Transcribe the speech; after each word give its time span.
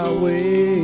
O 0.00 0.14
Yahweh. 0.14 0.79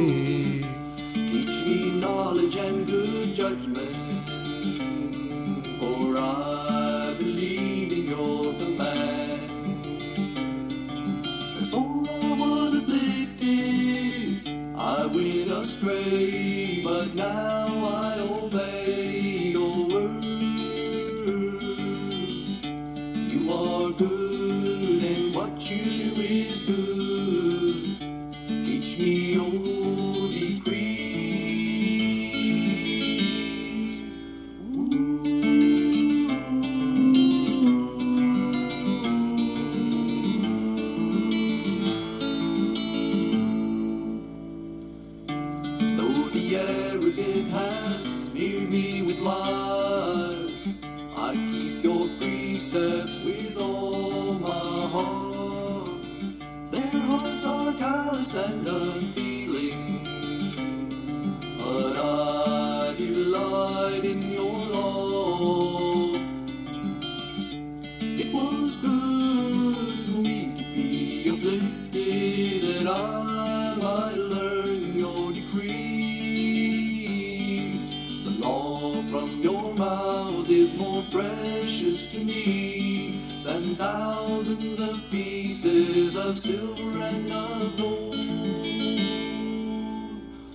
Thousands 84.06 84.78
of 84.78 84.96
pieces 85.10 86.14
of 86.14 86.38
silver 86.38 86.98
and 87.10 87.28
of 87.32 87.76
gold. 87.76 88.14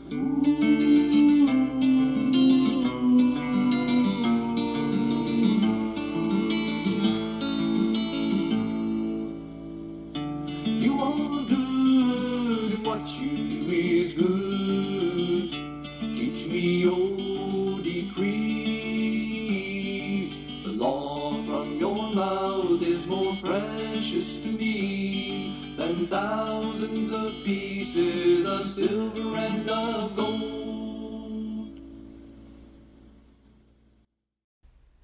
You 0.09 1.40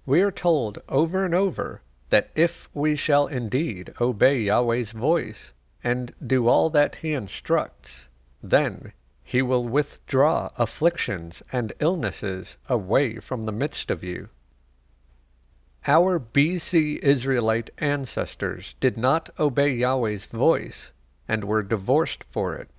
We 0.06 0.22
are 0.22 0.34
told 0.34 0.80
over 0.90 1.24
and 1.24 1.34
over 1.34 1.82
that 2.10 2.30
if 2.36 2.70
we 2.74 2.98
shall 2.98 3.28
indeed 3.28 3.94
obey 4.02 4.42
Yahweh's 4.42 4.92
voice 4.92 5.54
and 5.82 6.12
do 6.26 6.50
all 6.50 6.70
that 6.72 6.98
he 6.98 7.14
instructs, 7.14 8.10
then 8.44 8.92
he 9.24 9.42
will 9.42 9.66
withdraw 9.66 10.50
afflictions 10.58 11.42
and 11.54 11.72
illnesses 11.80 12.58
away 12.68 13.20
from 13.20 13.46
the 13.46 13.54
midst 13.54 13.90
of 13.90 14.04
you. 14.04 14.28
Our 15.88 16.20
BC 16.20 17.00
Israelite 17.00 17.70
ancestors 17.78 18.76
did 18.82 18.98
not 18.98 19.30
obey 19.40 19.74
Yahweh's 19.74 20.26
voice 20.26 20.92
and 21.28 21.44
were 21.44 21.64
divorced 21.64 22.24
for 22.24 22.56
it. 22.56 22.70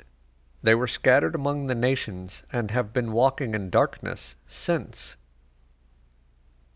They 0.62 0.74
were 0.74 0.86
scattered 0.86 1.34
among 1.34 1.66
the 1.66 1.74
nations 1.74 2.42
and 2.52 2.70
have 2.70 2.92
been 2.92 3.12
walking 3.12 3.54
in 3.54 3.70
darkness 3.70 4.36
since. 4.46 5.16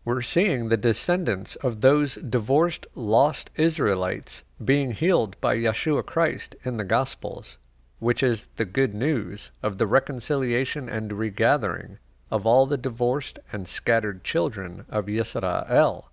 We're 0.05 0.21
seeing 0.21 0.67
the 0.67 0.77
descendants 0.77 1.55
of 1.57 1.81
those 1.81 2.15
divorced, 2.15 2.87
lost 2.93 3.51
Israelites 3.55 4.43
being 4.63 4.91
healed 4.91 5.39
by 5.39 5.55
Yeshua 5.55 6.05
Christ 6.05 6.55
in 6.63 6.77
the 6.77 6.83
Gospels, 6.83 7.57
which 7.99 8.21
is 8.21 8.47
the 8.55 8.65
good 8.65 8.93
news 8.93 9.51
of 9.61 9.77
the 9.77 9.87
reconciliation 9.87 10.89
and 10.89 11.13
regathering 11.13 11.99
of 12.29 12.45
all 12.45 12.65
the 12.65 12.77
divorced 12.77 13.39
and 13.51 13.67
scattered 13.67 14.23
children 14.23 14.85
of 14.89 15.05
Yisrael. 15.05 16.05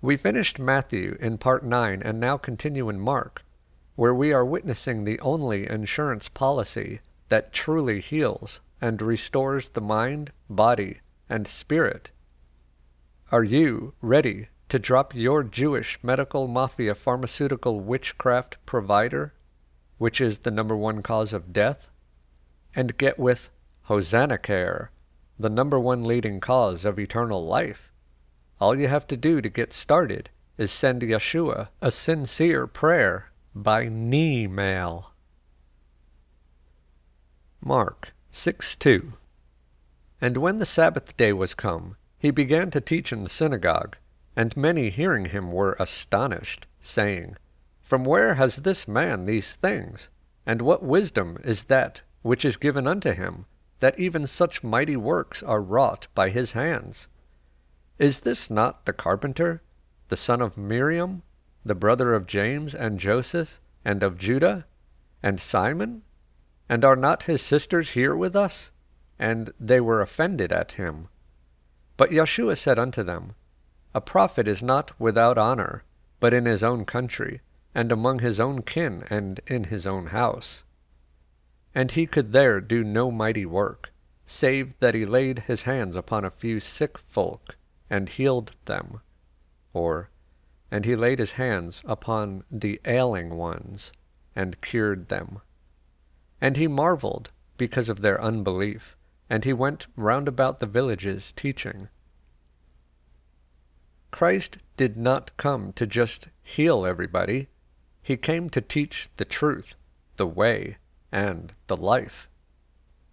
We 0.00 0.16
finished 0.16 0.60
Matthew 0.60 1.16
in 1.18 1.38
part 1.38 1.64
9 1.64 2.02
and 2.04 2.20
now 2.20 2.36
continue 2.36 2.88
in 2.88 3.00
Mark, 3.00 3.42
where 3.96 4.14
we 4.14 4.32
are 4.32 4.44
witnessing 4.44 5.02
the 5.02 5.18
only 5.18 5.68
insurance 5.68 6.28
policy 6.28 7.00
that 7.30 7.52
truly 7.52 8.00
heals 8.00 8.60
and 8.80 9.02
restores 9.02 9.70
the 9.70 9.80
mind, 9.80 10.30
body, 10.48 11.00
and 11.28 11.48
spirit. 11.48 12.12
Are 13.32 13.42
you 13.42 13.94
ready 14.00 14.48
to 14.68 14.78
drop 14.78 15.16
your 15.16 15.42
Jewish 15.42 15.98
medical 16.00 16.46
mafia 16.46 16.94
pharmaceutical 16.94 17.80
witchcraft 17.80 18.64
provider, 18.66 19.34
which 19.98 20.20
is 20.20 20.38
the 20.38 20.52
number 20.52 20.76
one 20.76 21.02
cause 21.02 21.32
of 21.32 21.52
death, 21.52 21.90
and 22.72 22.98
get 22.98 23.18
with 23.18 23.50
Hosanna 23.82 24.38
Care, 24.38 24.92
the 25.40 25.50
number 25.50 25.80
one 25.80 26.04
leading 26.04 26.38
cause 26.38 26.84
of 26.84 27.00
eternal 27.00 27.44
life? 27.44 27.87
All 28.60 28.78
you 28.78 28.88
have 28.88 29.06
to 29.06 29.16
do 29.16 29.40
to 29.40 29.48
get 29.48 29.72
started 29.72 30.30
is 30.56 30.72
send 30.72 31.02
Yeshua 31.02 31.68
a 31.80 31.92
sincere 31.92 32.66
prayer 32.66 33.30
by 33.54 33.88
knee 33.88 34.48
mail. 34.48 35.12
Mark 37.60 38.12
6 38.32 38.74
2 38.74 39.12
And 40.20 40.36
when 40.38 40.58
the 40.58 40.66
Sabbath 40.66 41.16
day 41.16 41.32
was 41.32 41.54
come, 41.54 41.96
he 42.18 42.32
began 42.32 42.70
to 42.72 42.80
teach 42.80 43.12
in 43.12 43.22
the 43.22 43.28
synagogue, 43.28 43.96
and 44.34 44.56
many 44.56 44.90
hearing 44.90 45.26
him 45.26 45.52
were 45.52 45.76
astonished, 45.78 46.66
saying, 46.80 47.36
From 47.80 48.04
where 48.04 48.34
has 48.34 48.56
this 48.56 48.88
man 48.88 49.26
these 49.26 49.54
things? 49.54 50.08
And 50.44 50.62
what 50.62 50.82
wisdom 50.82 51.38
is 51.44 51.64
that 51.64 52.02
which 52.22 52.44
is 52.44 52.56
given 52.56 52.88
unto 52.88 53.12
him, 53.12 53.46
that 53.78 53.98
even 54.00 54.26
such 54.26 54.64
mighty 54.64 54.96
works 54.96 55.44
are 55.44 55.62
wrought 55.62 56.08
by 56.14 56.30
his 56.30 56.52
hands? 56.52 57.06
Is 57.98 58.20
this 58.20 58.48
not 58.48 58.86
the 58.86 58.92
carpenter, 58.92 59.60
the 60.06 60.16
son 60.16 60.40
of 60.40 60.56
Miriam, 60.56 61.24
the 61.64 61.74
brother 61.74 62.14
of 62.14 62.28
James 62.28 62.72
and 62.72 63.00
Joseph, 63.00 63.60
and 63.84 64.04
of 64.04 64.16
Judah, 64.16 64.66
and 65.20 65.40
Simon? 65.40 66.02
And 66.68 66.84
are 66.84 66.94
not 66.94 67.24
his 67.24 67.42
sisters 67.42 67.90
here 67.90 68.14
with 68.14 68.36
us? 68.36 68.70
And 69.18 69.52
they 69.58 69.80
were 69.80 70.00
offended 70.00 70.52
at 70.52 70.72
him. 70.72 71.08
But 71.96 72.10
Yeshua 72.10 72.56
said 72.56 72.78
unto 72.78 73.02
them, 73.02 73.34
A 73.92 74.00
prophet 74.00 74.46
is 74.46 74.62
not 74.62 74.92
without 75.00 75.36
honor, 75.36 75.82
but 76.20 76.32
in 76.32 76.46
his 76.46 76.62
own 76.62 76.84
country, 76.84 77.40
and 77.74 77.90
among 77.90 78.20
his 78.20 78.38
own 78.38 78.62
kin, 78.62 79.02
and 79.10 79.40
in 79.48 79.64
his 79.64 79.88
own 79.88 80.08
house. 80.08 80.62
And 81.74 81.90
he 81.90 82.06
could 82.06 82.30
there 82.30 82.60
do 82.60 82.84
no 82.84 83.10
mighty 83.10 83.44
work, 83.44 83.92
save 84.24 84.78
that 84.78 84.94
he 84.94 85.04
laid 85.04 85.40
his 85.40 85.64
hands 85.64 85.96
upon 85.96 86.24
a 86.24 86.30
few 86.30 86.60
sick 86.60 86.96
folk, 86.96 87.56
and 87.90 88.08
healed 88.08 88.56
them. 88.64 89.00
or, 89.72 90.10
And 90.70 90.84
he 90.84 90.96
laid 90.96 91.18
his 91.18 91.32
hands 91.32 91.82
upon 91.86 92.44
the 92.50 92.80
ailing 92.84 93.36
ones 93.36 93.92
and 94.34 94.60
cured 94.60 95.08
them. 95.08 95.40
And 96.40 96.56
he 96.56 96.68
marveled 96.68 97.30
because 97.56 97.88
of 97.88 98.00
their 98.00 98.20
unbelief, 98.22 98.96
and 99.28 99.44
he 99.44 99.52
went 99.52 99.86
round 99.96 100.28
about 100.28 100.60
the 100.60 100.66
villages 100.66 101.32
teaching. 101.32 101.88
Christ 104.10 104.58
did 104.76 104.96
not 104.96 105.36
come 105.36 105.72
to 105.74 105.86
just 105.86 106.28
heal 106.42 106.86
everybody. 106.86 107.48
He 108.00 108.16
came 108.16 108.48
to 108.50 108.60
teach 108.60 109.08
the 109.16 109.24
truth, 109.24 109.76
the 110.16 110.26
way, 110.26 110.78
and 111.12 111.52
the 111.66 111.76
life. 111.76 112.28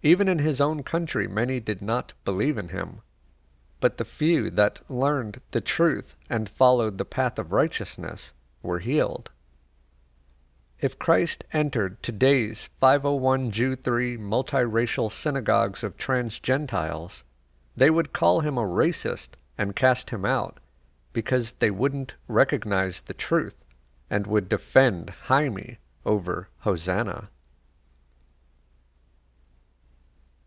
Even 0.02 0.28
in 0.28 0.38
his 0.38 0.60
own 0.60 0.82
country, 0.82 1.26
many 1.26 1.60
did 1.60 1.82
not 1.82 2.14
believe 2.24 2.56
in 2.56 2.68
him. 2.68 3.02
But 3.80 3.98
the 3.98 4.04
few 4.04 4.50
that 4.50 4.80
learned 4.88 5.40
the 5.50 5.60
truth 5.60 6.16
and 6.30 6.48
followed 6.48 6.98
the 6.98 7.04
path 7.04 7.38
of 7.38 7.52
righteousness 7.52 8.32
were 8.62 8.78
healed. 8.78 9.30
If 10.78 10.98
Christ 10.98 11.44
entered 11.52 12.02
today's 12.02 12.68
501 12.80 13.50
Jew 13.50 13.76
3 13.76 14.18
multiracial 14.18 15.10
synagogues 15.10 15.82
of 15.82 15.96
trans 15.96 16.38
Gentiles, 16.38 17.24
they 17.74 17.90
would 17.90 18.12
call 18.12 18.40
him 18.40 18.58
a 18.58 18.62
racist 18.62 19.30
and 19.56 19.76
cast 19.76 20.10
him 20.10 20.24
out 20.24 20.58
because 21.12 21.54
they 21.54 21.70
wouldn't 21.70 22.16
recognize 22.28 23.00
the 23.00 23.14
truth 23.14 23.64
and 24.10 24.26
would 24.26 24.48
defend 24.48 25.10
Jaime 25.28 25.78
over 26.04 26.48
Hosanna. 26.58 27.30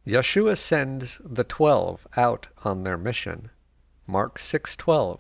Yeshua 0.10 0.58
sends 0.58 1.22
the 1.24 1.44
twelve 1.44 2.08
out 2.18 2.48
on 2.66 2.82
their 2.82 2.98
mission. 2.98 3.52
Mark 4.08 4.40
6:12. 4.40 5.20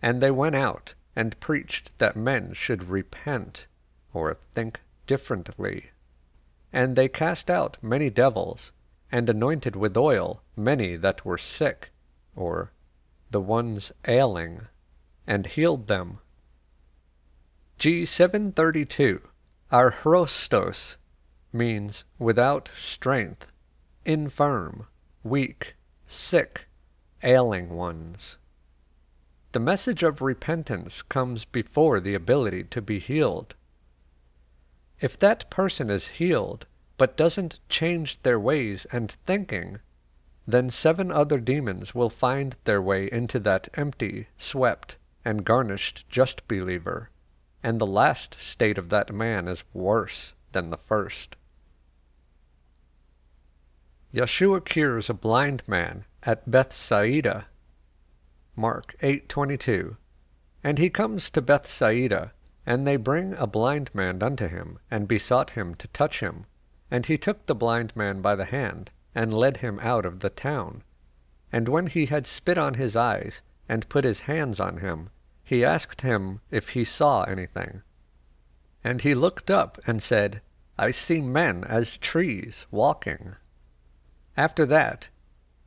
And 0.00 0.20
they 0.20 0.30
went 0.30 0.54
out 0.54 0.94
and 1.16 1.40
preached 1.40 1.98
that 1.98 2.14
men 2.14 2.52
should 2.52 2.88
repent 2.88 3.66
or 4.12 4.34
think 4.52 4.80
differently. 5.08 5.90
And 6.72 6.94
they 6.94 7.08
cast 7.08 7.50
out 7.50 7.82
many 7.82 8.08
devils 8.08 8.70
and 9.10 9.28
anointed 9.28 9.74
with 9.74 9.96
oil 9.96 10.40
many 10.54 10.94
that 10.94 11.24
were 11.24 11.36
sick 11.36 11.90
or 12.36 12.70
the 13.32 13.40
ones 13.40 13.90
ailing 14.06 14.68
and 15.26 15.48
healed 15.48 15.88
them. 15.88 16.20
G732 17.80 19.22
arrhostos 19.72 20.96
means 21.52 22.04
without 22.20 22.68
strength 22.68 23.50
infirm, 24.06 24.86
weak, 25.24 25.74
sick, 26.04 26.68
ailing 27.24 27.70
ones. 27.70 28.38
The 29.50 29.58
message 29.58 30.04
of 30.04 30.22
repentance 30.22 31.02
comes 31.02 31.44
before 31.44 31.98
the 31.98 32.14
ability 32.14 32.64
to 32.64 32.80
be 32.80 33.00
healed. 33.00 33.56
If 35.00 35.18
that 35.18 35.50
person 35.50 35.90
is 35.90 36.20
healed 36.20 36.66
but 36.96 37.16
doesn't 37.16 37.60
change 37.68 38.22
their 38.22 38.38
ways 38.38 38.86
and 38.92 39.10
thinking, 39.10 39.80
then 40.46 40.70
seven 40.70 41.10
other 41.10 41.38
demons 41.38 41.94
will 41.94 42.08
find 42.08 42.54
their 42.64 42.80
way 42.80 43.10
into 43.10 43.40
that 43.40 43.68
empty, 43.74 44.28
swept, 44.36 44.96
and 45.24 45.44
garnished 45.44 46.08
just 46.08 46.46
believer, 46.46 47.10
and 47.60 47.80
the 47.80 47.86
last 47.86 48.38
state 48.38 48.78
of 48.78 48.88
that 48.90 49.12
man 49.12 49.48
is 49.48 49.64
worse 49.74 50.34
than 50.52 50.70
the 50.70 50.76
first. 50.76 51.34
Yeshua 54.16 54.64
cures 54.64 55.10
a 55.10 55.14
blind 55.14 55.62
man 55.68 56.06
at 56.22 56.50
Bethsaida. 56.50 57.48
Mark 58.56 58.96
8:22. 59.02 59.98
And 60.64 60.78
he 60.78 60.88
comes 60.88 61.28
to 61.28 61.42
Bethsaida, 61.42 62.32
and 62.64 62.86
they 62.86 62.96
bring 62.96 63.34
a 63.34 63.46
blind 63.46 63.94
man 63.94 64.22
unto 64.22 64.48
him, 64.48 64.78
and 64.90 65.06
besought 65.06 65.50
him 65.50 65.74
to 65.74 65.88
touch 65.88 66.20
him. 66.20 66.46
And 66.90 67.04
he 67.04 67.18
took 67.18 67.44
the 67.44 67.54
blind 67.54 67.94
man 67.94 68.22
by 68.22 68.34
the 68.34 68.46
hand, 68.46 68.90
and 69.14 69.34
led 69.34 69.58
him 69.58 69.78
out 69.82 70.06
of 70.06 70.20
the 70.20 70.30
town. 70.30 70.82
And 71.52 71.68
when 71.68 71.86
he 71.86 72.06
had 72.06 72.26
spit 72.26 72.56
on 72.56 72.72
his 72.72 72.96
eyes, 72.96 73.42
and 73.68 73.86
put 73.90 74.04
his 74.04 74.22
hands 74.22 74.58
on 74.58 74.78
him, 74.78 75.10
he 75.44 75.62
asked 75.62 76.00
him 76.00 76.40
if 76.50 76.70
he 76.70 76.84
saw 76.84 77.24
anything. 77.24 77.82
And 78.82 79.02
he 79.02 79.14
looked 79.14 79.50
up 79.50 79.78
and 79.86 80.02
said, 80.02 80.40
I 80.78 80.90
see 80.90 81.20
men 81.20 81.64
as 81.64 81.98
trees 81.98 82.66
walking. 82.70 83.36
After 84.36 84.66
that, 84.66 85.08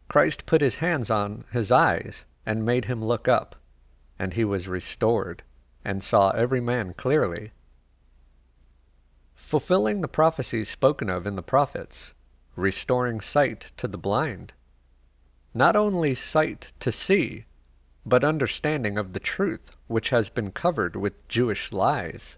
Christ 0.09 0.45
put 0.45 0.61
his 0.61 0.77
hands 0.77 1.09
on 1.09 1.45
his 1.51 1.71
eyes 1.71 2.25
and 2.45 2.65
made 2.65 2.85
him 2.85 3.03
look 3.03 3.27
up, 3.27 3.55
and 4.17 4.33
he 4.33 4.45
was 4.45 4.67
restored 4.67 5.43
and 5.83 6.03
saw 6.03 6.29
every 6.31 6.61
man 6.61 6.93
clearly. 6.93 7.51
Fulfilling 9.33 10.01
the 10.01 10.07
prophecies 10.07 10.69
spoken 10.69 11.09
of 11.09 11.25
in 11.25 11.35
the 11.35 11.41
prophets, 11.41 12.13
restoring 12.55 13.21
sight 13.21 13.71
to 13.77 13.87
the 13.87 13.97
blind. 13.97 14.53
Not 15.53 15.75
only 15.75 16.13
sight 16.13 16.73
to 16.79 16.91
see, 16.91 17.45
but 18.05 18.23
understanding 18.23 18.97
of 18.97 19.13
the 19.13 19.19
truth 19.19 19.71
which 19.87 20.09
has 20.09 20.29
been 20.29 20.51
covered 20.51 20.95
with 20.95 21.27
Jewish 21.27 21.71
lies. 21.71 22.37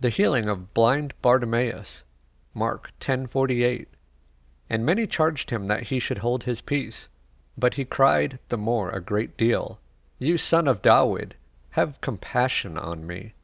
The 0.00 0.08
healing 0.08 0.48
of 0.48 0.72
blind 0.72 1.14
Bartimaeus 1.20 2.04
Mark 2.54 2.92
10:48. 3.00 3.88
And 4.68 4.84
many 4.84 5.06
charged 5.06 5.50
him 5.50 5.66
that 5.68 5.84
he 5.84 5.98
should 5.98 6.18
hold 6.18 6.44
his 6.44 6.60
peace, 6.60 7.08
but 7.56 7.74
he 7.74 7.84
cried 7.84 8.38
the 8.48 8.58
more 8.58 8.90
a 8.90 9.00
great 9.00 9.36
deal, 9.36 9.80
You 10.18 10.38
son 10.38 10.68
of 10.68 10.82
David, 10.82 11.36
have 11.70 12.00
compassion 12.00 12.78
on 12.78 13.06
me. 13.06 13.34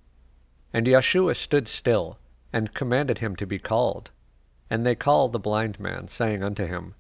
And 0.72 0.86
Yeshua 0.86 1.36
stood 1.36 1.68
still, 1.68 2.18
and 2.52 2.74
commanded 2.74 3.18
him 3.18 3.36
to 3.36 3.46
be 3.46 3.58
called. 3.58 4.10
And 4.70 4.84
they 4.84 4.94
called 4.94 5.32
the 5.32 5.38
blind 5.38 5.80
man, 5.80 6.08
saying 6.08 6.42
unto 6.42 6.66
him, 6.66 6.94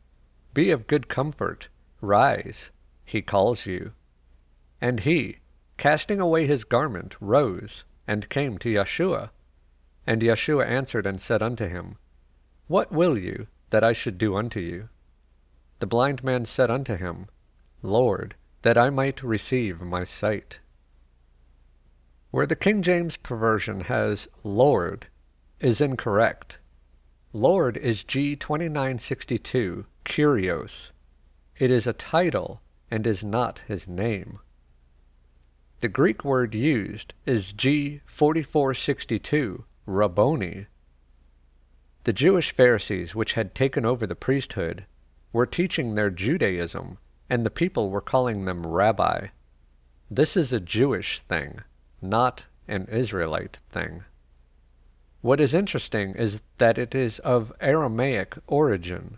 Be 0.54 0.70
of 0.70 0.86
good 0.86 1.08
comfort, 1.08 1.68
rise, 2.00 2.70
he 3.04 3.22
calls 3.22 3.66
you. 3.66 3.92
And 4.80 5.00
he, 5.00 5.38
casting 5.76 6.20
away 6.20 6.46
his 6.46 6.64
garment, 6.64 7.16
rose, 7.20 7.84
and 8.06 8.28
came 8.28 8.58
to 8.58 8.72
Yeshua. 8.72 9.30
And 10.08 10.22
Yeshua 10.22 10.66
answered 10.66 11.06
and 11.06 11.20
said 11.20 11.42
unto 11.42 11.68
him, 11.68 11.98
What 12.66 12.90
will 12.90 13.18
you 13.18 13.46
that 13.68 13.84
I 13.84 13.92
should 13.92 14.16
do 14.16 14.36
unto 14.36 14.58
you? 14.58 14.88
The 15.80 15.86
blind 15.86 16.24
man 16.24 16.46
said 16.46 16.70
unto 16.70 16.96
him, 16.96 17.26
Lord, 17.82 18.34
that 18.62 18.78
I 18.78 18.88
might 18.88 19.22
receive 19.22 19.82
my 19.82 20.04
sight. 20.04 20.60
Where 22.30 22.46
the 22.46 22.56
King 22.56 22.80
James 22.80 23.18
perversion 23.18 23.80
has 23.80 24.28
Lord 24.42 25.08
is 25.60 25.82
incorrect. 25.82 26.58
Lord 27.34 27.76
is 27.76 28.02
G2962, 28.02 29.84
kurios. 30.06 30.92
It 31.58 31.70
is 31.70 31.86
a 31.86 31.92
title 31.92 32.62
and 32.90 33.06
is 33.06 33.22
not 33.22 33.58
his 33.66 33.86
name. 33.86 34.38
The 35.80 35.88
Greek 35.88 36.24
word 36.24 36.54
used 36.54 37.12
is 37.26 37.52
G4462, 37.52 39.64
Rabboni. 39.88 40.66
The 42.04 42.12
Jewish 42.12 42.52
Pharisees, 42.52 43.14
which 43.14 43.32
had 43.32 43.54
taken 43.54 43.86
over 43.86 44.06
the 44.06 44.14
priesthood, 44.14 44.84
were 45.32 45.46
teaching 45.46 45.94
their 45.94 46.10
Judaism, 46.10 46.98
and 47.30 47.44
the 47.44 47.50
people 47.50 47.88
were 47.88 48.02
calling 48.02 48.44
them 48.44 48.66
rabbi. 48.66 49.28
This 50.10 50.36
is 50.36 50.52
a 50.52 50.60
Jewish 50.60 51.20
thing, 51.20 51.60
not 52.02 52.44
an 52.68 52.86
Israelite 52.92 53.60
thing. 53.70 54.04
What 55.22 55.40
is 55.40 55.54
interesting 55.54 56.14
is 56.14 56.42
that 56.58 56.76
it 56.76 56.94
is 56.94 57.18
of 57.20 57.50
Aramaic 57.58 58.36
origin. 58.46 59.16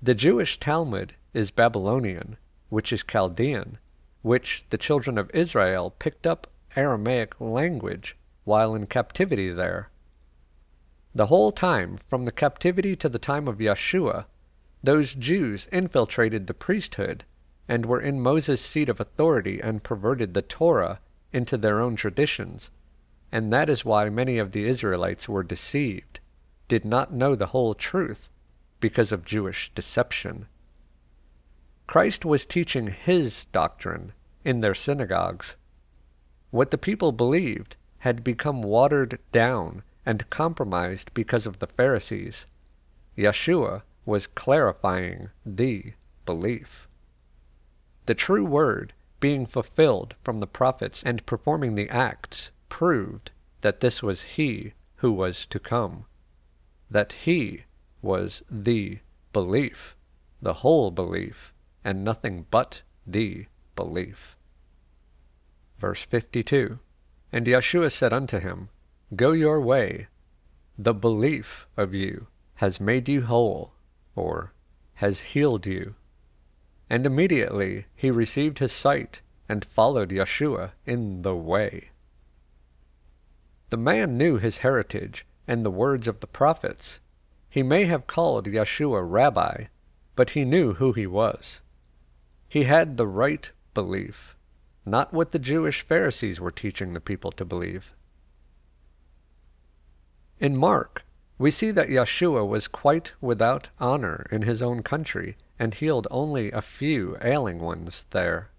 The 0.00 0.14
Jewish 0.14 0.60
Talmud 0.60 1.16
is 1.34 1.50
Babylonian, 1.50 2.36
which 2.68 2.92
is 2.92 3.02
Chaldean, 3.02 3.78
which 4.22 4.66
the 4.70 4.78
children 4.78 5.18
of 5.18 5.32
Israel 5.34 5.90
picked 5.98 6.28
up 6.28 6.46
Aramaic 6.76 7.40
language 7.40 8.16
while 8.50 8.74
in 8.74 8.84
captivity 8.84 9.48
there. 9.52 9.90
The 11.14 11.26
whole 11.26 11.52
time, 11.52 11.98
from 12.08 12.24
the 12.24 12.32
captivity 12.32 12.96
to 12.96 13.08
the 13.08 13.16
time 13.16 13.46
of 13.46 13.58
Yeshua, 13.58 14.24
those 14.82 15.14
Jews 15.14 15.68
infiltrated 15.70 16.48
the 16.48 16.54
priesthood 16.54 17.22
and 17.68 17.86
were 17.86 18.00
in 18.00 18.20
Moses' 18.20 18.60
seat 18.60 18.88
of 18.88 18.98
authority 18.98 19.60
and 19.60 19.84
perverted 19.84 20.34
the 20.34 20.42
Torah 20.42 20.98
into 21.32 21.56
their 21.56 21.80
own 21.80 21.94
traditions, 21.94 22.72
and 23.30 23.52
that 23.52 23.70
is 23.70 23.84
why 23.84 24.08
many 24.08 24.36
of 24.36 24.50
the 24.50 24.66
Israelites 24.66 25.28
were 25.28 25.44
deceived, 25.44 26.18
did 26.66 26.84
not 26.84 27.12
know 27.12 27.36
the 27.36 27.52
whole 27.54 27.74
truth, 27.74 28.30
because 28.80 29.12
of 29.12 29.24
Jewish 29.24 29.70
deception. 29.76 30.48
Christ 31.86 32.24
was 32.24 32.44
teaching 32.44 32.88
his 32.88 33.44
doctrine 33.52 34.12
in 34.44 34.60
their 34.60 34.74
synagogues. 34.74 35.56
What 36.50 36.72
the 36.72 36.78
people 36.78 37.12
believed 37.12 37.76
had 38.00 38.24
become 38.24 38.62
watered 38.62 39.18
down 39.32 39.82
and 40.04 40.28
compromised 40.30 41.12
because 41.14 41.46
of 41.46 41.58
the 41.58 41.66
Pharisees. 41.66 42.46
Yeshua 43.16 43.82
was 44.04 44.26
clarifying 44.26 45.30
the 45.44 45.92
belief. 46.26 46.88
the 48.06 48.14
true 48.14 48.44
word 48.44 48.92
being 49.20 49.46
fulfilled 49.46 50.16
from 50.22 50.40
the 50.40 50.46
prophets 50.46 51.02
and 51.04 51.24
performing 51.26 51.74
the 51.74 51.88
acts 51.90 52.50
proved 52.68 53.30
that 53.60 53.80
this 53.80 54.02
was 54.02 54.22
he 54.22 54.72
who 54.96 55.12
was 55.12 55.46
to 55.46 55.58
come, 55.60 56.06
that 56.90 57.12
he 57.24 57.64
was 58.02 58.42
the 58.50 58.98
belief, 59.32 59.96
the 60.40 60.54
whole 60.54 60.90
belief, 60.90 61.54
and 61.84 62.02
nothing 62.02 62.46
but 62.50 62.82
the 63.06 63.46
belief. 63.76 64.36
Verse 65.78 66.04
52 66.04 66.78
And 67.32 67.46
Yeshua 67.46 67.92
said 67.92 68.12
unto 68.12 68.38
him, 68.38 68.68
Go 69.14 69.32
your 69.32 69.60
way, 69.60 70.08
the 70.78 70.94
belief 70.94 71.66
of 71.76 71.94
you 71.94 72.26
has 72.54 72.80
made 72.80 73.08
you 73.08 73.22
whole, 73.22 73.72
or 74.14 74.52
has 74.94 75.20
healed 75.20 75.66
you. 75.66 75.94
And 76.88 77.06
immediately 77.06 77.86
he 77.94 78.10
received 78.10 78.58
his 78.58 78.72
sight 78.72 79.22
and 79.48 79.64
followed 79.64 80.10
Yeshua 80.10 80.72
in 80.84 81.22
the 81.22 81.34
way. 81.34 81.90
The 83.70 83.76
man 83.76 84.18
knew 84.18 84.38
his 84.38 84.58
heritage 84.58 85.26
and 85.46 85.64
the 85.64 85.70
words 85.70 86.08
of 86.08 86.20
the 86.20 86.26
prophets. 86.26 87.00
He 87.48 87.62
may 87.62 87.84
have 87.84 88.06
called 88.06 88.46
Yeshua 88.46 89.02
Rabbi, 89.08 89.64
but 90.16 90.30
he 90.30 90.44
knew 90.44 90.74
who 90.74 90.92
he 90.92 91.06
was. 91.06 91.62
He 92.48 92.64
had 92.64 92.96
the 92.96 93.06
right 93.06 93.50
belief, 93.74 94.36
not 94.90 95.12
what 95.12 95.30
the 95.30 95.38
Jewish 95.38 95.82
Pharisees 95.82 96.40
were 96.40 96.50
teaching 96.50 96.92
the 96.92 97.00
people 97.00 97.30
to 97.32 97.44
believe. 97.44 97.94
In 100.38 100.56
Mark, 100.56 101.04
we 101.38 101.50
see 101.50 101.70
that 101.70 101.88
Yeshua 101.88 102.46
was 102.46 102.68
quite 102.68 103.12
without 103.20 103.70
honor 103.78 104.26
in 104.30 104.42
his 104.42 104.62
own 104.62 104.82
country 104.82 105.36
and 105.58 105.72
healed 105.72 106.06
only 106.10 106.50
a 106.50 106.60
few 106.60 107.16
ailing 107.22 107.60
ones 107.60 108.06
there. 108.10 108.50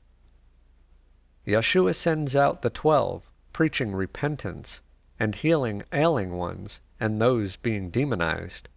Yeshua 1.46 1.94
sends 1.94 2.36
out 2.36 2.62
the 2.62 2.70
twelve, 2.70 3.30
preaching 3.52 3.94
repentance 3.94 4.82
and 5.20 5.36
healing 5.36 5.84
ailing 5.92 6.32
ones 6.34 6.82
and 7.00 7.20
those 7.20 7.56
being 7.58 7.90
demonized. 7.90 8.70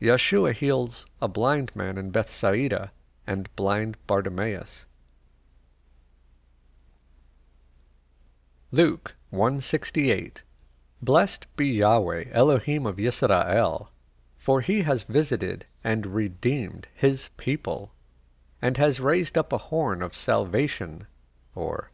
Yeshua 0.00 0.52
heals 0.52 1.06
a 1.22 1.28
blind 1.28 1.74
man 1.74 1.96
in 1.96 2.10
Bethsaida 2.10 2.92
and 3.26 3.54
blind 3.56 3.96
Bartimaeus. 4.06 4.86
Luke 8.72 9.14
168 9.30 10.42
Blessed 11.00 11.46
be 11.54 11.68
Yahweh, 11.68 12.24
Elohim 12.32 12.84
of 12.84 12.96
Yisrael, 12.96 13.90
for 14.36 14.60
he 14.60 14.82
has 14.82 15.04
visited 15.04 15.66
and 15.84 16.04
redeemed 16.04 16.88
his 16.92 17.30
people, 17.36 17.92
and 18.60 18.76
has 18.76 18.98
raised 18.98 19.38
up 19.38 19.52
a 19.52 19.70
horn 19.70 20.02
of 20.02 20.16
salvation, 20.16 21.06
or, 21.54 21.92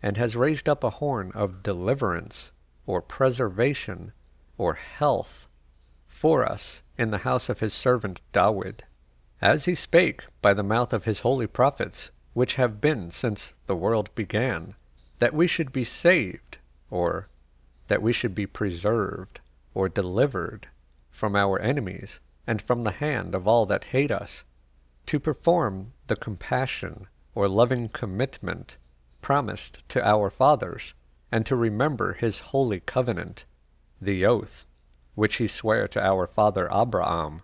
and 0.00 0.16
has 0.16 0.36
raised 0.36 0.68
up 0.68 0.84
a 0.84 0.90
horn 1.02 1.32
of 1.34 1.64
deliverance, 1.64 2.52
or 2.86 3.02
preservation, 3.02 4.12
or 4.56 4.74
health, 4.74 5.48
for 6.06 6.44
us 6.48 6.84
in 6.96 7.10
the 7.10 7.26
house 7.26 7.48
of 7.48 7.58
his 7.58 7.74
servant 7.74 8.22
Dawid, 8.32 8.84
as 9.42 9.64
he 9.64 9.74
spake 9.74 10.24
by 10.40 10.54
the 10.54 10.62
mouth 10.62 10.92
of 10.92 11.06
his 11.06 11.22
holy 11.22 11.48
prophets, 11.48 12.12
which 12.34 12.54
have 12.54 12.80
been 12.80 13.10
since 13.10 13.54
the 13.66 13.74
world 13.74 14.14
began, 14.14 14.76
that 15.24 15.32
we 15.32 15.46
should 15.46 15.72
be 15.72 15.84
saved, 15.84 16.58
or 16.90 17.28
that 17.88 18.02
we 18.02 18.12
should 18.12 18.34
be 18.34 18.46
preserved 18.46 19.40
or 19.72 19.88
delivered 19.88 20.68
from 21.10 21.34
our 21.34 21.58
enemies 21.60 22.20
and 22.46 22.60
from 22.60 22.82
the 22.82 22.90
hand 22.90 23.34
of 23.34 23.48
all 23.48 23.64
that 23.64 23.86
hate 23.86 24.10
us, 24.10 24.44
to 25.06 25.18
perform 25.18 25.94
the 26.08 26.14
compassion 26.14 27.06
or 27.34 27.48
loving 27.48 27.88
commitment 27.88 28.76
promised 29.22 29.82
to 29.88 30.06
our 30.06 30.28
fathers, 30.28 30.92
and 31.32 31.46
to 31.46 31.56
remember 31.56 32.12
his 32.12 32.52
holy 32.52 32.80
covenant, 32.80 33.46
the 34.02 34.26
oath 34.26 34.66
which 35.14 35.36
he 35.36 35.46
sware 35.46 35.88
to 35.88 36.04
our 36.04 36.26
father 36.26 36.68
Abraham, 36.70 37.40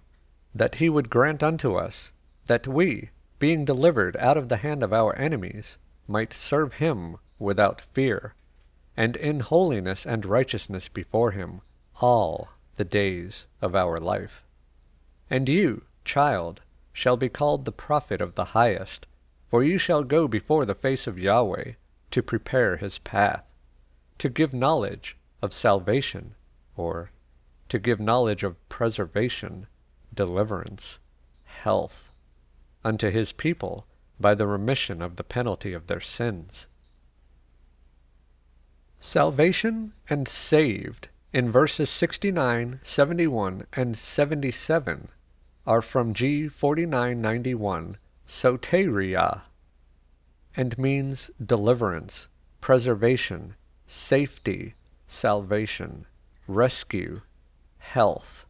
that 0.54 0.74
he 0.74 0.90
would 0.90 1.08
grant 1.08 1.42
unto 1.42 1.78
us 1.78 2.12
that 2.44 2.68
we, 2.68 3.08
being 3.38 3.64
delivered 3.64 4.18
out 4.18 4.36
of 4.36 4.50
the 4.50 4.58
hand 4.58 4.82
of 4.82 4.92
our 4.92 5.16
enemies, 5.16 5.78
might 6.06 6.34
serve 6.34 6.74
him 6.74 7.16
without 7.40 7.80
fear 7.80 8.34
and 8.96 9.16
in 9.16 9.40
holiness 9.40 10.06
and 10.06 10.26
righteousness 10.26 10.88
before 10.88 11.30
him 11.30 11.62
all 12.00 12.50
the 12.76 12.84
days 12.84 13.46
of 13.62 13.74
our 13.74 13.96
life. 13.96 14.44
And 15.30 15.48
you, 15.48 15.82
child, 16.04 16.60
shall 16.92 17.16
be 17.16 17.28
called 17.28 17.64
the 17.64 17.72
prophet 17.72 18.20
of 18.20 18.34
the 18.34 18.46
highest, 18.46 19.06
for 19.48 19.64
you 19.64 19.78
shall 19.78 20.04
go 20.04 20.28
before 20.28 20.64
the 20.64 20.74
face 20.74 21.06
of 21.06 21.18
Yahweh 21.18 21.72
to 22.10 22.22
prepare 22.22 22.76
his 22.76 22.98
path, 22.98 23.54
to 24.18 24.28
give 24.28 24.52
knowledge 24.52 25.16
of 25.40 25.52
salvation, 25.52 26.34
or 26.76 27.10
to 27.68 27.78
give 27.78 28.00
knowledge 28.00 28.42
of 28.42 28.68
preservation, 28.68 29.66
deliverance, 30.12 30.98
health, 31.44 32.12
unto 32.84 33.10
his 33.10 33.32
people 33.32 33.86
by 34.18 34.34
the 34.34 34.46
remission 34.46 35.00
of 35.00 35.16
the 35.16 35.24
penalty 35.24 35.72
of 35.72 35.86
their 35.86 36.00
sins 36.00 36.66
Salvation 39.02 39.94
and 40.10 40.28
saved 40.28 41.08
in 41.32 41.50
verses 41.50 41.88
69, 41.88 42.80
71, 42.82 43.66
and 43.72 43.96
77 43.96 45.08
are 45.66 45.80
from 45.80 46.12
G 46.12 46.48
4991, 46.48 47.96
soteria, 48.28 49.40
and 50.54 50.76
means 50.76 51.30
deliverance, 51.42 52.28
preservation, 52.60 53.54
safety, 53.86 54.74
salvation, 55.06 56.04
rescue, 56.46 57.22
health, 57.78 58.46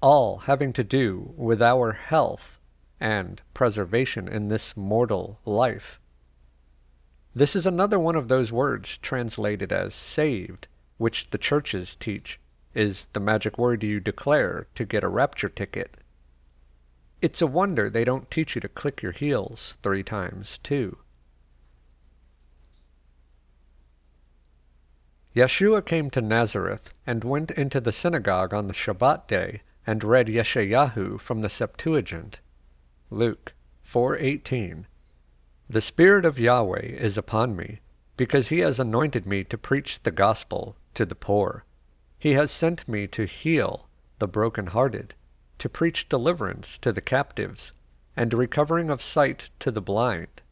all 0.00 0.38
having 0.38 0.72
to 0.72 0.82
do 0.82 1.34
with 1.36 1.60
our 1.60 1.92
health 1.92 2.58
and 2.98 3.42
preservation 3.52 4.28
in 4.28 4.48
this 4.48 4.78
mortal 4.78 5.40
life. 5.44 6.00
This 7.34 7.56
is 7.56 7.64
another 7.64 7.98
one 7.98 8.16
of 8.16 8.28
those 8.28 8.52
words 8.52 8.98
translated 8.98 9.72
as 9.72 9.94
saved, 9.94 10.68
which 10.98 11.30
the 11.30 11.38
churches 11.38 11.96
teach 11.96 12.38
is 12.74 13.06
the 13.14 13.20
magic 13.20 13.56
word 13.56 13.82
you 13.82 14.00
declare 14.00 14.66
to 14.74 14.84
get 14.84 15.04
a 15.04 15.08
rapture 15.08 15.48
ticket. 15.48 15.96
It's 17.22 17.40
a 17.40 17.46
wonder 17.46 17.88
they 17.88 18.04
don't 18.04 18.30
teach 18.30 18.54
you 18.54 18.60
to 18.60 18.68
click 18.68 19.00
your 19.00 19.12
heels 19.12 19.78
three 19.82 20.02
times, 20.02 20.58
too. 20.62 20.98
Yeshua 25.34 25.84
came 25.84 26.10
to 26.10 26.20
Nazareth 26.20 26.92
and 27.06 27.24
went 27.24 27.50
into 27.52 27.80
the 27.80 27.92
synagogue 27.92 28.52
on 28.52 28.66
the 28.66 28.74
Shabbat 28.74 29.26
day 29.26 29.62
and 29.86 30.04
read 30.04 30.26
Yeshayahu 30.26 31.18
from 31.18 31.40
the 31.40 31.48
Septuagint. 31.48 32.40
Luke 33.10 33.54
4:18 33.82 34.84
the 35.72 35.80
Spirit 35.80 36.26
of 36.26 36.38
Yahweh 36.38 36.82
is 36.82 37.16
upon 37.16 37.56
me, 37.56 37.80
because 38.18 38.50
he 38.50 38.58
has 38.58 38.78
anointed 38.78 39.26
me 39.26 39.42
to 39.42 39.56
preach 39.56 40.02
the 40.02 40.10
gospel 40.10 40.76
to 40.92 41.06
the 41.06 41.14
poor. 41.14 41.64
He 42.18 42.32
has 42.32 42.50
sent 42.50 42.86
me 42.86 43.06
to 43.06 43.24
heal 43.24 43.88
the 44.18 44.28
broken-hearted, 44.28 45.14
to 45.56 45.68
preach 45.70 46.10
deliverance 46.10 46.76
to 46.76 46.92
the 46.92 47.00
captives, 47.00 47.72
and 48.14 48.34
recovering 48.34 48.90
of 48.90 49.00
sight 49.00 49.48
to 49.60 49.70
the 49.70 49.80
blind, 49.80 50.42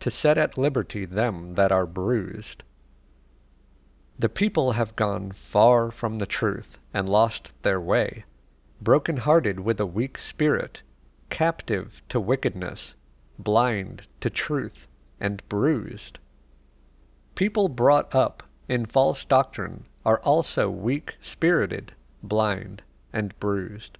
to 0.00 0.10
set 0.10 0.36
at 0.36 0.58
liberty 0.58 1.06
them 1.06 1.54
that 1.54 1.72
are 1.72 1.86
bruised. 1.86 2.62
The 4.18 4.28
people 4.28 4.72
have 4.72 4.96
gone 4.96 5.32
far 5.32 5.90
from 5.90 6.18
the 6.18 6.26
truth 6.26 6.78
and 6.92 7.08
lost 7.08 7.54
their 7.62 7.80
way, 7.80 8.26
broken-hearted 8.82 9.60
with 9.60 9.80
a 9.80 9.86
weak 9.86 10.18
spirit, 10.18 10.82
captive 11.30 12.02
to 12.10 12.20
wickedness, 12.20 12.96
blind 13.38 14.08
to 14.20 14.30
truth, 14.30 14.88
and 15.20 15.46
bruised. 15.48 16.18
People 17.34 17.68
brought 17.68 18.14
up 18.14 18.42
in 18.68 18.84
false 18.84 19.24
doctrine 19.24 19.84
are 20.04 20.20
also 20.20 20.68
weak 20.68 21.16
spirited, 21.20 21.92
blind, 22.22 22.82
and 23.12 23.38
bruised. 23.38 23.98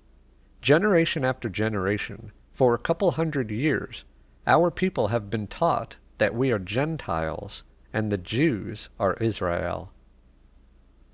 Generation 0.60 1.24
after 1.24 1.48
generation, 1.48 2.32
for 2.52 2.74
a 2.74 2.78
couple 2.78 3.12
hundred 3.12 3.50
years, 3.50 4.04
our 4.46 4.70
people 4.70 5.08
have 5.08 5.30
been 5.30 5.46
taught 5.46 5.98
that 6.18 6.34
we 6.34 6.50
are 6.50 6.58
Gentiles 6.58 7.62
and 7.92 8.10
the 8.10 8.18
Jews 8.18 8.88
are 8.98 9.14
Israel. 9.14 9.92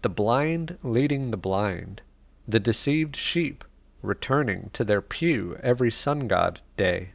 The 0.03 0.09
blind 0.09 0.79
leading 0.83 1.31
the 1.31 1.37
blind, 1.37 2.03
the 2.49 2.61
deceived 2.61 3.17
sheep 3.17 3.65
returning 4.03 4.71
to 4.73 4.85
their 4.85 5.01
pew 5.01 5.59
every 5.63 5.91
sun 5.91 6.29
god 6.29 6.61
day. 6.77 7.11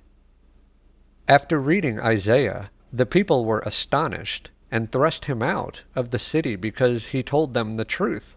After 1.29 1.59
reading 1.61 1.99
Isaiah, 1.99 2.71
the 2.91 3.05
people 3.05 3.45
were 3.45 3.59
astonished 3.59 4.49
and 4.71 4.91
thrust 4.91 5.25
him 5.25 5.43
out 5.43 5.83
of 5.95 6.09
the 6.09 6.17
city 6.17 6.55
because 6.55 7.09
he 7.09 7.21
told 7.21 7.53
them 7.53 7.77
the 7.77 7.85
truth. 7.85 8.35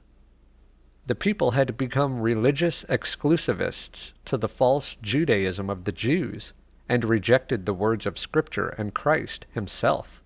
The 1.06 1.14
people 1.14 1.52
had 1.52 1.78
become 1.78 2.20
religious 2.20 2.84
exclusivists 2.90 4.12
to 4.26 4.37
the 4.37 4.49
false 4.49 4.99
Judaism 5.00 5.70
of 5.70 5.84
the 5.84 5.92
Jews 5.92 6.52
and 6.87 7.02
rejected 7.06 7.64
the 7.64 7.72
words 7.72 8.04
of 8.04 8.18
Scripture 8.18 8.68
and 8.76 8.92
Christ 8.92 9.46
Himself. 9.52 10.22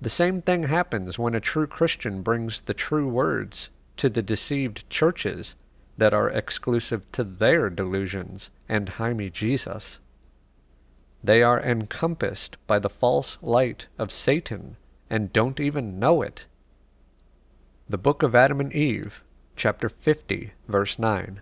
The 0.00 0.08
same 0.08 0.40
thing 0.40 0.62
happens 0.62 1.18
when 1.18 1.34
a 1.34 1.40
true 1.40 1.66
Christian 1.66 2.22
brings 2.22 2.62
the 2.62 2.72
true 2.72 3.06
words 3.06 3.68
to 3.98 4.08
the 4.08 4.22
deceived 4.22 4.88
churches 4.88 5.56
that 5.98 6.14
are 6.14 6.30
exclusive 6.30 7.12
to 7.12 7.22
their 7.22 7.68
delusions 7.68 8.50
and 8.66 8.88
Jaime 8.88 9.28
Jesus. 9.28 10.00
They 11.24 11.42
are 11.42 11.60
encompassed 11.60 12.56
by 12.66 12.78
the 12.80 12.90
false 12.90 13.38
light 13.40 13.86
of 13.96 14.10
Satan 14.10 14.76
and 15.08 15.32
don't 15.32 15.60
even 15.60 15.98
know 15.98 16.22
it. 16.22 16.46
The 17.88 17.98
Book 17.98 18.22
of 18.22 18.34
Adam 18.34 18.60
and 18.60 18.72
Eve, 18.72 19.22
chapter 19.54 19.88
50, 19.88 20.52
verse 20.66 20.98
9. 20.98 21.40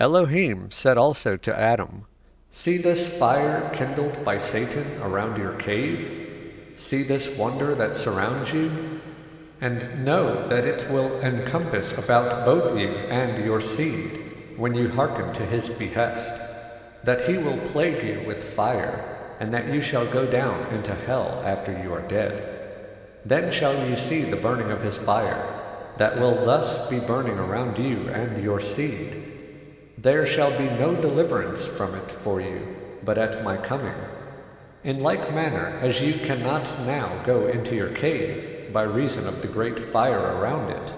Elohim 0.00 0.70
said 0.70 0.96
also 0.98 1.36
to 1.36 1.56
Adam, 1.56 2.06
See 2.50 2.78
this 2.78 3.16
fire 3.16 3.70
kindled 3.74 4.24
by 4.24 4.38
Satan 4.38 4.84
around 5.02 5.38
your 5.38 5.52
cave? 5.54 6.72
See 6.76 7.02
this 7.02 7.38
wonder 7.38 7.74
that 7.76 7.94
surrounds 7.94 8.52
you? 8.52 8.72
And 9.60 10.04
know 10.04 10.48
that 10.48 10.64
it 10.64 10.90
will 10.90 11.20
encompass 11.20 11.96
about 11.96 12.46
both 12.46 12.76
you 12.76 12.88
and 12.88 13.38
your 13.44 13.60
seed 13.60 14.18
when 14.56 14.74
you 14.74 14.88
hearken 14.88 15.32
to 15.34 15.46
his 15.46 15.68
behest 15.68 16.39
that 17.04 17.22
he 17.22 17.38
will 17.38 17.58
plague 17.68 18.04
you 18.04 18.26
with 18.26 18.54
fire, 18.54 19.36
and 19.40 19.52
that 19.54 19.72
you 19.72 19.80
shall 19.80 20.06
go 20.06 20.26
down 20.30 20.66
into 20.74 20.94
hell 20.94 21.42
after 21.44 21.72
you 21.82 21.92
are 21.92 22.06
dead. 22.08 22.58
Then 23.24 23.50
shall 23.50 23.88
you 23.88 23.96
see 23.96 24.22
the 24.22 24.36
burning 24.36 24.70
of 24.70 24.82
his 24.82 24.98
fire, 24.98 25.46
that 25.96 26.18
will 26.18 26.44
thus 26.44 26.88
be 26.88 27.00
burning 27.00 27.38
around 27.38 27.78
you 27.78 28.08
and 28.08 28.42
your 28.42 28.60
seed. 28.60 29.16
There 29.98 30.24
shall 30.24 30.56
be 30.56 30.64
no 30.78 30.94
deliverance 30.94 31.66
from 31.66 31.94
it 31.94 32.10
for 32.10 32.40
you, 32.40 32.76
but 33.04 33.18
at 33.18 33.44
my 33.44 33.56
coming. 33.56 33.94
In 34.82 35.00
like 35.00 35.34
manner 35.34 35.78
as 35.82 36.00
you 36.00 36.14
cannot 36.14 36.64
now 36.86 37.22
go 37.24 37.48
into 37.48 37.76
your 37.76 37.90
cave, 37.90 38.72
by 38.72 38.82
reason 38.82 39.26
of 39.26 39.42
the 39.42 39.48
great 39.48 39.78
fire 39.78 40.38
around 40.38 40.70
it, 40.70 40.94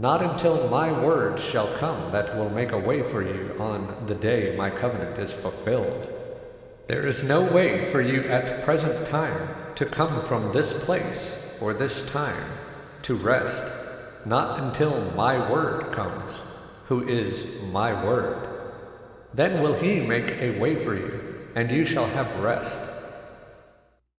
not 0.00 0.22
until 0.22 0.68
my 0.68 0.92
word 1.04 1.40
shall 1.40 1.66
come 1.76 2.12
that 2.12 2.36
will 2.36 2.50
make 2.50 2.70
a 2.70 2.78
way 2.78 3.02
for 3.02 3.20
you 3.20 3.52
on 3.58 4.06
the 4.06 4.14
day 4.14 4.54
my 4.56 4.70
covenant 4.70 5.18
is 5.18 5.32
fulfilled. 5.32 6.08
There 6.86 7.04
is 7.04 7.24
no 7.24 7.42
way 7.42 7.90
for 7.90 8.00
you 8.00 8.20
at 8.28 8.62
present 8.64 9.08
time 9.08 9.48
to 9.74 9.84
come 9.84 10.22
from 10.22 10.52
this 10.52 10.84
place 10.84 11.52
or 11.60 11.74
this 11.74 12.08
time 12.12 12.44
to 13.02 13.16
rest, 13.16 13.64
not 14.24 14.60
until 14.60 15.00
my 15.16 15.50
word 15.50 15.90
comes, 15.92 16.42
who 16.86 17.08
is 17.08 17.60
my 17.72 17.92
word. 18.04 18.48
Then 19.34 19.60
will 19.60 19.74
he 19.74 19.98
make 19.98 20.30
a 20.40 20.56
way 20.60 20.76
for 20.76 20.94
you, 20.94 21.48
and 21.56 21.72
you 21.72 21.84
shall 21.84 22.06
have 22.06 22.40
rest. 22.40 22.80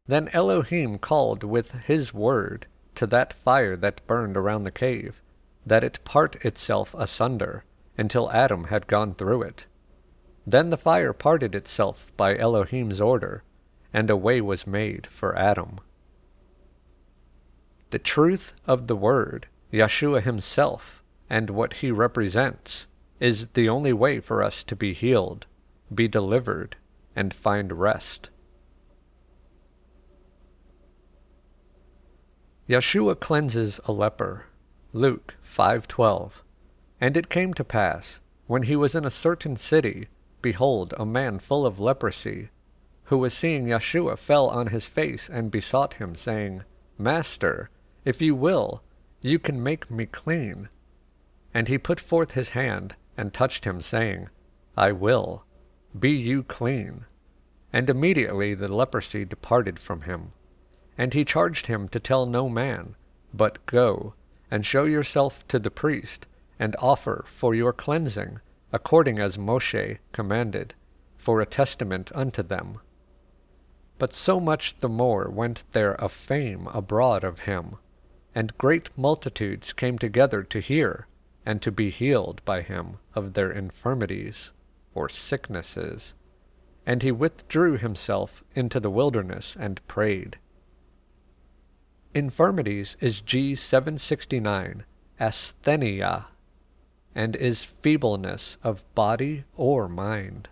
Then 0.07 0.27
Elohim 0.33 0.97
called 0.97 1.45
with 1.45 1.71
his 1.71 2.13
word 2.13 2.67
to 2.95 3.07
that 3.07 3.31
fire 3.31 3.77
that 3.77 4.05
burned 4.07 4.35
around 4.35 4.63
the 4.63 4.71
cave 4.71 5.21
that 5.65 5.83
it 5.83 6.03
part 6.03 6.35
itself 6.45 6.95
asunder 6.97 7.63
until 7.97 8.31
Adam 8.31 8.65
had 8.65 8.87
gone 8.87 9.13
through 9.13 9.43
it. 9.43 9.65
Then 10.47 10.69
the 10.69 10.77
fire 10.77 11.13
parted 11.13 11.53
itself 11.53 12.11
by 12.17 12.37
Elohim's 12.37 13.01
order, 13.01 13.43
and 13.93 14.09
a 14.09 14.17
way 14.17 14.41
was 14.41 14.65
made 14.65 15.05
for 15.07 15.37
Adam. 15.37 15.79
The 17.89 17.99
truth 17.99 18.53
of 18.65 18.87
the 18.87 18.95
Word, 18.95 19.47
Yeshua 19.71 20.21
himself, 20.21 21.03
and 21.29 21.49
what 21.49 21.73
he 21.73 21.91
represents, 21.91 22.87
is 23.19 23.49
the 23.49 23.67
only 23.67 23.93
way 23.93 24.19
for 24.19 24.41
us 24.41 24.63
to 24.63 24.75
be 24.75 24.93
healed, 24.93 25.45
be 25.93 26.07
delivered, 26.07 26.77
and 27.15 27.33
find 27.33 27.73
rest. 27.79 28.29
Yeshua 32.67 33.19
cleanses 33.19 33.79
a 33.85 33.91
leper 33.91 34.45
Luke 34.93 35.35
5:12 35.43 36.41
And 36.99 37.15
it 37.15 37.29
came 37.29 37.53
to 37.53 37.63
pass 37.63 38.21
when 38.47 38.63
he 38.63 38.75
was 38.75 38.95
in 38.95 39.05
a 39.05 39.11
certain 39.11 39.55
city 39.55 40.07
behold 40.41 40.95
a 40.97 41.05
man 41.05 41.37
full 41.37 41.63
of 41.63 41.79
leprosy 41.79 42.49
who 43.03 43.19
was 43.19 43.31
seeing 43.35 43.67
Yeshua 43.67 44.17
fell 44.17 44.47
on 44.47 44.67
his 44.67 44.87
face 44.87 45.29
and 45.29 45.51
besought 45.51 45.95
him 45.95 46.15
saying 46.15 46.63
Master 46.97 47.69
if 48.03 48.19
you 48.19 48.33
will 48.33 48.81
you 49.21 49.37
can 49.37 49.61
make 49.61 49.91
me 49.91 50.07
clean. 50.07 50.69
And 51.53 51.67
he 51.67 51.77
put 51.77 51.99
forth 51.99 52.31
his 52.31 52.51
hand 52.51 52.95
and 53.15 53.31
touched 53.31 53.65
him 53.65 53.81
saying 53.81 54.29
I 54.75 54.91
will. 54.91 55.43
Be 55.99 56.09
you 56.09 56.41
clean. 56.41 57.05
And 57.71 57.91
immediately 57.91 58.55
the 58.55 58.75
leprosy 58.75 59.23
departed 59.23 59.77
from 59.77 60.01
him. 60.01 60.33
And 60.97 61.13
he 61.13 61.23
charged 61.23 61.67
him 61.67 61.87
to 61.89 61.99
tell 61.99 62.25
no 62.25 62.49
man 62.49 62.95
but 63.31 63.63
go 63.67 64.15
and 64.51 64.65
show 64.65 64.83
yourself 64.85 65.47
to 65.47 65.59
the 65.59 65.71
priest, 65.71 66.27
and 66.57 66.75
offer 66.79 67.23
for 67.27 67.53
your 67.55 67.73
cleansing, 67.73 68.39
according 68.71 69.19
as 69.19 69.37
Moshe 69.37 69.97
commanded, 70.11 70.75
for 71.17 71.41
a 71.41 71.45
testament 71.45 72.11
unto 72.15 72.43
them. 72.43 72.79
But 73.97 74.13
so 74.13 74.39
much 74.39 74.79
the 74.79 74.89
more 74.89 75.29
went 75.29 75.65
there 75.73 75.95
a 75.95 76.09
fame 76.09 76.67
abroad 76.67 77.23
of 77.23 77.41
him, 77.41 77.75
and 78.33 78.57
great 78.57 78.89
multitudes 78.97 79.73
came 79.73 79.97
together 79.97 80.43
to 80.43 80.59
hear, 80.59 81.07
and 81.45 81.61
to 81.61 81.71
be 81.71 81.89
healed 81.89 82.41
by 82.45 82.61
him 82.61 82.97
of 83.15 83.33
their 83.33 83.51
infirmities, 83.51 84.51
or 84.93 85.09
sicknesses. 85.09 86.13
And 86.85 87.03
he 87.03 87.11
withdrew 87.11 87.77
himself 87.77 88.43
into 88.55 88.79
the 88.79 88.89
wilderness 88.89 89.55
and 89.59 89.85
prayed. 89.87 90.37
Infirmities 92.13 92.97
is 92.99 93.21
G769, 93.21 94.81
asthenia, 95.19 96.25
and 97.13 97.35
is 97.35 97.63
feebleness 97.63 98.57
of 98.63 98.83
body 98.95 99.43
or 99.55 99.87
mind. 99.87 100.49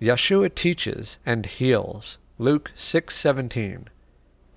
Yeshua 0.00 0.54
teaches 0.54 1.18
and 1.26 1.46
heals. 1.46 2.18
Luke 2.38 2.70
6:17. 2.76 3.88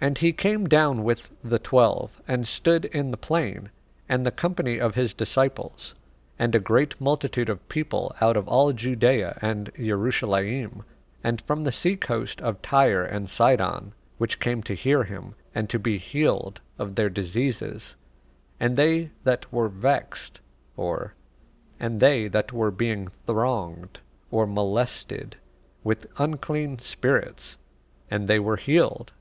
And 0.01 0.17
he 0.17 0.31
came 0.31 0.67
down 0.67 1.03
with 1.03 1.31
the 1.43 1.59
twelve, 1.59 2.21
and 2.27 2.47
stood 2.47 2.85
in 2.85 3.11
the 3.11 3.17
plain, 3.17 3.69
and 4.07 4.25
the 4.25 4.31
company 4.31 4.79
of 4.79 4.95
his 4.95 5.13
disciples, 5.13 5.95
and 6.37 6.53
a 6.53 6.59
great 6.59 6.99
multitude 7.01 7.49
of 7.49 7.67
people 7.69 8.15
out 8.21 8.37
of 8.37 8.47
all 8.47 8.71
Judea 8.71 9.39
and 9.41 9.71
Jerusalem, 9.77 10.83
and 11.23 11.41
from 11.41 11.63
the 11.63 11.71
sea 11.71 11.95
coast 11.95 12.41
of 12.41 12.61
Tyre 12.61 13.03
and 13.03 13.29
Sidon, 13.29 13.93
which 14.17 14.39
came 14.39 14.63
to 14.63 14.73
hear 14.73 15.03
him, 15.03 15.35
and 15.53 15.69
to 15.69 15.79
be 15.79 15.97
healed 15.97 16.61
of 16.77 16.95
their 16.95 17.09
diseases. 17.09 17.95
And 18.59 18.77
they 18.77 19.11
that 19.23 19.51
were 19.51 19.69
vexed, 19.69 20.39
or, 20.77 21.15
and 21.79 21.99
they 21.99 22.27
that 22.27 22.53
were 22.53 22.71
being 22.71 23.09
thronged, 23.25 23.99
or 24.31 24.45
molested, 24.45 25.37
with 25.83 26.07
unclean 26.17 26.79
spirits, 26.79 27.57
and 28.11 28.27
they 28.27 28.39
were 28.39 28.57
healed. 28.57 29.13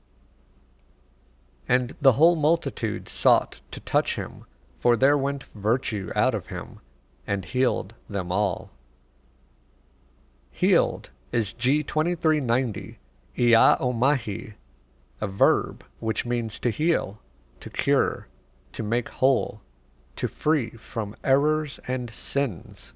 And 1.67 1.93
the 2.01 2.13
whole 2.13 2.35
multitude 2.35 3.07
sought 3.07 3.61
to 3.71 3.79
touch 3.79 4.15
him, 4.15 4.45
for 4.77 4.95
there 4.95 5.17
went 5.17 5.43
virtue 5.55 6.11
out 6.15 6.33
of 6.33 6.47
him, 6.47 6.79
and 7.27 7.45
healed 7.45 7.93
them 8.09 8.31
all. 8.31 8.71
Healed 10.51 11.09
is 11.31 11.53
G2390, 11.53 12.95
iaomai, 13.37 14.53
a 15.21 15.27
verb 15.27 15.83
which 15.99 16.25
means 16.25 16.59
to 16.59 16.69
heal, 16.69 17.19
to 17.59 17.69
cure, 17.69 18.27
to 18.71 18.83
make 18.83 19.09
whole, 19.09 19.61
to 20.15 20.27
free 20.27 20.71
from 20.71 21.15
errors 21.23 21.79
and 21.87 22.09
sins. 22.09 22.93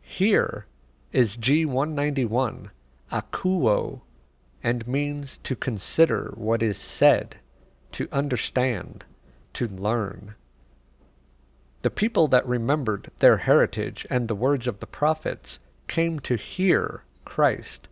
Here 0.00 0.66
is 1.12 1.36
G191, 1.36 2.70
Akuo, 3.10 4.02
and 4.62 4.86
means 4.86 5.38
to 5.38 5.56
consider 5.56 6.32
what 6.36 6.62
is 6.62 6.78
said, 6.78 7.36
to 7.92 8.08
understand, 8.12 9.04
to 9.54 9.66
learn. 9.66 10.34
The 11.82 11.90
people 11.90 12.28
that 12.28 12.46
remembered 12.46 13.10
their 13.18 13.38
heritage 13.38 14.06
and 14.10 14.28
the 14.28 14.34
words 14.34 14.66
of 14.66 14.80
the 14.80 14.86
prophets 14.86 15.60
came 15.86 16.18
to 16.20 16.36
hear 16.36 17.04
Christ. 17.26 17.88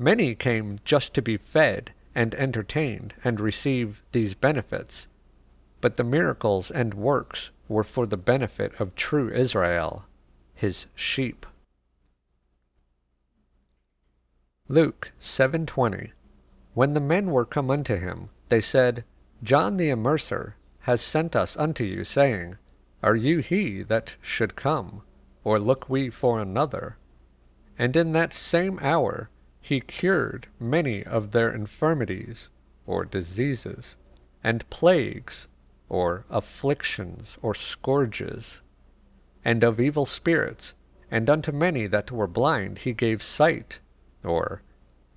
Many 0.00 0.34
came 0.34 0.78
just 0.84 1.14
to 1.14 1.22
be 1.22 1.36
fed 1.36 1.92
and 2.14 2.34
entertained 2.34 3.14
and 3.22 3.38
receive 3.38 4.02
these 4.10 4.34
benefits, 4.34 5.06
but 5.80 5.96
the 5.96 6.02
miracles 6.02 6.70
and 6.70 6.94
works 6.94 7.52
were 7.68 7.84
for 7.84 8.06
the 8.06 8.16
benefit 8.16 8.72
of 8.80 8.96
true 8.96 9.30
Israel, 9.30 10.06
his 10.54 10.86
sheep. 10.96 11.46
Luke 14.66 15.12
7:20 15.20 16.12
When 16.74 16.94
the 16.94 17.00
men 17.00 17.30
were 17.30 17.44
come 17.44 17.70
unto 17.70 17.96
him, 17.96 18.30
they 18.48 18.60
said, 18.60 19.04
John 19.42 19.76
the 19.76 19.90
Immerser 19.90 20.54
has 20.80 21.00
sent 21.00 21.36
us 21.36 21.56
unto 21.56 21.84
you, 21.84 22.02
saying, 22.02 22.56
Are 23.02 23.14
you 23.14 23.38
he 23.38 23.82
that 23.84 24.16
should 24.20 24.56
come, 24.56 25.02
or 25.44 25.58
look 25.58 25.88
we 25.88 26.10
for 26.10 26.40
another? 26.40 26.96
And 27.78 27.96
in 27.96 28.12
that 28.12 28.32
same 28.32 28.78
hour 28.82 29.30
he 29.60 29.80
cured 29.80 30.48
many 30.58 31.04
of 31.04 31.30
their 31.30 31.52
infirmities, 31.52 32.50
or 32.86 33.04
diseases, 33.04 33.96
and 34.42 34.68
plagues, 34.70 35.46
or 35.88 36.24
afflictions, 36.28 37.38
or 37.40 37.54
scourges, 37.54 38.62
and 39.44 39.62
of 39.62 39.78
evil 39.78 40.06
spirits, 40.06 40.74
and 41.10 41.30
unto 41.30 41.52
many 41.52 41.86
that 41.86 42.10
were 42.10 42.26
blind 42.26 42.78
he 42.78 42.92
gave 42.92 43.22
sight, 43.22 43.80
or, 44.24 44.62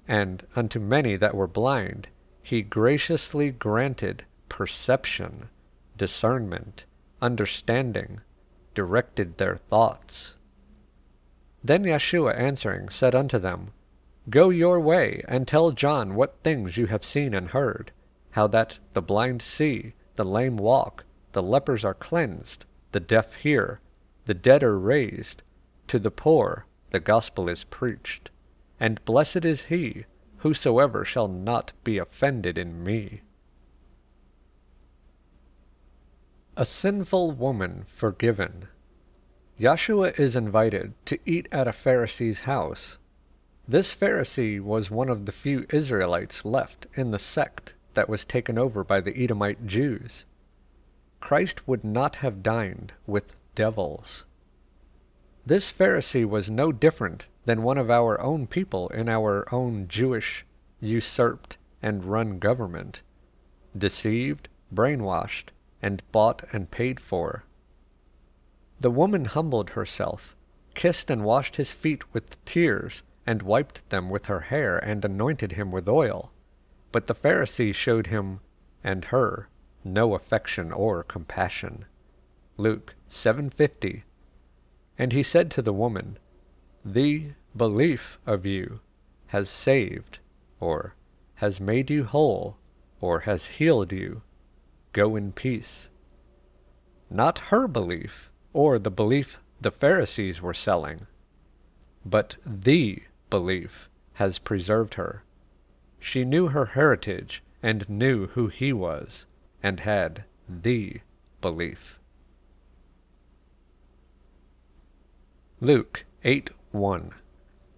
and 0.08 0.46
unto 0.56 0.80
many 0.80 1.16
that 1.16 1.36
were 1.36 1.48
blind 1.48 2.10
he 2.44 2.62
graciously 2.62 3.52
granted 3.52 4.26
perception, 4.50 5.50
discernment, 5.96 6.86
understanding, 7.22 8.20
directed 8.74 9.38
their 9.38 9.56
thoughts. 9.56 10.36
Then 11.64 11.84
Yeshua 11.84 12.38
answering 12.38 12.90
said 12.90 13.14
unto 13.16 13.38
them, 13.38 13.72
Go 14.30 14.50
your 14.50 14.80
way, 14.80 15.24
and 15.28 15.48
tell 15.48 15.72
John 15.72 16.16
what 16.16 16.44
things 16.44 16.78
you 16.78 16.88
have 16.88 17.04
seen 17.04 17.34
and 17.34 17.50
heard, 17.50 17.92
how 18.32 18.48
that 18.48 18.80
the 18.94 19.02
blind 19.02 19.42
see, 19.42 19.94
the 20.16 20.26
lame 20.26 20.58
walk, 20.58 21.06
the 21.32 21.44
lepers 21.44 21.84
are 21.86 21.94
cleansed, 21.94 22.66
the 22.92 23.00
deaf 23.00 23.36
hear, 23.36 23.80
the 24.26 24.34
dead 24.34 24.64
are 24.64 24.78
raised, 24.78 25.44
to 25.88 26.00
the 26.00 26.12
poor 26.12 26.66
the 26.92 27.00
gospel 27.00 27.50
is 27.50 27.64
preached, 27.64 28.30
and 28.80 29.04
blessed 29.06 29.46
is 29.46 29.66
he 29.66 30.06
whosoever 30.42 31.06
shall 31.06 31.28
not 31.28 31.72
be 31.84 31.98
offended 31.98 32.58
in 32.58 32.84
me. 32.84 33.22
A 36.58 36.66
sinful 36.66 37.32
woman 37.32 37.84
forgiven. 37.86 38.68
Yahshua 39.62 40.20
is 40.20 40.36
invited 40.36 40.92
to 41.06 41.20
eat 41.24 41.48
at 41.52 41.68
a 41.68 41.72
Pharisee's 41.72 42.42
house. 42.42 42.98
This 43.68 43.94
Pharisee 43.94 44.60
was 44.60 44.90
one 44.90 45.08
of 45.08 45.28
the 45.28 45.32
few 45.32 45.68
Israelites 45.70 46.44
left 46.44 46.88
in 46.96 47.12
the 47.12 47.20
sect 47.20 47.76
that 47.94 48.10
was 48.10 48.26
taken 48.26 48.58
over 48.58 48.84
by 48.84 49.00
the 49.02 49.16
Edomite 49.16 49.68
Jews. 49.68 50.26
Christ 51.20 51.68
would 51.68 51.84
not 51.84 52.16
have 52.16 52.42
dined 52.42 52.94
with 53.06 53.40
devils. 53.54 54.26
This 55.46 55.72
Pharisee 55.72 56.28
was 56.28 56.50
no 56.50 56.72
different 56.72 57.28
than 57.46 57.62
one 57.62 57.78
of 57.78 57.92
our 57.92 58.20
own 58.20 58.48
people 58.48 58.88
in 58.88 59.08
our 59.08 59.48
own 59.54 59.88
Jewish, 59.88 60.44
usurped, 60.80 61.60
and 61.84 62.04
run 62.04 62.40
government, 62.40 63.04
deceived, 63.78 64.50
brainwashed, 64.74 65.50
and 65.84 66.02
bought 66.12 66.44
and 66.52 66.72
paid 66.72 67.00
for. 67.00 67.44
The 68.82 68.90
woman 68.90 69.26
humbled 69.26 69.72
herself, 69.72 70.36
kissed 70.74 71.12
and 71.12 71.24
washed 71.24 71.58
his 71.58 71.72
feet 71.72 72.12
with 72.16 72.44
tears, 72.46 73.04
and 73.28 73.44
wiped 73.44 73.88
them 73.92 74.10
with 74.10 74.26
her 74.26 74.40
hair, 74.40 74.80
and 74.80 75.06
anointed 75.06 75.52
him 75.52 75.70
with 75.70 75.88
oil. 75.88 76.32
But 76.92 77.06
the 77.06 77.14
Pharisee 77.14 77.76
showed 77.76 78.08
him 78.08 78.40
and 78.84 79.06
her 79.06 79.50
no 79.84 80.16
affection 80.16 80.72
or 80.72 81.04
compassion. 81.04 81.86
Luke 82.58 82.96
7:50 83.08 84.02
And 84.98 85.14
he 85.14 85.22
said 85.22 85.52
to 85.52 85.62
the 85.62 85.74
woman, 85.74 86.18
The 86.84 87.34
belief 87.56 88.18
of 88.26 88.48
you 88.48 88.80
has 89.28 89.48
saved, 89.48 90.18
or 90.60 90.96
has 91.36 91.62
made 91.62 91.92
you 91.92 92.06
whole, 92.06 92.58
or 93.00 93.22
has 93.22 93.60
healed 93.60 93.94
you. 93.94 94.24
Go 94.92 95.16
in 95.16 95.34
peace. 95.34 95.92
Not 97.12 97.50
her 97.50 97.68
belief, 97.68 98.31
or 98.54 98.80
the 98.80 98.92
belief 98.92 99.40
the 99.60 99.72
Pharisees 99.72 100.42
were 100.42 100.54
selling, 100.54 101.08
but 102.06 102.38
the 102.46 103.04
belief 103.30 103.90
has 104.14 104.40
preserved 104.40 104.96
her. 104.96 105.24
She 106.00 106.26
knew 106.26 106.48
her 106.48 106.66
heritage 106.66 107.44
and 107.62 107.88
knew 107.90 108.28
who 108.28 108.48
he 108.48 108.74
was, 108.74 109.26
and 109.62 109.80
had 109.82 110.26
the 110.50 111.02
belief. 111.42 112.00
Luke 115.60 116.06
8 116.24 116.50
1 116.72 117.12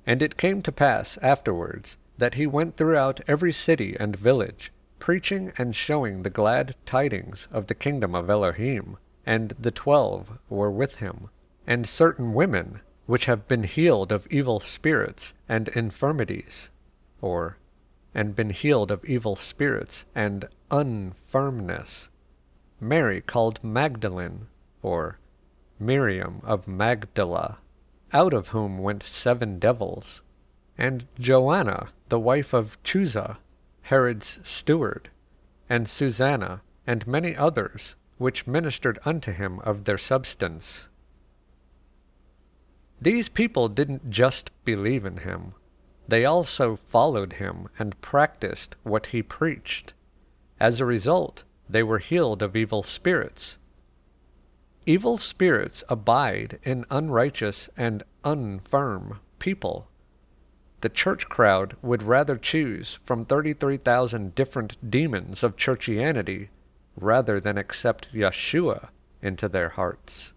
And 0.06 0.22
it 0.22 0.38
came 0.38 0.62
to 0.62 0.72
pass 0.72 1.18
afterwards 1.18 1.98
that 2.18 2.36
he 2.36 2.48
went 2.48 2.78
throughout 2.78 3.20
every 3.28 3.52
city 3.52 3.98
and 4.00 4.16
village, 4.16 4.72
preaching 5.00 5.52
and 5.58 5.76
showing 5.76 6.24
the 6.24 6.30
glad 6.30 6.76
tidings 6.86 7.50
of 7.52 7.68
the 7.68 7.76
kingdom 7.76 8.16
of 8.16 8.30
Elohim. 8.30 8.98
And 9.26 9.54
the 9.60 9.72
twelve 9.72 10.38
were 10.50 10.72
with 10.72 10.98
him, 10.98 11.30
and 11.66 11.86
certain 11.86 12.34
women 12.34 12.82
which 13.06 13.26
have 13.26 13.48
been 13.48 13.64
healed 13.64 14.12
of 14.12 14.28
evil 14.28 14.60
spirits 14.60 15.34
and 15.48 15.70
infirmities, 15.70 16.72
or 17.22 17.58
and 18.14 18.36
been 18.36 18.50
healed 18.50 18.92
of 18.92 19.04
evil 19.06 19.36
spirits 19.36 20.06
and 20.14 20.46
unfirmness. 20.70 22.10
Mary 22.80 23.22
called 23.22 23.64
Magdalene, 23.64 24.48
or 24.82 25.20
Miriam 25.80 26.42
of 26.44 26.68
Magdala, 26.68 27.60
out 28.12 28.34
of 28.34 28.50
whom 28.50 28.78
went 28.78 29.04
seven 29.04 29.58
devils, 29.58 30.22
and 30.78 31.06
Joanna, 31.20 31.90
the 32.10 32.20
wife 32.20 32.54
of 32.54 32.82
Chuza, 32.84 33.38
Herod's 33.84 34.40
steward, 34.44 35.10
and 35.70 35.88
Susanna, 35.88 36.62
and 36.86 37.08
many 37.08 37.36
others, 37.36 37.96
which 38.24 38.48
ministered 38.48 38.98
unto 39.04 39.34
him 39.34 39.60
of 39.66 39.84
their 39.84 39.98
substance. 39.98 40.88
These 43.02 43.28
people 43.28 43.68
didn't 43.68 44.10
just 44.10 44.50
believe 44.64 45.04
in 45.04 45.18
him, 45.18 45.56
they 46.08 46.24
also 46.24 46.78
followed 46.78 47.34
him 47.34 47.68
and 47.78 48.00
practiced 48.00 48.78
what 48.84 49.08
he 49.08 49.22
preached. 49.22 49.94
As 50.58 50.80
a 50.80 50.86
result, 50.86 51.44
they 51.68 51.84
were 51.84 52.00
healed 52.00 52.42
of 52.42 52.56
evil 52.56 52.82
spirits. 52.82 53.58
Evil 54.86 55.18
spirits 55.18 55.84
abide 55.90 56.60
in 56.64 56.86
unrighteous 56.90 57.70
and 57.76 58.04
unfirm 58.24 59.20
people. 59.40 59.90
The 60.80 60.88
church 60.88 61.28
crowd 61.28 61.76
would 61.82 62.04
rather 62.04 62.38
choose 62.38 62.94
from 63.04 63.26
33,000 63.26 64.34
different 64.34 64.90
demons 64.90 65.44
of 65.44 65.58
churchianity 65.58 66.48
rather 66.96 67.40
than 67.40 67.58
accept 67.58 68.14
Yeshua 68.14 68.90
into 69.22 69.48
their 69.48 69.70
hearts. 69.70 70.34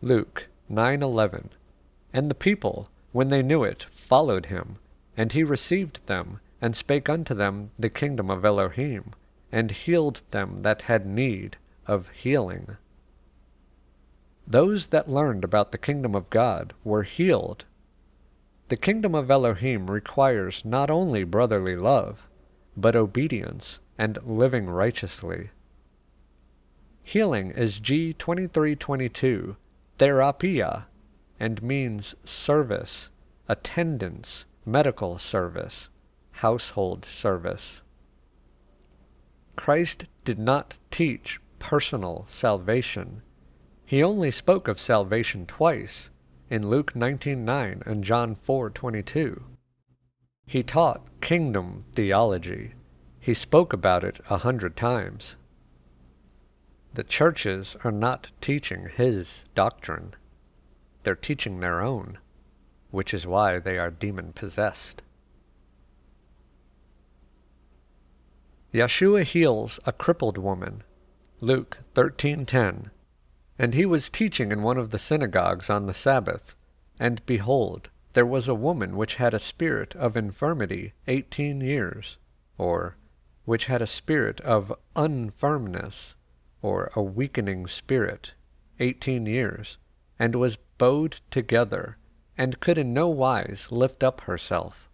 Luke 0.00 0.48
9:11 0.70 1.50
And 2.12 2.30
the 2.30 2.34
people 2.34 2.88
when 3.12 3.28
they 3.28 3.42
knew 3.42 3.62
it 3.62 3.84
followed 3.84 4.46
him 4.46 4.76
and 5.16 5.32
he 5.32 5.44
received 5.44 6.06
them 6.06 6.40
and 6.60 6.74
spake 6.74 7.08
unto 7.08 7.34
them 7.34 7.70
the 7.78 7.90
kingdom 7.90 8.30
of 8.30 8.44
Elohim 8.44 9.12
and 9.50 9.70
healed 9.70 10.22
them 10.30 10.58
that 10.62 10.82
had 10.82 11.04
need 11.06 11.56
of 11.86 12.08
healing. 12.10 12.76
Those 14.46 14.88
that 14.88 15.08
learned 15.08 15.44
about 15.44 15.72
the 15.72 15.78
kingdom 15.78 16.14
of 16.14 16.30
God 16.30 16.72
were 16.84 17.02
healed. 17.02 17.64
The 18.68 18.76
kingdom 18.76 19.14
of 19.14 19.30
Elohim 19.30 19.90
requires 19.90 20.64
not 20.64 20.90
only 20.90 21.24
brotherly 21.24 21.76
love, 21.76 22.28
but 22.76 22.96
obedience 22.96 23.80
and 23.98 24.18
living 24.24 24.68
righteously. 24.68 25.50
Healing 27.02 27.50
is 27.50 27.80
G2322, 27.80 29.56
therapia, 29.98 30.86
and 31.38 31.62
means 31.62 32.14
service, 32.24 33.10
attendance, 33.48 34.46
medical 34.64 35.18
service, 35.18 35.90
household 36.30 37.04
service. 37.04 37.82
Christ 39.56 40.08
did 40.24 40.38
not 40.38 40.78
teach 40.90 41.40
personal 41.58 42.24
salvation. 42.28 43.22
He 43.84 44.02
only 44.02 44.30
spoke 44.30 44.68
of 44.68 44.80
salvation 44.80 45.46
twice, 45.46 46.10
in 46.48 46.68
Luke 46.68 46.94
19:9 46.94 47.82
and 47.84 48.04
John 48.04 48.34
4:22. 48.34 49.42
He 50.52 50.62
taught 50.62 51.00
kingdom 51.22 51.78
theology. 51.94 52.74
He 53.18 53.32
spoke 53.32 53.72
about 53.72 54.04
it 54.04 54.20
a 54.28 54.36
hundred 54.36 54.76
times. 54.76 55.36
The 56.92 57.04
churches 57.04 57.74
are 57.84 57.90
not 57.90 58.32
teaching 58.42 58.90
his 58.94 59.46
doctrine. 59.54 60.12
They're 61.04 61.14
teaching 61.14 61.60
their 61.60 61.80
own, 61.80 62.18
which 62.90 63.14
is 63.14 63.26
why 63.26 63.60
they 63.60 63.78
are 63.78 63.90
demon 63.90 64.34
possessed. 64.34 65.00
Yeshua 68.74 69.22
heals 69.22 69.80
a 69.86 69.92
crippled 69.92 70.36
woman. 70.36 70.82
Luke 71.40 71.78
13:10. 71.94 72.90
And 73.58 73.72
he 73.72 73.86
was 73.86 74.10
teaching 74.10 74.52
in 74.52 74.62
one 74.62 74.76
of 74.76 74.90
the 74.90 74.98
synagogues 74.98 75.70
on 75.70 75.86
the 75.86 75.94
Sabbath, 75.94 76.56
and 77.00 77.24
behold, 77.24 77.88
there 78.12 78.26
was 78.26 78.46
a 78.48 78.54
woman 78.54 78.96
which 78.96 79.14
had 79.14 79.32
a 79.32 79.38
spirit 79.38 79.96
of 79.96 80.16
infirmity 80.16 80.92
eighteen 81.06 81.60
years, 81.60 82.18
or 82.58 82.96
which 83.44 83.66
had 83.66 83.80
a 83.80 83.86
spirit 83.86 84.40
of 84.42 84.72
unfirmness, 84.94 86.14
or 86.60 86.92
a 86.94 87.02
weakening 87.02 87.66
spirit, 87.66 88.34
eighteen 88.78 89.26
years, 89.26 89.78
and 90.18 90.34
was 90.34 90.58
bowed 90.78 91.20
together, 91.30 91.96
and 92.36 92.60
could 92.60 92.76
in 92.76 92.92
no 92.92 93.08
wise 93.08 93.68
lift 93.70 94.04
up 94.04 94.22
herself. 94.22 94.90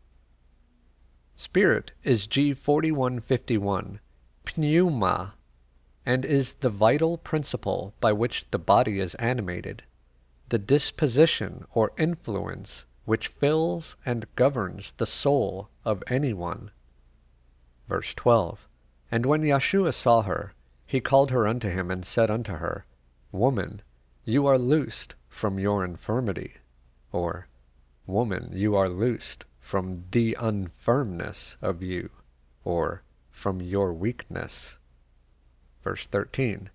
Spirit 1.35 1.93
is 2.03 2.27
G4151, 2.27 3.99
pneuma, 4.57 5.35
and 6.07 6.25
is 6.25 6.55
the 6.55 6.71
vital 6.71 7.19
principle 7.19 7.95
by 8.01 8.13
which 8.13 8.51
the 8.51 8.59
body 8.59 8.99
is 8.99 9.15
animated, 9.17 9.83
the 10.49 10.59
disposition 10.59 11.65
or 11.73 11.93
influence 11.99 12.87
which 13.09 13.29
fills 13.29 13.97
and 14.05 14.27
governs 14.37 14.93
the 14.99 15.07
soul 15.07 15.71
of 15.83 16.05
anyone. 16.09 16.71
Verse 17.89 18.13
12 18.13 18.69
And 19.11 19.25
when 19.25 19.41
Yeshua 19.41 19.95
saw 19.95 20.21
her, 20.21 20.53
he 20.85 21.01
called 21.01 21.31
her 21.31 21.47
unto 21.47 21.71
him 21.71 21.91
and 21.91 22.05
said 22.05 22.31
unto 22.31 22.57
her, 22.57 22.85
Woman, 23.33 23.81
you 24.27 24.47
are 24.47 24.59
loosed 24.59 25.15
from 25.27 25.59
your 25.59 25.87
infirmity. 25.87 26.57
Or, 27.11 27.49
Woman, 28.07 28.51
you 28.53 28.77
are 28.77 28.91
loosed 28.91 29.47
from 29.59 30.05
the 30.11 30.37
unfirmness 30.39 31.57
of 31.63 31.83
you. 31.83 32.11
Or, 32.63 33.01
from 33.31 33.63
your 33.63 33.95
weakness. 33.95 34.81
Verse 35.83 36.07
13 36.07 36.69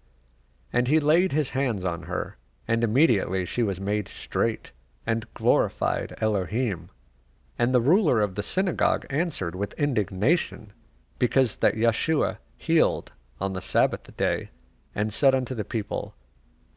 And 0.72 0.88
he 0.88 1.00
laid 1.00 1.32
his 1.32 1.52
hands 1.52 1.86
on 1.86 2.04
her, 2.04 2.38
and 2.68 2.84
immediately 2.84 3.46
she 3.46 3.62
was 3.62 3.80
made 3.80 4.08
straight, 4.08 4.72
and 5.06 5.32
glorified 5.34 6.16
Elohim. 6.22 6.90
And 7.60 7.74
the 7.74 7.82
ruler 7.82 8.22
of 8.22 8.36
the 8.36 8.44
synagogue 8.44 9.06
answered 9.10 9.56
with 9.56 9.74
indignation, 9.74 10.74
because 11.20 11.58
that 11.58 11.76
Yeshua 11.76 12.38
healed 12.58 13.14
on 13.40 13.54
the 13.54 13.62
Sabbath 13.62 14.16
day, 14.18 14.50
and 14.96 15.12
said 15.12 15.36
unto 15.36 15.54
the 15.54 15.66
people, 15.66 16.16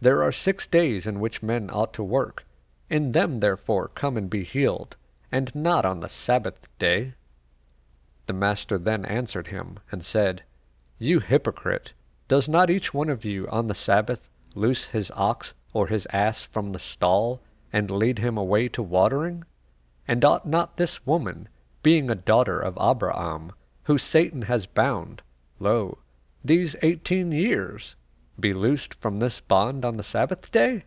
There 0.00 0.22
are 0.22 0.32
six 0.32 0.66
days 0.66 1.06
in 1.06 1.20
which 1.20 1.42
men 1.42 1.70
ought 1.72 1.92
to 1.94 2.02
work. 2.02 2.46
In 2.88 3.12
them 3.12 3.40
therefore 3.40 3.88
come 3.88 4.16
and 4.16 4.30
be 4.30 4.44
healed, 4.44 4.96
and 5.32 5.54
not 5.54 5.84
on 5.84 6.00
the 6.00 6.08
Sabbath 6.08 6.68
day. 6.78 7.14
The 8.26 8.32
master 8.32 8.78
then 8.78 9.04
answered 9.04 9.48
him, 9.48 9.78
and 9.90 10.04
said, 10.04 10.42
You 10.98 11.20
hypocrite, 11.20 11.94
does 12.28 12.48
not 12.48 12.70
each 12.70 12.92
one 12.92 13.08
of 13.08 13.24
you 13.24 13.48
on 13.48 13.68
the 13.68 13.74
Sabbath 13.74 14.30
loose 14.54 14.86
his 14.88 15.12
ox 15.14 15.54
or 15.72 15.86
his 15.86 16.06
ass 16.12 16.42
from 16.42 16.68
the 16.68 16.78
stall, 16.78 17.40
and 17.72 17.90
lead 17.90 18.18
him 18.18 18.36
away 18.36 18.68
to 18.68 18.82
watering? 18.82 19.44
And 20.06 20.24
ought 20.24 20.46
not 20.46 20.76
this 20.76 21.06
woman, 21.06 21.48
being 21.82 22.10
a 22.10 22.14
daughter 22.14 22.58
of 22.60 22.78
Abraham, 22.80 23.52
who 23.84 23.98
Satan 23.98 24.42
has 24.42 24.66
bound, 24.66 25.22
lo, 25.58 25.98
these 26.44 26.76
eighteen 26.82 27.32
years, 27.32 27.96
be 28.38 28.52
loosed 28.52 28.94
from 28.94 29.16
this 29.16 29.40
bond 29.40 29.84
on 29.84 29.96
the 29.96 30.02
Sabbath 30.02 30.50
day? 30.50 30.84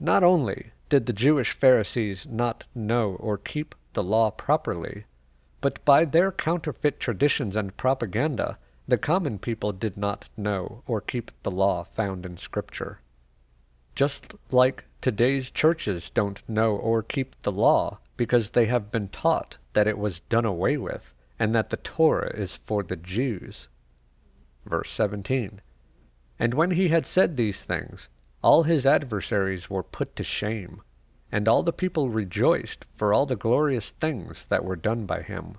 Not 0.00 0.22
only 0.22 0.72
did 0.88 1.06
the 1.06 1.12
Jewish 1.12 1.52
Pharisees 1.52 2.26
not 2.30 2.64
know 2.74 3.16
or 3.16 3.36
keep 3.36 3.74
the 3.92 4.02
law 4.02 4.30
properly, 4.30 5.04
but 5.60 5.84
by 5.84 6.04
their 6.04 6.30
counterfeit 6.30 7.00
traditions 7.00 7.56
and 7.56 7.76
propaganda, 7.76 8.58
the 8.86 8.96
common 8.96 9.38
people 9.38 9.72
did 9.72 9.96
not 9.96 10.30
know 10.36 10.82
or 10.86 11.00
keep 11.00 11.30
the 11.42 11.50
law 11.50 11.82
found 11.82 12.24
in 12.24 12.36
Scripture. 12.38 13.00
Just 13.98 14.36
like 14.52 14.84
today's 15.00 15.50
churches 15.50 16.08
don't 16.08 16.48
know 16.48 16.76
or 16.76 17.02
keep 17.02 17.34
the 17.42 17.50
law 17.50 17.98
because 18.16 18.50
they 18.50 18.66
have 18.66 18.92
been 18.92 19.08
taught 19.08 19.58
that 19.72 19.88
it 19.88 19.98
was 19.98 20.20
done 20.20 20.44
away 20.44 20.76
with 20.76 21.14
and 21.36 21.52
that 21.52 21.70
the 21.70 21.78
Torah 21.78 22.32
is 22.32 22.56
for 22.56 22.84
the 22.84 22.94
Jews. 22.94 23.66
Verse 24.64 24.92
17 24.92 25.60
And 26.38 26.54
when 26.54 26.70
he 26.70 26.90
had 26.90 27.06
said 27.06 27.36
these 27.36 27.64
things, 27.64 28.08
all 28.40 28.62
his 28.62 28.86
adversaries 28.86 29.68
were 29.68 29.82
put 29.82 30.14
to 30.14 30.22
shame, 30.22 30.80
and 31.32 31.48
all 31.48 31.64
the 31.64 31.72
people 31.72 32.08
rejoiced 32.08 32.86
for 32.94 33.12
all 33.12 33.26
the 33.26 33.34
glorious 33.34 33.90
things 33.90 34.46
that 34.46 34.64
were 34.64 34.76
done 34.76 35.06
by 35.06 35.22
him. 35.22 35.56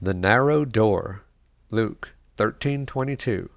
The 0.00 0.14
narrow 0.14 0.64
door, 0.64 1.24
Luke 1.70 2.14
13:22. 2.38 3.50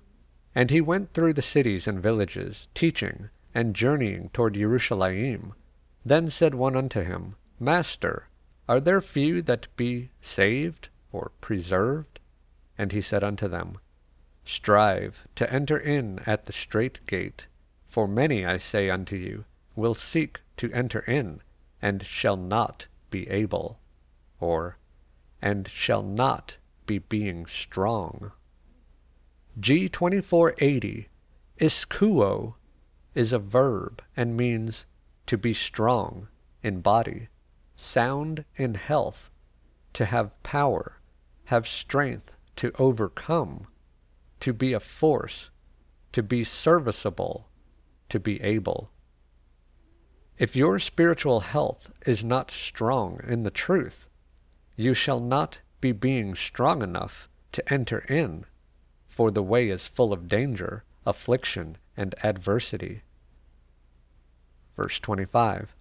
And 0.55 0.69
he 0.69 0.81
went 0.81 1.13
through 1.13 1.33
the 1.33 1.41
cities 1.41 1.87
and 1.87 2.01
villages, 2.01 2.67
teaching, 2.73 3.29
and 3.55 3.75
journeying 3.75 4.29
toward 4.29 4.53
Jerusalem. 4.53 5.53
Then 6.05 6.29
said 6.29 6.53
one 6.55 6.75
unto 6.75 7.01
him, 7.01 7.35
Master, 7.59 8.27
are 8.67 8.79
there 8.79 9.01
few 9.01 9.41
that 9.41 9.67
be 9.75 10.11
saved 10.21 10.89
or 11.11 11.31
preserved? 11.41 12.19
And 12.77 12.91
he 12.91 13.01
said 13.01 13.23
unto 13.23 13.47
them, 13.47 13.77
Strive 14.45 15.27
to 15.35 15.51
enter 15.51 15.77
in 15.77 16.19
at 16.25 16.45
the 16.45 16.53
strait 16.53 16.99
gate, 17.07 17.47
for 17.85 18.07
many, 18.07 18.45
I 18.45 18.57
say 18.57 18.89
unto 18.89 19.15
you, 19.15 19.45
will 19.75 19.93
seek 19.93 20.41
to 20.57 20.71
enter 20.71 20.99
in, 20.99 21.41
and 21.81 22.03
shall 22.03 22.37
not 22.37 22.87
be 23.09 23.29
able. 23.29 23.79
Or, 24.39 24.77
and 25.41 25.67
shall 25.67 26.03
not 26.03 26.57
be 26.85 26.99
being 26.99 27.45
strong. 27.45 28.31
G2480, 29.59 31.07
iskuo, 31.59 32.55
is 33.13 33.31
a 33.31 33.39
verb 33.39 34.01
and 34.17 34.35
means 34.35 34.85
to 35.27 35.37
be 35.37 35.53
strong 35.53 36.27
in 36.61 36.81
body, 36.81 37.29
sound 37.75 38.45
in 38.55 38.75
health, 38.75 39.29
to 39.93 40.05
have 40.05 40.41
power, 40.43 40.99
have 41.45 41.67
strength 41.67 42.35
to 42.55 42.71
overcome 42.79 43.67
to 44.39 44.51
be 44.51 44.73
a 44.73 44.79
force, 44.79 45.51
to 46.11 46.21
be 46.21 46.43
serviceable, 46.43 47.47
to 48.09 48.19
be 48.19 48.41
able. 48.41 48.91
If 50.37 50.53
your 50.55 50.79
spiritual 50.79 51.39
health 51.39 51.93
is 52.05 52.25
not 52.25 52.51
strong 52.51 53.21
in 53.25 53.43
the 53.43 53.51
truth, 53.51 54.09
you 54.75 54.93
shall 54.93 55.21
not 55.21 55.61
be 55.79 55.91
being 55.91 56.35
strong 56.35 56.81
enough 56.81 57.29
to 57.53 57.73
enter 57.73 57.99
in, 57.99 58.45
for 59.13 59.29
the 59.29 59.43
way 59.43 59.69
is 59.69 59.87
full 59.87 60.11
of 60.11 60.27
danger, 60.27 60.83
affliction, 61.05 61.77
and 61.95 62.15
adversity. 62.23 63.03
Verse 64.75 64.99
25 64.99 65.75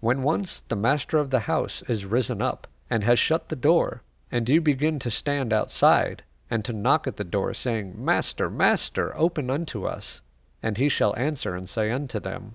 When 0.00 0.22
once 0.22 0.62
the 0.68 0.76
master 0.76 1.18
of 1.18 1.28
the 1.28 1.40
house 1.40 1.82
is 1.88 2.06
risen 2.06 2.40
up 2.40 2.66
and 2.88 3.04
has 3.04 3.18
shut 3.18 3.50
the 3.50 3.56
door, 3.56 4.02
and 4.30 4.48
you 4.48 4.62
begin 4.62 4.98
to 5.00 5.10
stand 5.10 5.52
outside, 5.52 6.22
and 6.50 6.64
to 6.64 6.72
knock 6.72 7.06
at 7.06 7.16
the 7.16 7.24
door, 7.24 7.52
saying, 7.52 8.02
Master, 8.02 8.48
Master, 8.48 9.14
open 9.14 9.50
unto 9.50 9.84
us. 9.84 10.22
And 10.62 10.78
he 10.78 10.88
shall 10.88 11.14
answer 11.16 11.54
and 11.54 11.68
say 11.68 11.90
unto 11.90 12.18
them, 12.18 12.54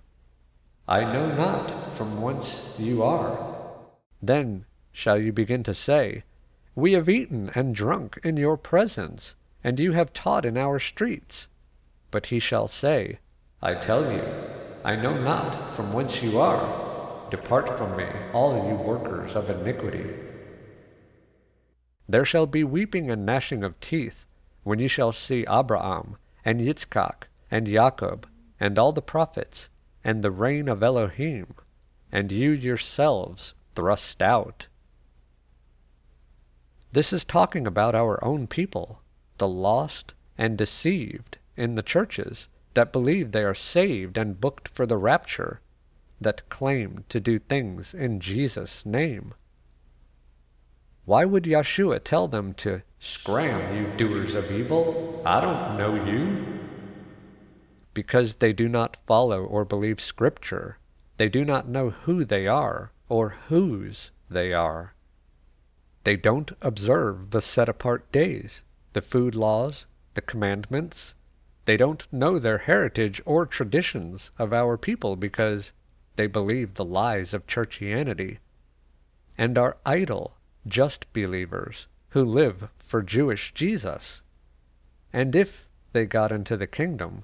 I 0.87 1.01
know 1.01 1.35
not 1.35 1.69
from 1.95 2.19
whence 2.19 2.75
you 2.79 3.03
are. 3.03 3.37
Then 4.23 4.65
shall 4.91 5.19
you 5.19 5.31
begin 5.31 5.61
to 5.63 5.73
say, 5.75 6.23
We 6.73 6.93
have 6.93 7.07
eaten 7.07 7.51
and 7.53 7.75
drunk 7.75 8.19
in 8.23 8.37
your 8.37 8.57
presence, 8.57 9.35
and 9.63 9.79
you 9.79 9.91
have 9.93 10.13
taught 10.13 10.45
in 10.45 10.57
our 10.57 10.79
streets. 10.79 11.47
But 12.11 12.27
he 12.27 12.39
shall 12.39 12.67
say, 12.67 13.19
I 13.61 13.75
tell 13.75 14.11
you, 14.11 14.23
I 14.83 14.95
know 14.95 15.17
not 15.21 15.75
from 15.75 15.93
whence 15.93 16.23
you 16.23 16.39
are. 16.39 17.27
Depart 17.29 17.77
from 17.77 17.95
me, 17.95 18.05
all 18.33 18.67
you 18.67 18.75
workers 18.75 19.35
of 19.35 19.49
iniquity. 19.49 20.13
There 22.07 22.25
shall 22.25 22.47
be 22.47 22.63
weeping 22.63 23.11
and 23.11 23.25
gnashing 23.25 23.63
of 23.63 23.79
teeth, 23.79 24.25
when 24.63 24.79
ye 24.79 24.87
shall 24.87 25.11
see 25.11 25.45
Abraham, 25.47 26.17
and 26.43 26.59
Yitzchak, 26.59 27.27
and 27.51 27.67
Jacob, 27.67 28.27
and 28.59 28.79
all 28.79 28.91
the 28.91 29.01
prophets, 29.01 29.69
and 30.03 30.23
the 30.23 30.31
reign 30.31 30.67
of 30.67 30.81
Elohim, 30.81 31.53
and 32.11 32.31
you 32.31 32.49
yourselves 32.49 33.53
thrust 33.75 34.21
out. 34.21 34.67
This 36.91 37.13
is 37.13 37.23
talking 37.23 37.67
about 37.67 37.93
our 37.93 38.23
own 38.23 38.47
people, 38.47 38.98
the 39.39 39.47
lost 39.47 40.13
and 40.37 40.57
deceived 40.57 41.37
in 41.57 41.75
the 41.75 41.83
churches 41.83 42.47
that 42.73 42.93
believe 42.93 43.31
they 43.31 43.43
are 43.43 43.53
saved 43.53 44.17
and 44.17 44.39
booked 44.39 44.67
for 44.69 44.85
the 44.85 44.97
rapture, 44.97 45.59
that 46.21 46.47
claim 46.49 47.03
to 47.09 47.19
do 47.19 47.39
things 47.39 47.93
in 47.93 48.19
Jesus' 48.19 48.85
name. 48.85 49.33
Why 51.05 51.25
would 51.25 51.45
Yeshua 51.45 52.03
tell 52.03 52.27
them 52.27 52.53
to 52.55 52.83
scram, 52.99 53.75
you 53.75 53.87
doers 53.97 54.35
of 54.35 54.51
evil? 54.51 55.21
I 55.25 55.41
don't 55.41 55.77
know 55.77 55.95
you. 56.05 56.45
Because 57.93 58.35
they 58.35 58.53
do 58.53 58.69
not 58.69 58.97
follow 59.07 59.43
or 59.43 59.65
believe 59.65 59.99
Scripture. 59.99 60.77
They 61.17 61.27
do 61.27 61.43
not 61.43 61.67
know 61.67 61.89
who 61.89 62.23
they 62.23 62.45
are 62.47 62.91
or 63.07 63.29
whose 63.47 64.11
they 64.29 64.53
are. 64.53 64.93
They 66.03 66.15
don't 66.15 66.51
observe 66.61 67.31
the 67.31 67.41
set 67.41 67.67
apart 67.67 68.11
days, 68.11 68.63
the 68.93 69.01
food 69.01 69.35
laws, 69.35 69.87
the 70.13 70.21
commandments. 70.21 71.15
They 71.65 71.77
don't 71.77 72.11
know 72.11 72.39
their 72.39 72.59
heritage 72.59 73.21
or 73.25 73.45
traditions 73.45 74.31
of 74.37 74.53
our 74.53 74.77
people 74.77 75.15
because 75.15 75.73
they 76.15 76.27
believe 76.27 76.73
the 76.73 76.85
lies 76.85 77.33
of 77.33 77.47
churchianity 77.47 78.39
and 79.37 79.57
are 79.57 79.77
idle 79.85 80.35
just 80.67 81.11
believers 81.13 81.87
who 82.09 82.25
live 82.25 82.69
for 82.79 83.01
Jewish 83.01 83.53
Jesus. 83.53 84.21
And 85.13 85.35
if 85.35 85.69
they 85.93 86.05
got 86.05 86.31
into 86.31 86.57
the 86.57 86.67
kingdom, 86.67 87.23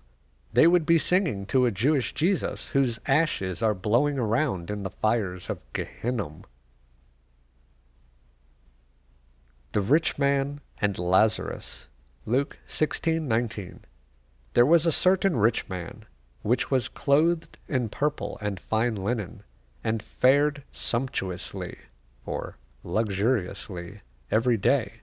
they 0.53 0.67
would 0.67 0.85
be 0.85 0.97
singing 0.97 1.45
to 1.47 1.65
a 1.65 1.71
Jewish 1.71 2.13
Jesus 2.13 2.69
whose 2.69 2.99
ashes 3.05 3.61
are 3.61 3.73
blowing 3.73 4.17
around 4.17 4.71
in 4.71 4.83
the 4.83 4.89
fires 4.89 5.49
of 5.49 5.59
Gehenna. 5.73 6.43
The 9.75 9.81
rich 9.81 10.17
man 10.17 10.61
and 10.79 10.97
Lazarus. 10.97 11.89
Luke 12.25 12.59
16:19. 12.65 13.81
There 14.53 14.65
was 14.65 14.85
a 14.85 14.91
certain 14.93 15.35
rich 15.35 15.67
man, 15.67 16.05
which 16.43 16.71
was 16.71 16.87
clothed 16.87 17.59
in 17.67 17.89
purple 17.89 18.37
and 18.39 18.57
fine 18.57 18.95
linen, 18.95 19.43
and 19.83 20.01
fared 20.01 20.63
sumptuously, 20.71 21.77
or 22.25 22.55
luxuriously, 22.85 23.99
every 24.31 24.55
day. 24.55 25.01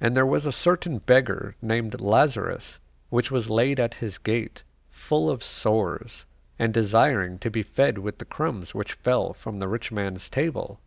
And 0.00 0.16
there 0.16 0.24
was 0.24 0.46
a 0.46 0.52
certain 0.52 0.98
beggar 0.98 1.56
named 1.60 2.00
Lazarus, 2.00 2.78
which 3.08 3.32
was 3.32 3.50
laid 3.50 3.80
at 3.80 3.94
his 3.94 4.18
gate, 4.18 4.62
full 4.88 5.28
of 5.28 5.42
sores, 5.42 6.26
and 6.60 6.72
desiring 6.72 7.40
to 7.40 7.50
be 7.50 7.64
fed 7.64 7.98
with 7.98 8.18
the 8.18 8.24
crumbs 8.24 8.72
which 8.72 8.92
fell 8.92 9.32
from 9.32 9.58
the 9.58 9.66
rich 9.66 9.90
man's 9.90 10.30
table. 10.30 10.78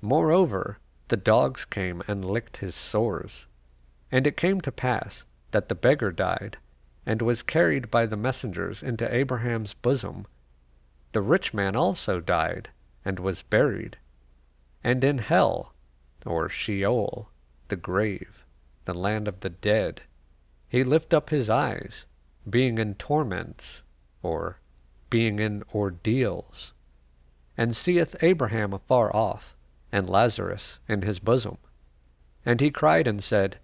Moreover, 0.00 0.80
the 1.12 1.16
dogs 1.18 1.66
came 1.66 2.02
and 2.08 2.24
licked 2.24 2.56
his 2.56 2.74
sores. 2.74 3.46
And 4.10 4.26
it 4.26 4.34
came 4.34 4.62
to 4.62 4.72
pass 4.72 5.26
that 5.50 5.68
the 5.68 5.74
beggar 5.74 6.10
died, 6.10 6.56
and 7.04 7.20
was 7.20 7.42
carried 7.42 7.90
by 7.90 8.06
the 8.06 8.16
messengers 8.16 8.82
into 8.82 9.14
Abraham's 9.14 9.74
bosom. 9.74 10.26
The 11.12 11.20
rich 11.20 11.52
man 11.52 11.76
also 11.76 12.18
died, 12.18 12.70
and 13.04 13.18
was 13.18 13.42
buried. 13.42 13.98
And 14.82 15.04
in 15.04 15.18
hell, 15.18 15.74
or 16.24 16.48
Sheol, 16.48 17.28
the 17.68 17.76
grave, 17.76 18.46
the 18.86 18.94
land 18.94 19.28
of 19.28 19.40
the 19.40 19.50
dead, 19.50 20.00
he 20.66 20.82
lift 20.82 21.12
up 21.12 21.28
his 21.28 21.50
eyes, 21.50 22.06
being 22.48 22.78
in 22.78 22.94
torments, 22.94 23.82
or 24.22 24.60
being 25.10 25.40
in 25.40 25.62
ordeals, 25.74 26.72
and 27.58 27.76
seeth 27.76 28.16
Abraham 28.22 28.72
afar 28.72 29.14
off, 29.14 29.54
and 29.92 30.08
Lazarus 30.08 30.80
in 30.88 31.02
his 31.02 31.18
bosom. 31.18 31.58
And 32.44 32.60
he 32.60 32.70
cried 32.70 33.06
and 33.06 33.22
said, 33.22 33.58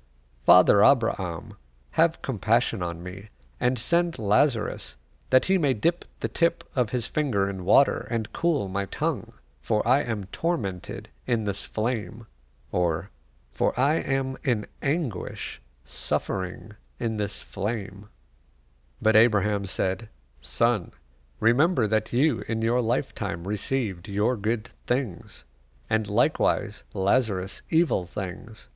Father 0.45 0.85
Abraham, 0.85 1.55
have 1.93 2.23
compassion 2.23 2.83
on 2.83 3.03
me, 3.03 3.31
and 3.59 3.79
send 3.79 4.19
Lazarus, 4.19 4.97
that 5.31 5.47
he 5.47 5.59
may 5.59 5.75
dip 5.75 6.05
the 6.21 6.29
tip 6.29 6.62
of 6.77 6.91
his 6.91 7.07
finger 7.07 7.51
in 7.51 7.64
water 7.64 8.07
and 8.11 8.33
cool 8.33 8.69
my 8.69 8.85
tongue, 8.85 9.33
for 9.61 9.87
I 9.87 10.03
am 10.03 10.25
tormented 10.27 11.09
in 11.27 11.45
this 11.45 11.64
flame, 11.64 12.27
or 12.71 13.11
for 13.51 13.79
I 13.79 13.97
am 13.97 14.37
in 14.45 14.67
anguish, 14.81 15.61
suffering 15.85 16.73
in 17.01 17.17
this 17.17 17.43
flame. 17.43 18.09
But 19.03 19.17
Abraham 19.17 19.67
said, 19.67 20.09
Son, 20.41 20.93
remember 21.41 21.87
that 21.87 22.12
you 22.12 22.45
in 22.47 22.62
your 22.62 22.81
lifetime 22.81 23.47
received 23.47 24.09
your 24.09 24.37
good 24.37 24.71
things, 24.87 25.45
and 25.90 26.09
likewise 26.09 26.85
Lazarus 26.92 27.62
evil 27.70 28.05
things. 28.05 28.68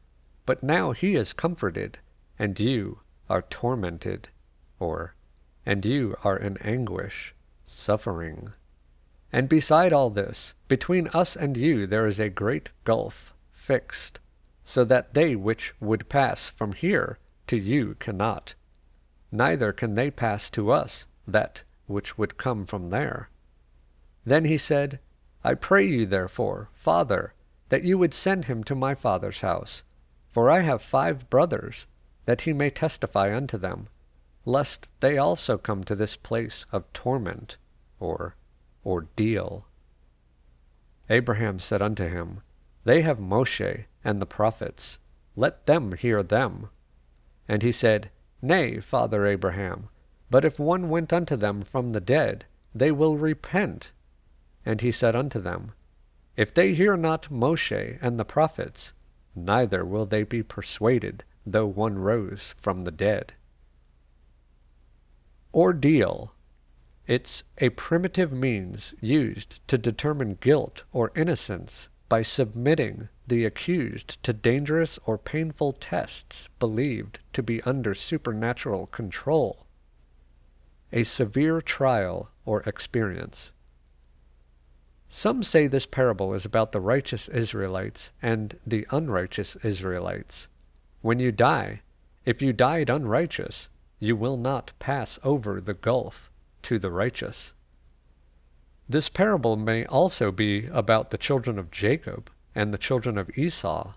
But 0.47 0.63
now 0.63 0.93
he 0.93 1.15
is 1.15 1.33
comforted, 1.33 1.99
and 2.39 2.59
you 2.59 3.01
are 3.29 3.43
tormented, 3.43 4.29
or, 4.79 5.15
and 5.65 5.85
you 5.85 6.17
are 6.25 6.37
in 6.37 6.57
anguish, 6.59 7.35
suffering. 7.65 8.53
And 9.33 9.49
beside 9.49 9.93
all 9.93 10.11
this, 10.11 10.55
between 10.69 11.09
us 11.09 11.37
and 11.37 11.57
you 11.57 11.87
there 11.87 12.07
is 12.07 12.21
a 12.21 12.29
great 12.29 12.71
gulf 12.85 13.35
fixed, 13.51 14.21
so 14.65 14.85
that 14.85 15.15
they 15.15 15.37
which 15.37 15.75
would 15.81 16.09
pass 16.09 16.51
from 16.51 16.73
here 16.73 17.19
to 17.47 17.57
you 17.57 17.97
cannot, 17.99 18.55
neither 19.31 19.73
can 19.73 19.95
they 19.95 20.11
pass 20.11 20.51
to 20.51 20.71
us 20.71 21.07
that 21.27 21.63
which 21.87 22.19
would 22.19 22.37
come 22.37 22.67
from 22.67 22.91
there. 22.91 23.29
Then 24.25 24.45
he 24.45 24.59
said, 24.59 25.01
I 25.45 25.55
pray 25.55 25.85
you 25.85 26.07
therefore, 26.07 26.69
Father, 26.73 27.35
that 27.69 27.85
you 27.85 27.99
would 27.99 28.15
send 28.15 28.45
him 28.45 28.63
to 28.65 28.75
my 28.75 28.95
father's 28.95 29.41
house, 29.41 29.83
for 30.31 30.51
I 30.51 30.61
have 30.61 30.83
five 30.83 31.29
brothers, 31.31 31.87
that 32.27 32.43
he 32.43 32.53
may 32.53 32.71
testify 32.71 33.35
unto 33.35 33.59
them, 33.59 33.89
lest 34.45 34.91
they 35.01 35.19
also 35.19 35.59
come 35.59 35.83
to 35.85 35.95
this 35.95 36.17
place 36.17 36.67
of 36.71 36.93
torment, 36.93 37.57
or 37.99 38.37
ordeal. 38.85 39.67
Abraham 41.11 41.59
said 41.59 41.83
unto 41.83 42.09
him, 42.09 42.43
They 42.85 43.03
have 43.03 43.19
Moshe 43.19 43.85
and 44.05 44.21
the 44.21 44.27
prophets, 44.27 44.99
let 45.35 45.67
them 45.67 45.93
hear 45.93 46.23
them. 46.23 46.69
And 47.49 47.63
he 47.63 47.73
said, 47.73 48.11
Nay, 48.41 48.81
father 48.81 49.27
Abraham, 49.27 49.89
but 50.31 50.45
if 50.45 50.59
one 50.59 50.89
went 50.89 51.13
unto 51.13 51.37
them 51.37 51.63
from 51.63 51.91
the 51.91 52.01
dead, 52.01 52.45
they 52.75 52.93
will 52.93 53.17
repent. 53.17 53.93
And 54.65 54.81
he 54.81 54.93
said 54.93 55.17
unto 55.17 55.41
them, 55.41 55.73
If 56.37 56.55
they 56.55 56.75
hear 56.75 56.97
not 56.97 57.31
Moshe 57.31 57.99
and 58.01 58.19
the 58.19 58.25
prophets, 58.25 58.93
neither 59.35 59.85
will 59.85 60.07
they 60.07 60.23
be 60.23 60.43
persuaded, 60.43 61.25
though 61.45 61.67
one 61.67 61.99
rose 61.99 62.55
from 62.59 62.85
the 62.85 62.93
dead. 62.93 63.35
Ordeal. 65.55 66.33
It's 67.07 67.43
a 67.59 67.71
primitive 67.71 68.33
means 68.33 68.95
used 69.01 69.67
to 69.69 69.77
determine 69.77 70.39
guilt 70.41 70.85
or 70.93 71.11
innocence 71.17 71.89
by 72.09 72.23
submitting 72.23 73.09
the 73.27 73.45
accused 73.45 74.23
to 74.23 74.33
dangerous 74.33 74.99
or 75.05 75.19
painful 75.19 75.73
tests 75.73 76.49
believed 76.59 77.21
to 77.33 77.43
be 77.43 77.63
under 77.63 77.95
supernatural 77.95 78.87
control. 78.87 79.67
A 80.93 81.05
severe 81.05 81.61
trial 81.61 82.31
or 82.45 82.63
experience. 82.63 83.53
Some 85.15 85.43
say 85.43 85.67
this 85.67 85.85
parable 85.85 86.33
is 86.33 86.47
about 86.47 86.73
the 86.73 86.81
righteous 86.81 87.29
Israelites 87.29 88.15
and 88.23 88.59
the 88.67 88.87
unrighteous 88.91 89.57
Israelites. 89.57 90.49
When 91.03 91.19
you 91.19 91.31
die, 91.31 91.83
if 92.25 92.41
you 92.41 92.55
died 92.55 92.89
unrighteous, 92.89 93.69
you 93.99 94.17
will 94.17 94.39
not 94.39 94.73
pass 94.79 95.19
over 95.23 95.61
the 95.61 95.75
gulf 95.75 96.31
to 96.63 96.79
the 96.79 96.91
righteous. 96.91 97.53
This 98.89 99.11
parable 99.11 99.55
may 99.55 99.85
also 99.85 100.33
be 100.33 100.65
about 100.69 101.11
the 101.11 101.19
children 101.19 101.59
of 101.59 101.71
Jacob 101.71 102.31
and 102.55 102.73
the 102.73 102.79
children 102.79 103.19
of 103.19 103.37
Esau, 103.37 103.93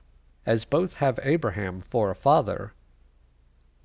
as 0.46 0.66
both 0.66 0.96
have 0.96 1.18
Abraham 1.24 1.80
for 1.80 2.12
a 2.12 2.16
father. 2.16 2.74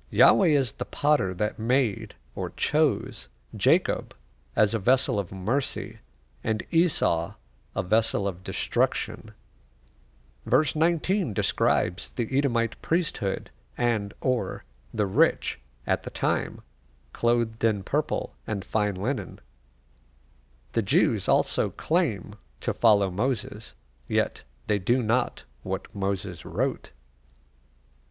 Yahweh 0.09 0.49
is 0.49 0.73
the 0.73 0.83
potter 0.83 1.33
that 1.35 1.57
made, 1.57 2.15
or 2.35 2.49
chose, 2.49 3.29
Jacob 3.55 4.13
as 4.53 4.73
a 4.73 4.79
vessel 4.79 5.17
of 5.17 5.31
mercy 5.31 5.99
and 6.43 6.63
Esau 6.71 7.33
a 7.75 7.83
vessel 7.83 8.27
of 8.27 8.43
destruction. 8.43 9.31
Verse 10.45 10.75
19 10.75 11.33
describes 11.33 12.11
the 12.11 12.27
Edomite 12.35 12.81
priesthood 12.81 13.51
and 13.77 14.13
or 14.21 14.65
the 14.93 15.05
rich 15.05 15.59
at 15.87 16.03
the 16.03 16.09
time, 16.09 16.61
clothed 17.13 17.63
in 17.63 17.83
purple 17.83 18.35
and 18.45 18.65
fine 18.65 18.95
linen. 18.95 19.39
The 20.73 20.81
Jews 20.81 21.27
also 21.27 21.69
claim 21.69 22.35
to 22.61 22.73
follow 22.73 23.11
Moses, 23.11 23.75
yet 24.07 24.43
they 24.67 24.79
do 24.79 25.01
not 25.01 25.45
what 25.63 25.93
Moses 25.93 26.45
wrote. 26.45 26.91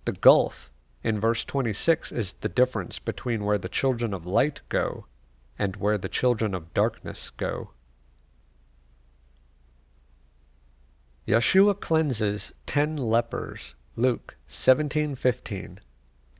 The 0.04 0.12
gulf 0.12 0.70
in 1.02 1.20
verse 1.20 1.44
26 1.44 2.12
is 2.12 2.34
the 2.34 2.48
difference 2.48 2.98
between 2.98 3.44
where 3.44 3.59
the 3.59 3.68
children 3.68 4.12
of 4.12 4.26
light 4.26 4.61
go 4.68 5.07
and 5.59 5.76
where 5.76 5.98
the 5.98 6.09
children 6.09 6.54
of 6.54 6.72
darkness 6.74 7.30
go. 7.30 7.70
Yeshua 11.30 11.78
cleanses 11.78 12.52
ten 12.66 12.96
lepers, 12.96 13.76
Luke 13.94 14.36
17:15. 14.48 15.78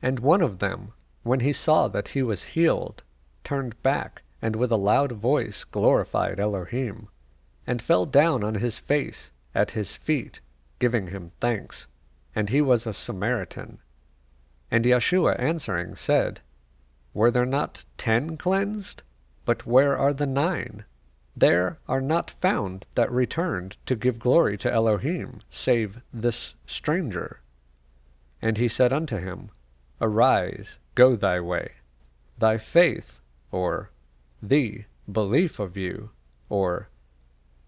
And 0.03 0.19
one 0.19 0.43
of 0.43 0.59
them, 0.59 0.95
when 1.23 1.39
he 1.39 1.53
saw 1.53 1.87
that 1.87 2.09
he 2.09 2.25
was 2.25 2.59
healed, 2.59 3.05
turned 3.45 3.81
back 3.85 4.25
and 4.43 4.57
with 4.57 4.73
a 4.73 4.77
loud 4.77 5.13
voice 5.13 5.63
glorified 5.63 6.41
Elohim, 6.41 7.07
and 7.69 7.81
fell 7.81 8.05
down 8.05 8.43
on 8.43 8.57
his 8.57 8.81
face 8.81 9.31
at 9.55 9.71
his 9.79 9.97
feet, 9.97 10.41
giving 10.81 11.07
him 11.07 11.31
thanks. 11.39 11.87
And 12.35 12.49
he 12.49 12.61
was 12.61 12.85
a 12.85 12.93
Samaritan. 12.93 13.79
And 14.73 14.85
Yeshua 14.85 15.39
answering 15.39 15.95
said, 15.95 16.41
Were 17.15 17.31
there 17.31 17.47
not 17.47 17.85
ten 17.97 18.37
cleansed? 18.37 19.05
But 19.45 19.65
where 19.65 19.97
are 19.97 20.13
the 20.13 20.27
nine? 20.27 20.85
There 21.41 21.79
are 21.89 22.03
not 22.03 22.31
found 22.31 22.87
that 22.95 23.11
returned 23.11 23.79
to 23.87 23.97
give 23.97 24.19
glory 24.19 24.59
to 24.59 24.71
Elohim, 24.71 25.41
save 25.49 26.01
this 26.13 26.55
stranger. 26.67 27.41
And 28.43 28.59
he 28.59 28.69
said 28.69 28.93
unto 28.93 29.17
him, 29.17 29.51
Arise, 30.03 30.79
go 30.95 31.17
thy 31.17 31.41
way. 31.41 31.73
Thy 32.39 32.59
faith, 32.59 33.21
or 33.51 33.91
the 34.43 34.85
belief 35.11 35.59
of 35.59 35.77
you, 35.77 36.11
or 36.49 36.89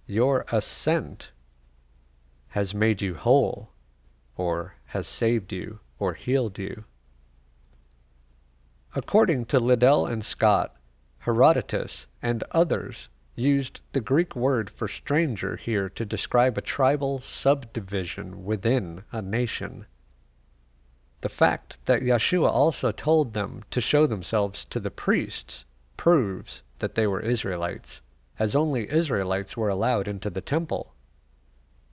your 0.07 0.45
assent, 0.53 1.33
has 2.49 2.75
made 2.75 3.01
you 3.01 3.15
whole, 3.15 3.71
or 4.37 4.77
has 4.87 5.07
saved 5.07 5.53
you, 5.53 5.81
or 5.99 6.13
healed 6.13 6.59
you. 6.59 6.85
According 8.95 9.47
to 9.47 9.59
Liddell 9.59 10.05
and 10.05 10.23
Scott, 10.23 10.77
Herodotus, 11.21 12.07
and 12.21 12.45
others 12.51 13.09
used 13.35 13.81
the 13.93 14.01
Greek 14.01 14.37
word 14.37 14.69
for 14.69 14.89
stranger 14.89 15.57
here 15.57 15.89
to 15.89 16.05
describe 16.05 16.59
a 16.59 16.63
tribal 16.63 17.19
subdivision 17.19 18.45
within 18.45 19.05
a 19.11 19.23
nation. 19.23 19.87
The 21.23 21.29
fact 21.29 21.79
that 21.87 22.03
Yeshua 22.03 22.51
also 22.51 22.93
told 22.93 23.33
them 23.33 23.63
to 23.71 23.81
show 23.81 24.07
themselves 24.07 24.65
to 24.67 24.81
the 24.81 24.91
priests 24.91 25.65
proves 25.97 26.63
that 26.81 26.95
they 26.95 27.07
were 27.07 27.21
Israelites, 27.21 28.03
as 28.39 28.57
only 28.57 28.91
Israelites 28.91 29.57
were 29.57 29.69
allowed 29.69 30.09
into 30.09 30.31
the 30.31 30.41
temple. 30.41 30.95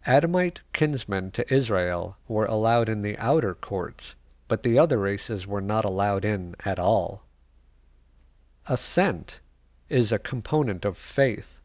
Adamite 0.06 0.62
kinsmen 0.74 1.30
to 1.32 1.54
Israel 1.54 2.18
were 2.28 2.46
allowed 2.46 2.90
in 2.90 3.02
the 3.02 3.18
outer 3.18 3.54
courts, 3.54 4.16
but 4.48 4.64
the 4.64 4.80
other 4.80 4.98
races 4.98 5.46
were 5.46 5.62
not 5.62 5.86
allowed 5.86 6.26
in 6.26 6.56
at 6.66 6.80
all. 6.80 7.24
Assent 8.66 9.42
is 9.90 10.12
a 10.12 10.20
component 10.20 10.86
of 10.86 10.98
faith. 10.98 11.60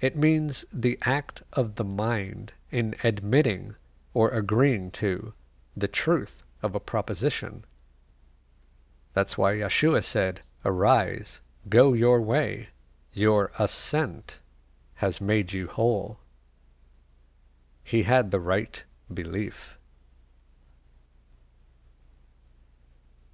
It 0.00 0.16
means 0.16 0.64
the 0.72 0.98
act 1.02 1.42
of 1.52 1.74
the 1.74 1.84
mind 1.84 2.54
in 2.70 2.94
admitting 3.04 3.74
or 4.14 4.30
agreeing 4.30 4.90
to 4.92 5.34
the 5.76 5.88
truth 5.88 6.46
of 6.62 6.74
a 6.74 6.80
proposition. 6.80 7.64
That's 9.12 9.36
why 9.36 9.54
Yeshua 9.54 10.02
said, 10.02 10.40
Arise, 10.64 11.40
go 11.68 11.92
your 11.92 12.20
way, 12.20 12.68
your 13.12 13.52
assent 13.58 14.40
has 14.94 15.20
made 15.20 15.52
you 15.52 15.66
whole. 15.66 16.18
He 17.82 18.04
had 18.04 18.30
the 18.30 18.40
right 18.40 18.84
belief. 19.12 19.78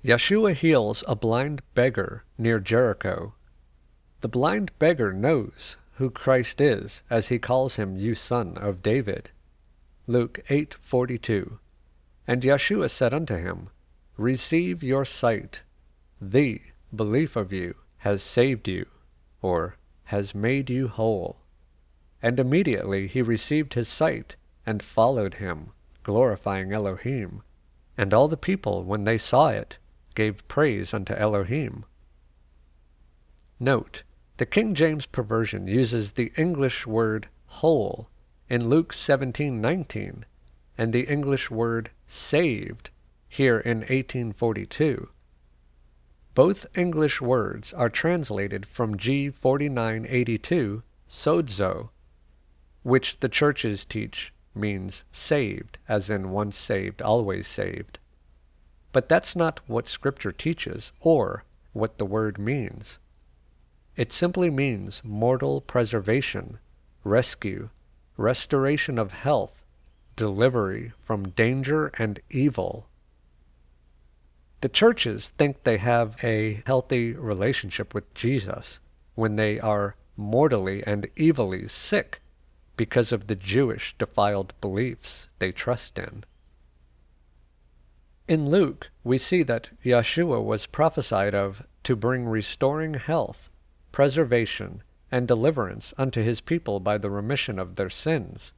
Yeshua 0.04 0.54
heals 0.54 1.02
a 1.08 1.16
blind 1.16 1.62
beggar 1.74 2.24
near 2.38 2.60
Jericho. 2.60 3.34
The 4.22 4.28
blind 4.28 4.76
beggar 4.78 5.12
knows 5.12 5.76
who 5.94 6.10
Christ 6.10 6.60
is 6.60 7.02
as 7.10 7.28
he 7.28 7.38
calls 7.38 7.76
him, 7.76 7.96
You 7.96 8.14
son 8.14 8.56
of 8.58 8.82
David. 8.82 9.30
Luke 10.06 10.40
8:42. 10.48 11.58
And 12.26 12.42
Yeshua 12.42 12.90
said 12.90 13.14
unto 13.14 13.36
him, 13.36 13.68
Receive 14.16 14.82
your 14.82 15.04
sight. 15.04 15.62
The 16.20 16.62
belief 16.94 17.36
of 17.36 17.52
you 17.52 17.76
has 17.98 18.22
saved 18.22 18.68
you, 18.68 18.86
or 19.42 19.76
has 20.04 20.34
made 20.34 20.70
you 20.70 20.88
whole. 20.88 21.36
And 22.22 22.40
immediately 22.40 23.06
he 23.06 23.20
received 23.22 23.74
his 23.74 23.88
sight, 23.88 24.36
and 24.64 24.82
followed 24.82 25.34
him, 25.34 25.72
glorifying 26.02 26.72
Elohim. 26.72 27.42
And 27.98 28.14
all 28.14 28.28
the 28.28 28.36
people, 28.36 28.82
when 28.82 29.04
they 29.04 29.18
saw 29.18 29.48
it, 29.48 29.78
gave 30.14 30.48
praise 30.48 30.94
unto 30.94 31.14
Elohim. 31.14 31.84
Note, 33.60 34.02
the 34.38 34.46
King 34.46 34.74
James 34.74 35.06
perversion 35.06 35.66
uses 35.66 36.12
the 36.12 36.30
English 36.36 36.86
word 36.86 37.28
whole 37.46 38.10
in 38.50 38.68
Luke 38.68 38.92
17:19 38.92 40.24
and 40.76 40.92
the 40.92 41.08
English 41.08 41.50
word 41.50 41.90
saved 42.06 42.90
here 43.28 43.58
in 43.58 43.78
1842. 43.78 45.08
Both 46.34 46.66
English 46.76 47.22
words 47.22 47.72
are 47.72 47.88
translated 47.88 48.66
from 48.66 48.98
G4982 48.98 50.82
sozo, 51.08 51.88
which 52.82 53.20
the 53.20 53.30
churches 53.30 53.86
teach 53.86 54.34
means 54.54 55.06
saved, 55.10 55.78
as 55.88 56.10
in 56.10 56.30
once 56.30 56.56
saved, 56.56 57.00
always 57.00 57.46
saved. 57.46 57.98
But 58.92 59.08
that's 59.08 59.34
not 59.34 59.60
what 59.66 59.88
Scripture 59.88 60.32
teaches 60.32 60.92
or 61.00 61.44
what 61.72 61.96
the 61.96 62.04
word 62.04 62.38
means. 62.38 62.98
It 63.96 64.12
simply 64.12 64.50
means 64.50 65.02
mortal 65.02 65.62
preservation, 65.62 66.58
rescue, 67.02 67.70
restoration 68.16 68.98
of 68.98 69.12
health, 69.12 69.64
delivery 70.16 70.92
from 71.02 71.30
danger 71.30 71.90
and 71.98 72.20
evil. 72.28 72.88
The 74.60 74.68
churches 74.68 75.30
think 75.30 75.62
they 75.64 75.78
have 75.78 76.16
a 76.22 76.62
healthy 76.66 77.12
relationship 77.12 77.94
with 77.94 78.12
Jesus 78.14 78.80
when 79.14 79.36
they 79.36 79.60
are 79.60 79.96
mortally 80.16 80.82
and 80.86 81.06
evilly 81.18 81.68
sick 81.68 82.20
because 82.76 83.12
of 83.12 83.26
the 83.26 83.34
Jewish 83.34 83.94
defiled 83.96 84.52
beliefs 84.60 85.28
they 85.38 85.52
trust 85.52 85.98
in. 85.98 86.24
In 88.28 88.50
Luke, 88.50 88.90
we 89.04 89.18
see 89.18 89.42
that 89.44 89.70
Yeshua 89.84 90.42
was 90.42 90.66
prophesied 90.66 91.34
of 91.34 91.66
to 91.84 91.94
bring 91.94 92.26
restoring 92.26 92.94
health, 92.94 93.50
preservation, 93.96 94.82
and 95.10 95.26
deliverance 95.26 95.94
unto 95.96 96.20
his 96.22 96.42
people 96.42 96.78
by 96.78 96.98
the 96.98 97.08
remission 97.08 97.58
of 97.58 97.76
their 97.76 97.88
sins. 97.88 98.52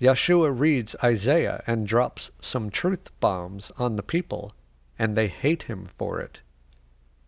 Yeshua 0.00 0.56
reads 0.56 0.94
Isaiah 1.02 1.60
and 1.66 1.88
drops 1.88 2.30
some 2.40 2.70
truth 2.70 3.10
bombs 3.18 3.72
on 3.78 3.96
the 3.96 4.04
people, 4.04 4.52
and 4.96 5.16
they 5.16 5.26
hate 5.26 5.64
him 5.64 5.88
for 5.98 6.20
it. 6.20 6.40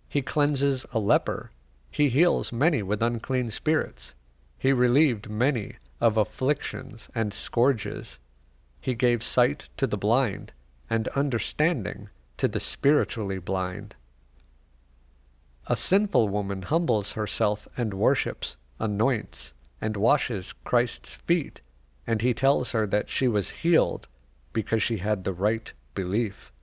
He 0.09 0.23
cleanses 0.23 0.87
a 0.93 1.01
leper. 1.01 1.51
He 1.91 2.11
heals 2.11 2.53
many 2.53 2.85
with 2.85 3.03
unclean 3.03 3.51
spirits. 3.51 4.15
He 4.57 4.73
relieved 4.73 5.29
many 5.29 5.79
of 6.01 6.17
afflictions 6.17 7.11
and 7.13 7.33
scourges. 7.33 8.21
He 8.81 8.95
gave 8.95 9.25
sight 9.25 9.69
to 9.79 9.89
the 9.89 9.99
blind, 9.99 10.53
and 10.89 11.09
understanding 11.09 12.09
to 12.37 12.47
the 12.47 12.61
spiritually 12.61 13.41
blind. 13.41 13.97
A 15.69 15.77
sinful 15.77 16.29
woman 16.29 16.63
humbles 16.63 17.13
herself 17.13 17.69
and 17.77 17.95
worships, 17.95 18.57
anoints, 18.81 19.55
and 19.81 19.97
washes 19.97 20.55
Christ's 20.65 21.15
feet 21.15 21.61
and 22.09 22.23
he 22.23 22.33
tells 22.33 22.73
her 22.73 22.87
that 22.87 23.11
she 23.11 23.29
was 23.29 23.51
healed 23.51 24.09
because 24.55 24.83
she 24.83 24.97
had 24.97 25.25
the 25.25 25.33
right 25.35 25.71
belief. 25.95 26.55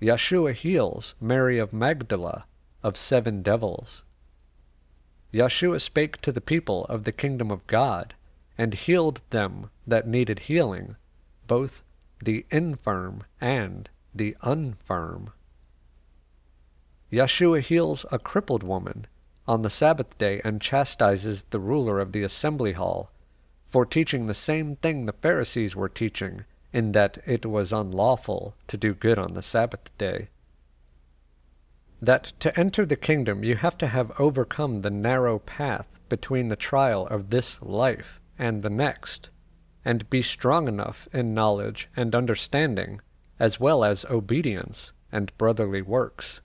Yeshua 0.00 0.54
heals 0.54 1.14
Mary 1.20 1.58
of 1.58 1.74
Magdala 1.74 2.46
of 2.82 2.96
seven 2.96 3.42
devils. 3.42 4.02
Yeshua 5.30 5.78
spake 5.78 6.22
to 6.22 6.32
the 6.32 6.40
people 6.40 6.86
of 6.86 7.04
the 7.04 7.12
kingdom 7.12 7.50
of 7.50 7.66
God, 7.66 8.14
and 8.56 8.72
healed 8.72 9.20
them 9.28 9.68
that 9.86 10.08
needed 10.08 10.38
healing, 10.38 10.96
both 11.46 11.82
the 12.22 12.46
infirm 12.50 13.24
and 13.42 13.90
the 14.14 14.38
unfirm. 14.40 15.33
Yeshua 17.14 17.60
heals 17.60 18.04
a 18.10 18.18
crippled 18.18 18.64
woman 18.64 19.06
on 19.46 19.62
the 19.62 19.70
Sabbath 19.70 20.18
day 20.18 20.40
and 20.42 20.60
chastises 20.60 21.44
the 21.50 21.60
ruler 21.60 22.00
of 22.00 22.10
the 22.10 22.24
assembly 22.24 22.72
hall 22.72 23.08
for 23.68 23.86
teaching 23.86 24.26
the 24.26 24.34
same 24.34 24.74
thing 24.74 25.06
the 25.06 25.12
Pharisees 25.12 25.76
were 25.76 25.88
teaching, 25.88 26.44
in 26.72 26.90
that 26.90 27.18
it 27.24 27.46
was 27.46 27.72
unlawful 27.72 28.56
to 28.66 28.76
do 28.76 28.94
good 28.94 29.16
on 29.16 29.34
the 29.34 29.42
Sabbath 29.42 29.96
day. 29.96 30.28
That 32.02 32.32
to 32.40 32.58
enter 32.58 32.84
the 32.84 32.96
kingdom 32.96 33.44
you 33.44 33.54
have 33.56 33.78
to 33.78 33.86
have 33.86 34.18
overcome 34.18 34.82
the 34.82 34.90
narrow 34.90 35.38
path 35.38 36.00
between 36.08 36.48
the 36.48 36.56
trial 36.56 37.06
of 37.06 37.30
this 37.30 37.62
life 37.62 38.20
and 38.36 38.64
the 38.64 38.70
next, 38.70 39.30
and 39.84 40.10
be 40.10 40.20
strong 40.20 40.66
enough 40.66 41.06
in 41.12 41.32
knowledge 41.32 41.88
and 41.94 42.12
understanding, 42.12 43.00
as 43.38 43.60
well 43.60 43.84
as 43.84 44.04
obedience 44.06 44.92
and 45.12 45.36
brotherly 45.38 45.80
works. 45.80 46.40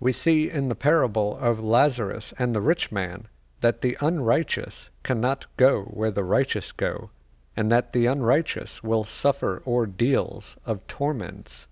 We 0.00 0.12
see 0.12 0.50
in 0.50 0.68
the 0.68 0.74
parable 0.74 1.36
of 1.36 1.62
Lazarus 1.62 2.32
and 2.38 2.54
the 2.54 2.62
rich 2.62 2.90
man 2.90 3.28
that 3.60 3.82
the 3.82 3.98
unrighteous 4.00 4.90
cannot 5.02 5.46
go 5.58 5.82
where 5.82 6.10
the 6.10 6.24
righteous 6.24 6.72
go, 6.72 7.10
and 7.54 7.70
that 7.70 7.92
the 7.92 8.06
unrighteous 8.06 8.82
will 8.82 9.04
suffer 9.04 9.62
ordeals 9.66 10.56
of 10.64 10.86
torments. 10.86 11.68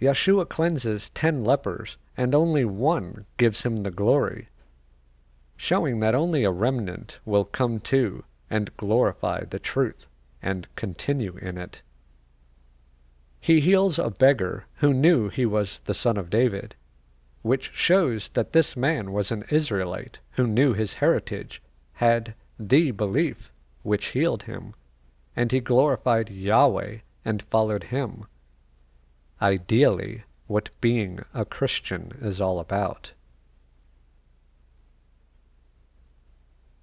Yeshua 0.00 0.48
cleanses 0.48 1.10
ten 1.10 1.42
lepers, 1.42 1.96
and 2.16 2.34
only 2.34 2.64
one 2.64 3.26
gives 3.36 3.64
him 3.64 3.82
the 3.82 3.90
glory, 3.90 4.48
showing 5.56 6.00
that 6.00 6.14
only 6.14 6.44
a 6.44 6.50
remnant 6.50 7.18
will 7.24 7.44
come 7.44 7.80
to 7.80 8.24
and 8.48 8.76
glorify 8.76 9.42
the 9.44 9.58
truth 9.58 10.06
and 10.40 10.72
continue 10.76 11.36
in 11.38 11.58
it. 11.58 11.82
He 13.46 13.60
heals 13.60 13.96
a 13.96 14.10
beggar 14.10 14.66
who 14.78 14.92
knew 14.92 15.28
he 15.28 15.46
was 15.46 15.78
the 15.78 15.94
son 15.94 16.16
of 16.16 16.30
David 16.30 16.74
which 17.42 17.70
shows 17.72 18.30
that 18.30 18.50
this 18.50 18.76
man 18.76 19.12
was 19.12 19.30
an 19.30 19.44
Israelite 19.50 20.18
who 20.32 20.48
knew 20.48 20.72
his 20.72 20.94
heritage, 20.94 21.62
had 21.92 22.34
the 22.58 22.90
belief 22.90 23.52
which 23.84 24.06
healed 24.06 24.42
him, 24.42 24.74
and 25.36 25.52
he 25.52 25.60
glorified 25.60 26.28
Yahweh 26.28 26.98
and 27.24 27.40
followed 27.40 27.84
him. 27.84 28.26
Ideally, 29.40 30.24
what 30.48 30.70
being 30.80 31.20
a 31.32 31.44
Christian 31.44 32.18
is 32.20 32.40
all 32.40 32.58
about. 32.58 33.12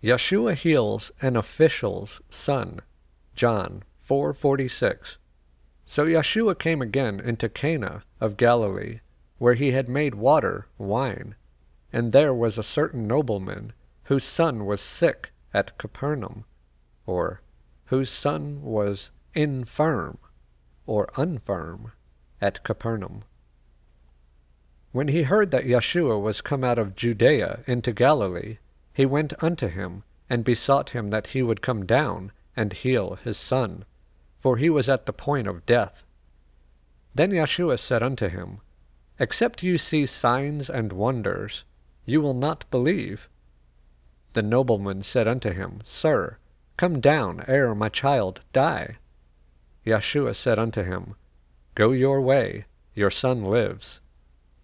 Yeshua 0.01 0.55
heals 0.55 1.11
an 1.21 1.35
official's 1.35 2.21
son, 2.29 2.79
John 3.35 3.83
4:46. 4.07 5.17
So 5.85 6.05
Yeshua 6.05 6.57
came 6.57 6.81
again 6.81 7.19
into 7.19 7.49
Cana 7.49 8.03
of 8.21 8.37
Galilee, 8.37 9.01
where 9.37 9.55
he 9.55 9.71
had 9.71 9.89
made 9.89 10.15
water 10.15 10.67
wine. 10.77 11.35
And 11.91 12.11
there 12.11 12.33
was 12.33 12.57
a 12.57 12.63
certain 12.63 13.05
nobleman 13.05 13.73
whose 14.03 14.23
son 14.23 14.65
was 14.65 14.81
sick 14.81 15.31
at 15.53 15.77
Capernaum, 15.77 16.45
or 17.05 17.41
whose 17.85 18.09
son 18.09 18.61
was 18.61 19.11
infirm, 19.33 20.17
or 20.85 21.07
unfirm, 21.15 21.91
at 22.41 22.63
Capernaum. 22.63 23.23
When 24.91 25.07
he 25.09 25.23
heard 25.23 25.51
that 25.51 25.65
Yeshua 25.65 26.21
was 26.21 26.41
come 26.41 26.63
out 26.63 26.77
of 26.77 26.95
Judea 26.95 27.63
into 27.67 27.91
Galilee, 27.91 28.57
he 28.93 29.05
went 29.05 29.33
unto 29.43 29.67
him, 29.67 30.03
and 30.29 30.43
besought 30.43 30.91
him 30.91 31.09
that 31.09 31.27
he 31.27 31.43
would 31.43 31.61
come 31.61 31.85
down 31.85 32.31
and 32.55 32.73
heal 32.73 33.15
his 33.15 33.37
son, 33.37 33.85
for 34.43 34.57
he 34.57 34.69
was 34.69 34.89
at 34.89 35.05
the 35.05 35.13
point 35.13 35.47
of 35.47 35.65
death. 35.65 36.05
Then 37.15 37.31
Yeshua 37.31 37.79
said 37.79 38.03
unto 38.03 38.27
him, 38.27 38.59
Except 39.17 39.63
you 39.63 39.77
see 39.77 40.05
signs 40.05 40.69
and 40.69 40.91
wonders, 40.91 41.63
you 42.03 42.19
will 42.19 42.33
not 42.33 42.69
believe. 42.69 43.29
The 44.33 44.41
nobleman 44.41 45.01
said 45.01 45.29
unto 45.29 45.51
him, 45.51 45.79
Sir, 45.85 46.39
come 46.75 46.99
down 46.99 47.45
ere 47.47 47.73
my 47.73 47.87
child 47.87 48.41
die. 48.51 48.97
Yeshua 49.85 50.35
said 50.35 50.59
unto 50.59 50.83
him, 50.83 51.15
Go 51.73 51.93
your 51.93 52.19
way, 52.19 52.65
your 52.93 53.11
son 53.11 53.45
lives. 53.45 54.01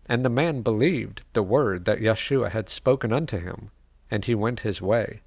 And 0.08 0.26
the 0.26 0.30
man 0.30 0.62
believed 0.62 1.22
the 1.32 1.42
word 1.42 1.86
that 1.86 2.02
Yeshua 2.02 2.52
had 2.52 2.68
spoken 2.68 3.14
unto 3.14 3.40
him, 3.40 3.72
and 4.12 4.26
he 4.26 4.36
went 4.36 4.60
his 4.60 4.82
way. 4.82 5.22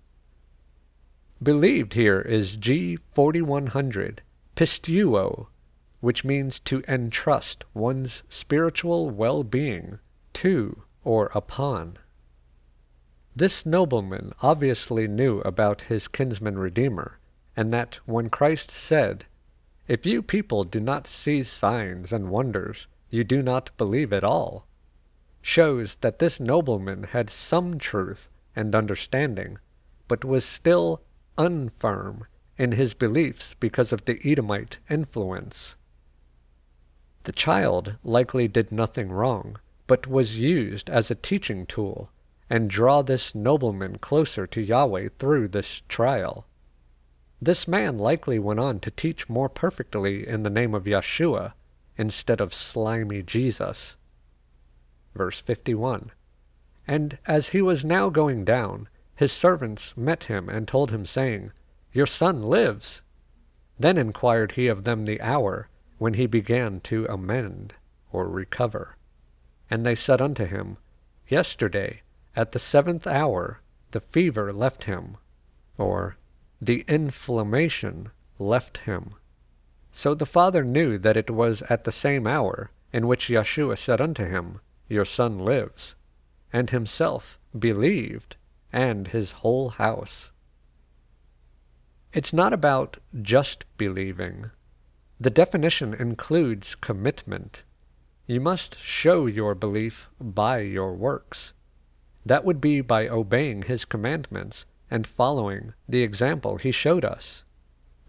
Believed 1.43 1.95
here 1.95 2.21
is 2.21 2.59
G4100 2.59 4.19
pisteuo, 4.55 5.49
which 6.01 6.25
means 6.25 6.61
to 6.61 6.83
entrust 6.89 7.65
one's 7.75 8.23
spiritual 8.29 9.09
well 9.09 9.43
being 9.45 9.99
to 10.33 10.83
or 11.05 11.31
upon. 11.35 11.97
This 13.35 13.65
nobleman 13.65 14.33
obviously 14.43 15.09
knew 15.09 15.41
about 15.41 15.83
his 15.83 16.07
kinsman 16.09 16.59
redeemer, 16.59 17.19
and 17.57 17.71
that 17.71 18.01
when 18.05 18.29
Christ 18.29 18.71
said, 18.71 19.25
If 19.89 20.05
you 20.05 20.23
people 20.23 20.65
do 20.65 20.81
not 20.81 21.07
see 21.07 21.43
signs 21.43 22.13
and 22.13 22.29
wonders, 22.31 22.89
you 23.09 23.25
do 23.25 23.43
not 23.43 23.71
believe 23.77 24.13
at 24.13 24.25
all, 24.25 24.67
shows 25.41 25.97
that 25.97 26.19
this 26.19 26.39
nobleman 26.39 27.05
had 27.05 27.31
some 27.31 27.79
truth 27.79 28.29
and 28.55 28.75
understanding, 28.75 29.59
but 30.09 30.25
was 30.25 30.45
still 30.45 31.03
unfirm 31.39 32.27
in 32.59 32.73
his 32.73 32.95
beliefs 32.95 33.55
because 33.59 33.93
of 33.93 34.05
the 34.05 34.21
Edomite 34.25 34.79
influence. 34.91 35.77
The 37.25 37.33
child 37.33 37.97
likely 38.03 38.49
did 38.49 38.73
nothing 38.73 39.11
wrong, 39.11 39.57
but 39.87 40.07
was 40.07 40.39
used 40.39 40.91
as 40.91 41.11
a 41.11 41.15
teaching 41.15 41.67
tool 41.67 42.11
and 42.51 42.69
draw 42.69 43.03
this 43.03 43.35
nobleman 43.35 43.97
closer 43.99 44.47
to 44.47 44.61
Yahweh 44.61 45.09
through 45.19 45.49
this 45.49 45.83
trial. 45.89 46.47
This 47.41 47.67
man 47.67 47.99
likely 47.99 48.39
went 48.39 48.61
on 48.61 48.81
to 48.81 48.91
teach 48.91 49.29
more 49.29 49.49
perfectly 49.49 50.27
in 50.27 50.43
the 50.43 50.51
name 50.51 50.75
of 50.75 50.85
Yeshua 50.85 51.55
instead 51.97 52.41
of 52.41 52.53
slimy 52.53 53.23
Jesus. 53.23 53.97
Verse 55.15 55.41
51 55.41 56.11
And 56.87 57.19
as 57.27 57.51
he 57.51 57.63
was 57.63 57.85
now 57.85 58.11
going 58.11 58.45
down, 58.45 58.89
his 59.15 59.33
servants 59.33 59.97
met 59.97 60.25
him 60.25 60.49
and 60.49 60.67
told 60.67 60.91
him, 60.91 61.07
saying, 61.07 61.53
Your 61.93 62.07
son 62.07 62.43
lives. 62.43 63.03
Then 63.78 63.99
inquired 63.99 64.53
he 64.53 64.68
of 64.68 64.84
them 64.84 65.05
the 65.05 65.20
hour 65.20 65.68
when 65.99 66.14
he 66.14 66.26
began 66.26 66.80
to 66.80 67.07
amend 67.07 67.74
or 68.11 68.28
recover. 68.28 68.97
And 69.70 69.84
they 69.84 69.95
said 69.95 70.20
unto 70.20 70.45
him, 70.45 70.76
Yesterday, 71.28 72.03
at 72.34 72.53
the 72.53 72.59
seventh 72.59 73.07
hour, 73.07 73.61
the 73.90 74.01
fever 74.01 74.53
left 74.53 74.84
him, 74.84 75.16
or 75.78 76.16
the 76.61 76.84
inflammation 76.88 78.11
left 78.38 78.78
him. 78.78 79.14
So 79.90 80.14
the 80.14 80.26
father 80.26 80.64
knew 80.64 80.99
that 80.99 81.16
it 81.16 81.30
was 81.30 81.62
at 81.62 81.84
the 81.84 81.93
same 81.93 82.26
hour 82.26 82.70
in 82.93 83.07
which 83.07 83.28
Yeshua 83.28 83.76
said 83.76 84.01
unto 84.01 84.26
him, 84.26 84.61
your 84.88 85.05
son 85.05 85.38
lives, 85.38 85.95
and 86.53 86.68
himself 86.70 87.38
believed, 87.59 88.36
and 88.72 89.09
his 89.09 89.32
whole 89.32 89.70
house. 89.70 90.32
It's 92.13 92.33
not 92.33 92.53
about 92.53 92.99
just 93.23 93.65
believing. 93.79 94.51
The 95.19 95.31
definition 95.31 95.95
includes 95.95 96.75
commitment. 96.75 97.63
You 98.27 98.41
must 98.41 98.79
show 98.79 99.27
your 99.27 99.55
belief 99.55 100.11
by 100.21 100.59
your 100.61 100.93
works. 100.93 101.55
That 102.27 102.45
would 102.45 102.61
be 102.61 102.83
by 102.83 103.09
obeying 103.09 103.63
his 103.63 103.87
commandments 103.87 104.67
and 104.91 105.07
following 105.07 105.73
the 105.89 106.03
example 106.03 106.59
he 106.59 106.71
showed 106.71 107.05
us. 107.05 107.45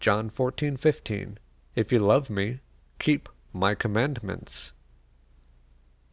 John 0.02 0.30
14:15 0.30 1.38
If 1.74 1.94
you 1.94 2.00
love 2.00 2.30
me, 2.30 2.60
keep 3.00 3.30
my 3.54 3.74
commandments. 3.74 4.74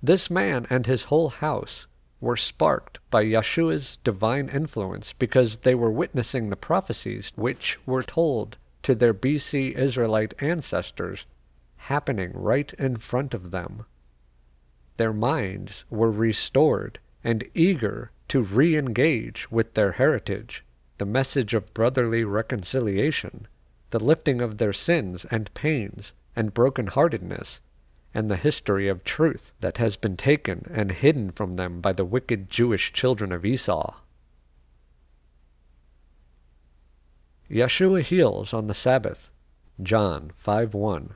This 0.00 0.30
man 0.30 0.64
and 0.70 0.86
his 0.86 1.04
whole 1.04 1.30
house 1.30 1.88
were 2.20 2.36
sparked 2.36 2.98
by 3.10 3.24
Yeshua's 3.24 3.98
divine 4.04 4.48
influence 4.48 5.12
because 5.14 5.58
they 5.58 5.74
were 5.74 5.90
witnessing 5.90 6.50
the 6.50 6.56
prophecies 6.56 7.32
which 7.34 7.78
were 7.86 8.02
told 8.02 8.58
to 8.82 8.94
their 8.94 9.14
BC 9.14 9.74
Israelite 9.74 10.34
ancestors 10.42 11.26
happening 11.76 12.32
right 12.34 12.72
in 12.74 12.96
front 12.96 13.34
of 13.34 13.50
them. 13.50 13.86
Their 14.96 15.12
minds 15.12 15.84
were 15.88 16.10
restored 16.10 16.98
and 17.24 17.44
eager 17.54 18.10
to 18.28 18.42
re 18.42 18.76
engage 18.76 19.50
with 19.50 19.74
their 19.74 19.92
heritage, 19.92 20.64
the 20.98 21.06
message 21.06 21.54
of 21.54 21.72
brotherly 21.72 22.22
reconciliation, 22.22 23.48
the 23.90 23.98
lifting 23.98 24.40
of 24.40 24.58
their 24.58 24.72
sins 24.72 25.24
and 25.30 25.52
pains 25.54 26.12
and 26.36 26.54
broken-heartedness 26.54 27.60
and 28.12 28.30
the 28.30 28.36
history 28.36 28.88
of 28.88 29.04
truth 29.04 29.54
that 29.60 29.78
has 29.78 29.96
been 29.96 30.16
taken 30.16 30.66
and 30.72 30.90
hidden 30.90 31.30
from 31.30 31.52
them 31.52 31.80
by 31.80 31.92
the 31.92 32.04
wicked 32.04 32.50
Jewish 32.50 32.92
children 32.92 33.32
of 33.32 33.44
Esau. 33.44 33.94
Yeshua 37.50 38.02
heals 38.02 38.54
on 38.54 38.66
the 38.66 38.74
Sabbath. 38.74 39.30
John 39.82 40.30
5 40.36 40.74
1. 40.74 41.14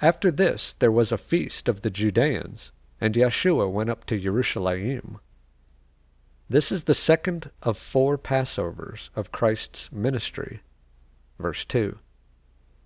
After 0.00 0.30
this 0.30 0.74
there 0.74 0.90
was 0.90 1.12
a 1.12 1.18
feast 1.18 1.68
of 1.68 1.82
the 1.82 1.90
Judeans, 1.90 2.72
and 3.00 3.14
Yeshua 3.14 3.70
went 3.70 3.90
up 3.90 4.04
to 4.06 4.18
Jerusalem. 4.18 5.20
This 6.48 6.72
is 6.72 6.84
the 6.84 6.94
second 6.94 7.50
of 7.62 7.78
four 7.78 8.18
Passovers 8.18 9.10
of 9.14 9.32
Christ's 9.32 9.90
ministry. 9.92 10.60
Verse 11.38 11.64
2. 11.64 11.98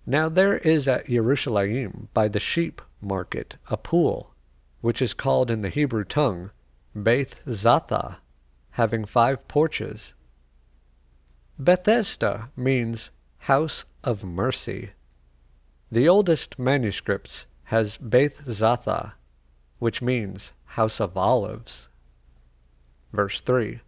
Now 0.09 0.29
there 0.29 0.57
is 0.59 0.87
at 0.87 1.07
Jerusalem 1.07 2.07
by 2.13 2.29
the 2.29 2.39
sheep 2.39 2.81
market 3.01 3.57
a 3.69 3.75
pool, 3.75 4.33
which 4.79 5.01
is 5.01 5.13
called 5.13 5.51
in 5.51 5.59
the 5.59 5.69
Hebrew 5.69 6.05
tongue 6.05 6.51
Beth 6.95 7.43
Zatha, 7.45 8.15
having 8.71 9.03
five 9.03 9.45
porches. 9.49 10.13
Bethesda 11.59 12.51
means 12.55 13.11
house 13.39 13.83
of 14.01 14.23
mercy. 14.23 14.91
The 15.91 16.07
oldest 16.07 16.57
manuscripts 16.57 17.45
has 17.65 17.97
Beth 17.97 18.45
Zatha, 18.45 19.11
which 19.79 20.01
means 20.01 20.53
house 20.77 21.01
of 21.01 21.17
olives. 21.17 21.89
Verse 23.11 23.41
3 23.41 23.81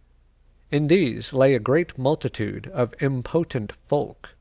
In 0.70 0.88
these 0.88 1.32
lay 1.32 1.54
a 1.54 1.58
great 1.58 1.96
multitude 1.96 2.66
of 2.66 2.92
impotent 3.00 3.72
folk, 3.88 4.34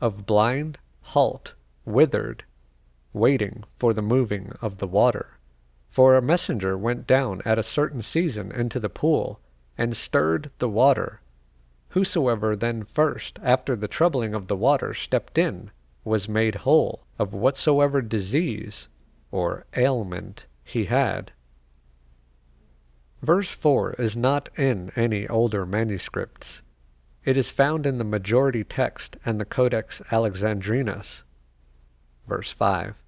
of 0.00 0.26
blind, 0.26 0.78
halt, 1.02 1.54
withered, 1.84 2.44
waiting 3.12 3.64
for 3.78 3.92
the 3.92 4.02
moving 4.02 4.52
of 4.60 4.78
the 4.78 4.86
water. 4.86 5.38
For 5.90 6.16
a 6.16 6.22
messenger 6.22 6.78
went 6.78 7.06
down 7.06 7.42
at 7.44 7.58
a 7.58 7.62
certain 7.62 8.02
season 8.02 8.50
into 8.50 8.80
the 8.80 8.88
pool, 8.88 9.40
and 9.76 9.96
stirred 9.96 10.50
the 10.58 10.68
water. 10.68 11.20
Whosoever 11.90 12.56
then 12.56 12.84
first, 12.84 13.38
after 13.42 13.76
the 13.76 13.88
troubling 13.88 14.34
of 14.34 14.46
the 14.46 14.56
water, 14.56 14.94
stepped 14.94 15.36
in, 15.36 15.70
was 16.04 16.28
made 16.28 16.56
whole 16.56 17.04
of 17.18 17.34
whatsoever 17.34 18.00
disease 18.00 18.88
or 19.30 19.66
ailment 19.76 20.46
he 20.64 20.86
had. 20.86 21.32
Verse 23.22 23.54
4 23.54 23.94
is 23.94 24.16
not 24.16 24.48
in 24.58 24.90
any 24.96 25.28
older 25.28 25.64
manuscripts. 25.64 26.62
It 27.24 27.36
is 27.36 27.50
found 27.50 27.86
in 27.86 27.98
the 27.98 28.04
majority 28.04 28.64
text 28.64 29.16
and 29.24 29.40
the 29.40 29.44
Codex 29.44 30.02
Alexandrinus. 30.10 31.24
Verse 32.26 32.52
5 32.52 33.02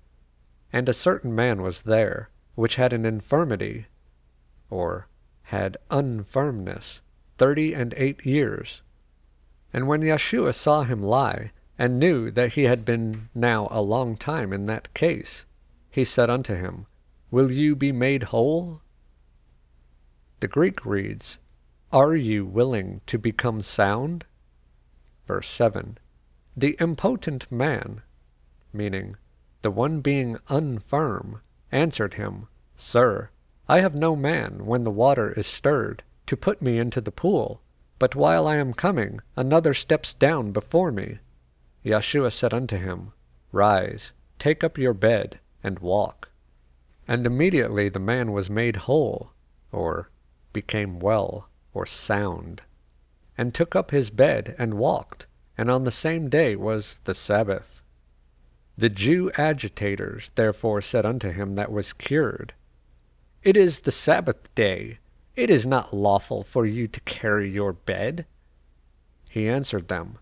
and 0.74 0.88
a 0.88 0.92
certain 0.92 1.32
man 1.32 1.62
was 1.62 1.82
there, 1.82 2.30
which 2.56 2.74
had 2.74 2.92
an 2.92 3.06
infirmity, 3.06 3.86
or 4.68 5.06
had 5.42 5.76
unfirmness, 5.88 7.00
thirty 7.38 7.72
and 7.72 7.94
eight 7.96 8.26
years. 8.26 8.82
And 9.72 9.86
when 9.86 10.00
Yeshua 10.00 10.52
saw 10.52 10.82
him 10.82 11.00
lie, 11.00 11.52
and 11.78 12.00
knew 12.00 12.28
that 12.32 12.54
he 12.54 12.64
had 12.64 12.84
been 12.84 13.28
now 13.36 13.68
a 13.70 13.80
long 13.80 14.16
time 14.16 14.52
in 14.52 14.66
that 14.66 14.92
case. 14.94 15.46
He 15.92 16.04
said 16.04 16.28
unto 16.28 16.56
him, 16.56 16.86
Will 17.30 17.52
you 17.52 17.76
be 17.76 17.92
made 17.92 18.24
whole? 18.24 18.80
The 20.40 20.48
Greek 20.48 20.84
reads, 20.84 21.38
Are 21.94 22.16
you 22.16 22.44
willing 22.44 23.02
to 23.06 23.18
become 23.18 23.62
sound? 23.62 24.26
Verse 25.28 25.48
7 25.48 25.96
The 26.56 26.76
impotent 26.80 27.52
man, 27.52 28.02
meaning 28.72 29.16
the 29.62 29.70
one 29.70 30.00
being 30.00 30.36
unfirm, 30.48 31.40
answered 31.70 32.14
him, 32.14 32.48
Sir, 32.74 33.30
I 33.68 33.78
have 33.78 33.94
no 33.94 34.16
man, 34.16 34.66
when 34.66 34.82
the 34.82 34.90
water 34.90 35.30
is 35.38 35.46
stirred, 35.46 36.02
to 36.26 36.36
put 36.36 36.60
me 36.60 36.78
into 36.78 37.00
the 37.00 37.12
pool, 37.12 37.62
but 38.00 38.16
while 38.16 38.48
I 38.48 38.56
am 38.56 38.74
coming, 38.74 39.20
another 39.36 39.72
steps 39.72 40.14
down 40.14 40.50
before 40.50 40.90
me. 40.90 41.18
Yeshua 41.84 42.32
said 42.32 42.52
unto 42.52 42.76
him, 42.76 43.12
Rise, 43.52 44.12
take 44.40 44.64
up 44.64 44.78
your 44.78 44.94
bed, 44.94 45.38
and 45.62 45.78
walk. 45.78 46.30
And 47.06 47.24
immediately 47.24 47.88
the 47.88 48.00
man 48.00 48.32
was 48.32 48.50
made 48.50 48.90
whole, 48.90 49.30
or 49.70 50.10
became 50.52 50.98
well, 50.98 51.48
or 51.74 51.84
sound, 51.84 52.62
and 53.36 53.52
took 53.52 53.76
up 53.76 53.90
his 53.90 54.08
bed 54.08 54.54
and 54.58 54.74
walked, 54.74 55.26
and 55.58 55.70
on 55.70 55.84
the 55.84 55.90
same 55.90 56.30
day 56.30 56.56
was 56.56 57.00
the 57.04 57.14
Sabbath. 57.14 57.82
The 58.78 58.88
Jew 58.88 59.30
agitators 59.36 60.30
therefore 60.34 60.80
said 60.80 61.04
unto 61.04 61.30
him 61.30 61.56
that 61.56 61.70
was 61.70 61.92
cured, 61.92 62.54
It 63.42 63.56
is 63.56 63.80
the 63.80 63.92
Sabbath 63.92 64.52
day. 64.54 64.98
It 65.36 65.50
is 65.50 65.66
not 65.66 65.94
lawful 65.94 66.42
for 66.44 66.64
you 66.64 66.88
to 66.88 67.00
carry 67.00 67.50
your 67.50 67.72
bed. 67.72 68.26
He 69.28 69.48
answered 69.48 69.88
them, 69.88 70.18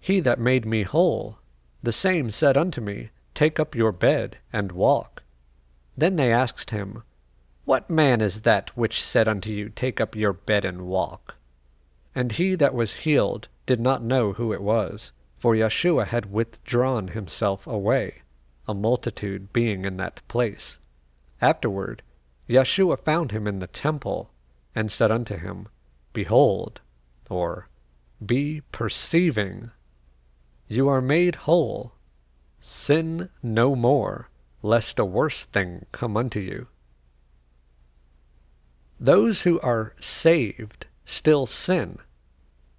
He 0.00 0.20
that 0.20 0.38
made 0.38 0.64
me 0.64 0.84
whole, 0.84 1.38
the 1.82 1.92
same 1.92 2.30
said 2.30 2.56
unto 2.56 2.80
me, 2.80 3.10
Take 3.34 3.58
up 3.58 3.74
your 3.74 3.92
bed 3.92 4.38
and 4.52 4.72
walk. 4.72 5.22
Then 5.96 6.16
they 6.16 6.32
asked 6.32 6.70
him, 6.70 7.02
What 7.64 7.88
man 7.88 8.20
is 8.20 8.42
that 8.42 8.76
which 8.76 9.02
said 9.02 9.28
unto 9.28 9.50
you, 9.50 9.68
Take 9.68 10.00
up 10.00 10.16
your 10.16 10.32
bed 10.32 10.64
and 10.64 10.82
walk? 10.82 11.36
And 12.14 12.32
he 12.32 12.54
that 12.56 12.74
was 12.74 12.96
healed 13.06 13.48
did 13.66 13.80
not 13.80 14.02
know 14.02 14.32
who 14.32 14.52
it 14.52 14.60
was, 14.60 15.12
for 15.38 15.54
Yeshua 15.54 16.06
had 16.06 16.32
withdrawn 16.32 17.08
himself 17.08 17.66
away, 17.66 18.22
a 18.66 18.74
multitude 18.74 19.52
being 19.52 19.84
in 19.84 19.96
that 19.98 20.20
place. 20.28 20.78
Afterward, 21.40 22.02
Yeshua 22.48 22.98
found 22.98 23.30
him 23.30 23.46
in 23.46 23.60
the 23.60 23.66
temple, 23.66 24.30
and 24.74 24.90
said 24.90 25.10
unto 25.10 25.36
him, 25.36 25.68
Behold, 26.12 26.80
or 27.30 27.68
Be 28.24 28.62
perceiving, 28.72 29.70
you 30.68 30.88
are 30.88 31.00
made 31.00 31.36
whole 31.36 31.92
Sin 32.64 33.28
no 33.42 33.74
more, 33.74 34.30
lest 34.62 35.00
a 35.00 35.04
worse 35.04 35.46
thing 35.46 35.84
come 35.90 36.16
unto 36.16 36.38
you. 36.38 36.68
Those 39.02 39.42
who 39.42 39.58
are 39.62 39.94
saved 39.98 40.86
still 41.04 41.44
sin. 41.44 41.98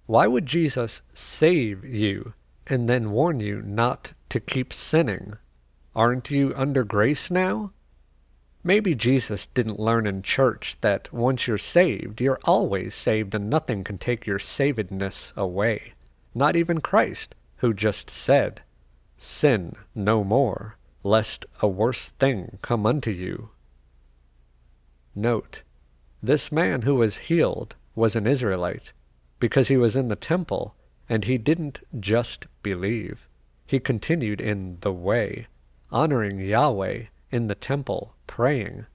Why 0.06 0.26
would 0.26 0.46
Jesus 0.46 1.02
save 1.12 1.84
you 1.84 2.32
and 2.66 2.88
then 2.88 3.10
warn 3.10 3.40
you 3.40 3.60
not 3.60 4.14
to 4.30 4.40
keep 4.40 4.72
sinning? 4.72 5.34
Aren't 5.94 6.30
you 6.30 6.54
under 6.56 6.82
grace 6.82 7.30
now? 7.30 7.72
Maybe 8.62 8.94
Jesus 8.94 9.48
didn't 9.48 9.78
learn 9.78 10.06
in 10.06 10.22
church 10.22 10.78
that 10.80 11.12
once 11.12 11.46
you're 11.46 11.58
saved, 11.58 12.22
you're 12.22 12.40
always 12.44 12.94
saved 12.94 13.34
and 13.34 13.50
nothing 13.50 13.84
can 13.84 13.98
take 13.98 14.26
your 14.26 14.38
savedness 14.38 15.36
away. 15.36 15.92
Not 16.34 16.56
even 16.56 16.80
Christ, 16.80 17.34
who 17.56 17.74
just 17.74 18.08
said, 18.08 18.62
Sin 19.18 19.76
no 19.94 20.24
more, 20.24 20.78
lest 21.02 21.44
a 21.60 21.68
worse 21.68 22.12
thing 22.12 22.60
come 22.62 22.86
unto 22.86 23.10
you. 23.10 23.50
Note, 25.14 25.60
this 26.26 26.50
man 26.50 26.82
who 26.82 26.94
was 26.94 27.28
healed 27.28 27.76
was 27.94 28.16
an 28.16 28.26
Israelite, 28.26 28.92
because 29.38 29.68
he 29.68 29.76
was 29.76 29.96
in 29.96 30.08
the 30.08 30.16
temple, 30.16 30.74
and 31.08 31.24
he 31.24 31.38
didn't 31.38 31.80
just 32.00 32.46
believe. 32.62 33.28
He 33.66 33.78
continued 33.78 34.40
in 34.40 34.78
the 34.80 34.92
way, 34.92 35.46
honoring 35.90 36.40
Yahweh 36.40 37.04
in 37.30 37.46
the 37.46 37.54
temple, 37.54 38.14
praying. 38.26 38.86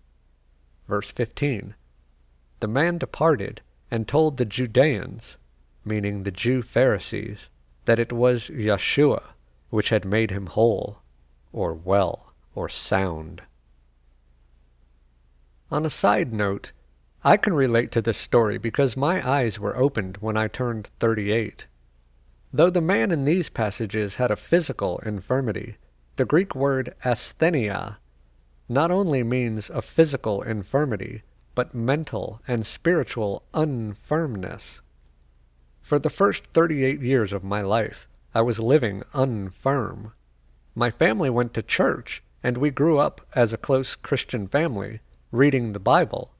Verse 0.88 1.11
15 1.11 1.75
The 2.59 2.67
man 2.67 2.97
departed 2.97 3.61
and 3.91 4.07
told 4.07 4.38
the 4.38 4.45
Judeans, 4.45 5.38
meaning 5.86 6.23
the 6.23 6.32
Jew 6.32 6.61
Pharisees, 6.61 7.49
that 7.86 7.99
it 7.99 8.11
was 8.11 8.49
Yeshua 8.49 9.23
which 9.69 9.89
had 9.89 10.05
made 10.05 10.32
him 10.32 10.47
whole, 10.47 10.99
or 11.53 11.73
well, 11.73 12.34
or 12.55 12.67
sound. 12.69 13.43
On 15.71 15.86
a 15.86 15.89
side 15.89 16.34
note, 16.34 16.71
I 17.22 17.36
can 17.36 17.53
relate 17.53 17.91
to 17.91 18.01
this 18.01 18.17
story 18.17 18.57
because 18.57 18.95
my 18.95 19.28
eyes 19.28 19.59
were 19.59 19.76
opened 19.76 20.17
when 20.17 20.38
I 20.38 20.47
turned 20.47 20.88
38. 21.01 21.67
Though 22.53 22.70
the 22.70 22.80
man 22.80 23.11
in 23.11 23.26
these 23.26 23.49
passages 23.49 24.15
had 24.15 24.32
a 24.32 24.38
physical 24.38 24.99
infirmity, 24.99 25.76
the 26.15 26.24
Greek 26.24 26.55
word 26.55 26.95
asthenia 27.03 27.97
not 28.70 28.89
only 28.89 29.22
means 29.22 29.70
a 29.70 29.82
physical 29.82 30.41
infirmity, 30.43 31.24
but 31.55 31.76
mental 31.76 32.41
and 32.47 32.65
spiritual 32.65 33.43
unfirmness. 33.53 34.82
For 35.82 35.99
the 35.99 36.09
first 36.09 36.45
38 36.53 37.01
years 37.01 37.34
of 37.34 37.43
my 37.43 37.61
life, 37.61 38.07
I 38.34 38.41
was 38.43 38.61
living 38.61 39.03
unfirm. 39.13 40.13
My 40.74 40.89
family 40.89 41.30
went 41.30 41.53
to 41.55 41.63
church, 41.63 42.24
and 42.41 42.55
we 42.55 42.70
grew 42.70 42.97
up 42.97 43.20
as 43.34 43.51
a 43.51 43.57
close 43.57 43.97
Christian 43.97 44.47
family, 44.47 45.01
reading 45.34 45.74
the 45.74 45.80
Bible. 45.82 46.32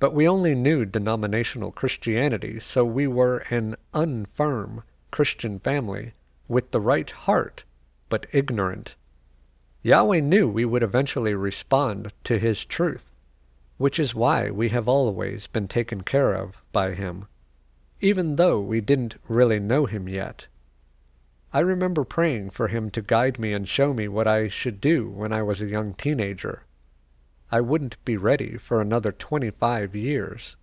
But 0.00 0.14
we 0.14 0.26
only 0.26 0.56
knew 0.56 0.84
denominational 0.84 1.70
Christianity, 1.70 2.58
so 2.58 2.84
we 2.84 3.06
were 3.06 3.44
an 3.50 3.76
unfirm 3.94 4.82
Christian 5.12 5.60
family, 5.60 6.14
with 6.48 6.72
the 6.72 6.80
right 6.80 7.08
heart, 7.08 7.64
but 8.08 8.26
ignorant. 8.32 8.96
Yahweh 9.82 10.20
knew 10.20 10.48
we 10.48 10.64
would 10.64 10.82
eventually 10.82 11.34
respond 11.34 12.12
to 12.24 12.38
His 12.38 12.64
truth, 12.64 13.12
which 13.76 14.00
is 14.00 14.14
why 14.14 14.50
we 14.50 14.70
have 14.70 14.88
always 14.88 15.46
been 15.46 15.68
taken 15.68 16.00
care 16.00 16.32
of 16.32 16.64
by 16.72 16.94
Him, 16.94 17.26
even 18.00 18.34
though 18.34 18.58
we 18.58 18.80
didn't 18.80 19.16
really 19.28 19.60
know 19.60 19.86
Him 19.86 20.08
yet. 20.08 20.48
I 21.52 21.60
remember 21.60 22.04
praying 22.04 22.50
for 22.50 22.68
him 22.68 22.90
to 22.90 23.02
guide 23.02 23.40
me 23.40 23.52
and 23.52 23.68
show 23.68 23.92
me 23.92 24.06
what 24.06 24.28
I 24.28 24.46
should 24.46 24.80
do 24.80 25.10
when 25.10 25.32
I 25.32 25.42
was 25.42 25.60
a 25.60 25.66
young 25.66 25.94
teenager. 25.94 26.62
I 27.52 27.60
wouldn't 27.60 28.04
be 28.04 28.16
ready 28.16 28.56
for 28.56 28.80
another 28.80 29.10
twenty-five 29.10 29.96
years. 29.96 30.56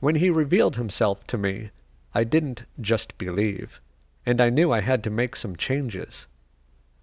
When 0.00 0.16
he 0.16 0.28
revealed 0.28 0.76
himself 0.76 1.26
to 1.28 1.38
me, 1.38 1.70
I 2.14 2.24
didn't 2.24 2.66
just 2.80 3.16
believe, 3.16 3.80
and 4.26 4.40
I 4.40 4.50
knew 4.50 4.72
I 4.72 4.80
had 4.80 5.02
to 5.04 5.10
make 5.10 5.34
some 5.34 5.56
changes. 5.56 6.26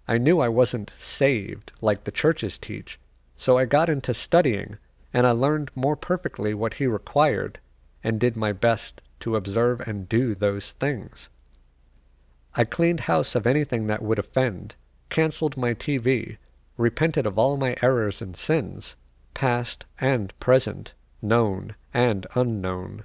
I 0.06 0.18
knew 0.18 0.38
I 0.38 0.48
wasn't 0.48 0.90
saved 0.90 1.72
like 1.80 2.04
the 2.04 2.12
churches 2.12 2.56
teach, 2.56 3.00
so 3.34 3.58
I 3.58 3.64
got 3.64 3.88
into 3.88 4.14
studying, 4.14 4.78
and 5.12 5.26
I 5.26 5.32
learned 5.32 5.72
more 5.74 5.96
perfectly 5.96 6.54
what 6.54 6.74
he 6.74 6.86
required, 6.86 7.58
and 8.04 8.20
did 8.20 8.36
my 8.36 8.52
best 8.52 9.02
to 9.20 9.34
observe 9.34 9.80
and 9.80 10.08
do 10.08 10.34
those 10.36 10.72
things. 10.72 11.30
I 12.54 12.64
cleaned 12.64 13.00
house 13.00 13.34
of 13.34 13.46
anything 13.46 13.88
that 13.88 14.02
would 14.02 14.20
offend, 14.20 14.76
canceled 15.10 15.56
my 15.56 15.74
TV, 15.74 16.36
repented 16.76 17.26
of 17.26 17.38
all 17.38 17.56
my 17.56 17.74
errors 17.82 18.20
and 18.20 18.36
sins, 18.36 18.96
past 19.34 19.86
and 20.00 20.38
present, 20.40 20.94
known 21.22 21.74
and 21.94 22.26
unknown, 22.34 23.04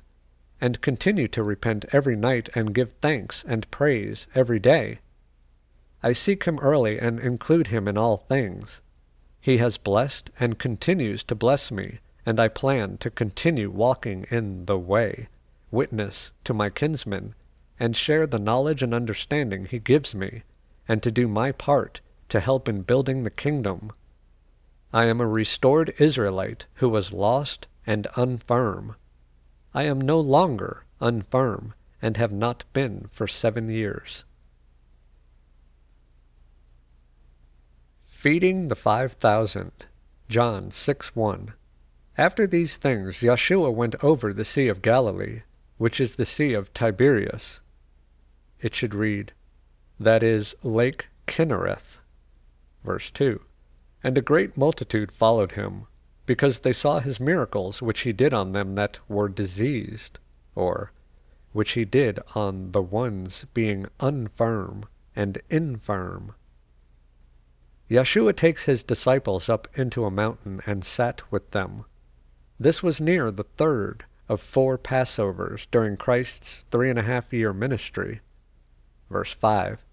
and 0.59 0.81
continue 0.81 1.27
to 1.27 1.43
repent 1.43 1.85
every 1.91 2.15
night 2.15 2.49
and 2.53 2.73
give 2.73 2.91
thanks 2.93 3.43
and 3.47 3.69
praise 3.71 4.27
every 4.35 4.59
day. 4.59 4.99
I 6.03 6.13
seek 6.13 6.43
Him 6.45 6.59
early 6.59 6.99
and 6.99 7.19
include 7.19 7.67
Him 7.67 7.87
in 7.87 7.97
all 7.97 8.17
things. 8.17 8.81
He 9.39 9.57
has 9.57 9.77
blessed 9.77 10.29
and 10.39 10.59
continues 10.59 11.23
to 11.25 11.35
bless 11.35 11.71
me, 11.71 11.99
and 12.25 12.39
I 12.39 12.47
plan 12.47 12.97
to 12.97 13.09
continue 13.09 13.69
walking 13.69 14.25
in 14.29 14.65
the 14.65 14.77
way, 14.77 15.27
witness 15.71 16.31
to 16.43 16.53
my 16.53 16.69
kinsmen 16.69 17.35
and 17.79 17.95
share 17.95 18.27
the 18.27 18.37
knowledge 18.37 18.83
and 18.83 18.93
understanding 18.93 19.65
He 19.65 19.79
gives 19.79 20.13
me, 20.13 20.43
and 20.87 21.01
to 21.01 21.09
do 21.09 21.27
my 21.27 21.51
part 21.51 22.01
to 22.31 22.39
help 22.39 22.67
in 22.67 22.81
building 22.81 23.23
the 23.23 23.29
kingdom. 23.29 23.91
I 24.91 25.05
am 25.05 25.21
a 25.21 25.27
restored 25.27 25.93
Israelite 25.97 26.65
who 26.75 26.89
was 26.89 27.13
lost 27.13 27.67
and 27.85 28.07
unfirm. 28.15 28.95
I 29.73 29.83
am 29.83 30.01
no 30.01 30.19
longer 30.19 30.85
unfirm, 30.99 31.73
and 32.01 32.17
have 32.17 32.31
not 32.31 32.65
been 32.73 33.07
for 33.11 33.27
seven 33.27 33.69
years. 33.69 34.25
Feeding 38.05 38.67
the 38.67 38.75
five 38.75 39.13
thousand. 39.13 39.71
John 40.29 40.71
6 40.71 41.13
1. 41.13 41.53
After 42.17 42.47
these 42.47 42.77
things, 42.77 43.17
Yeshua 43.17 43.73
went 43.73 44.01
over 44.01 44.31
the 44.31 44.45
Sea 44.45 44.69
of 44.69 44.81
Galilee, 44.81 45.41
which 45.77 45.99
is 45.99 46.15
the 46.15 46.23
Sea 46.23 46.53
of 46.53 46.73
Tiberias. 46.73 47.59
It 48.61 48.73
should 48.73 48.95
read, 48.95 49.33
that 49.99 50.23
is 50.23 50.55
Lake 50.63 51.07
Kinnereth. 51.27 51.99
Verse 52.83 53.11
2 53.11 53.41
And 54.03 54.17
a 54.17 54.21
great 54.21 54.57
multitude 54.57 55.11
followed 55.11 55.53
him, 55.53 55.87
because 56.25 56.61
they 56.61 56.73
saw 56.73 56.99
his 56.99 57.19
miracles 57.19 57.81
which 57.81 58.01
he 58.01 58.13
did 58.13 58.33
on 58.33 58.51
them 58.51 58.75
that 58.75 58.99
were 59.07 59.29
diseased, 59.29 60.17
or 60.55 60.91
which 61.53 61.71
he 61.71 61.85
did 61.85 62.19
on 62.33 62.71
the 62.71 62.81
ones 62.81 63.45
being 63.53 63.85
unfirm 63.99 64.83
and 65.15 65.41
infirm. 65.49 66.33
Yeshua 67.89 68.33
takes 68.35 68.65
his 68.65 68.83
disciples 68.83 69.49
up 69.49 69.67
into 69.77 70.05
a 70.05 70.11
mountain 70.11 70.61
and 70.65 70.85
sat 70.85 71.29
with 71.29 71.51
them. 71.51 71.83
This 72.57 72.81
was 72.81 73.01
near 73.01 73.31
the 73.31 73.43
third 73.43 74.05
of 74.29 74.39
four 74.39 74.77
Passovers 74.77 75.67
during 75.71 75.97
Christ's 75.97 76.63
three 76.71 76.89
and 76.89 76.97
a 76.97 77.01
half 77.03 77.33
year 77.33 77.51
ministry. 77.51 78.21
Verse 79.09 79.33
5 79.33 79.83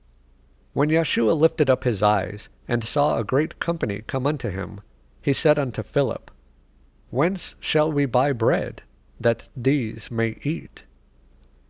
When 0.74 0.90
Yeshua 0.90 1.36
lifted 1.36 1.68
up 1.68 1.82
his 1.82 2.04
eyes, 2.04 2.48
and 2.68 2.84
saw 2.84 3.18
a 3.18 3.24
great 3.24 3.58
company 3.58 4.02
come 4.06 4.26
unto 4.26 4.50
him, 4.50 4.80
he 5.22 5.32
said 5.32 5.58
unto 5.58 5.82
Philip, 5.82 6.30
Whence 7.10 7.56
shall 7.58 7.90
we 7.90 8.04
buy 8.04 8.32
bread, 8.32 8.82
that 9.18 9.48
these 9.56 10.10
may 10.10 10.36
eat? 10.42 10.84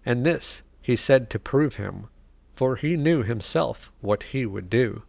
And 0.04 0.26
this 0.26 0.64
he 0.82 0.96
said 0.96 1.30
to 1.30 1.38
prove 1.38 1.76
him, 1.76 2.08
for 2.54 2.76
he 2.76 2.96
knew 2.96 3.22
himself 3.22 3.92
what 4.00 4.24
he 4.24 4.44
would 4.44 4.68
do. 4.68 5.02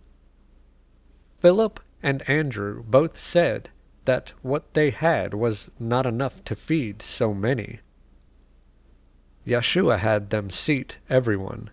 Philip 1.40 1.80
and 2.04 2.28
Andrew 2.30 2.84
both 2.84 3.18
said 3.18 3.70
that 4.06 4.34
what 4.42 4.74
they 4.74 4.92
had 4.92 5.34
was 5.34 5.72
not 5.80 6.06
enough 6.06 6.44
to 6.46 6.56
feed 6.56 7.02
so 7.02 7.34
many. 7.34 7.80
Yeshua 9.46 9.98
had 9.98 10.30
them 10.30 10.50
seat 10.50 10.98
everyone, 11.10 11.70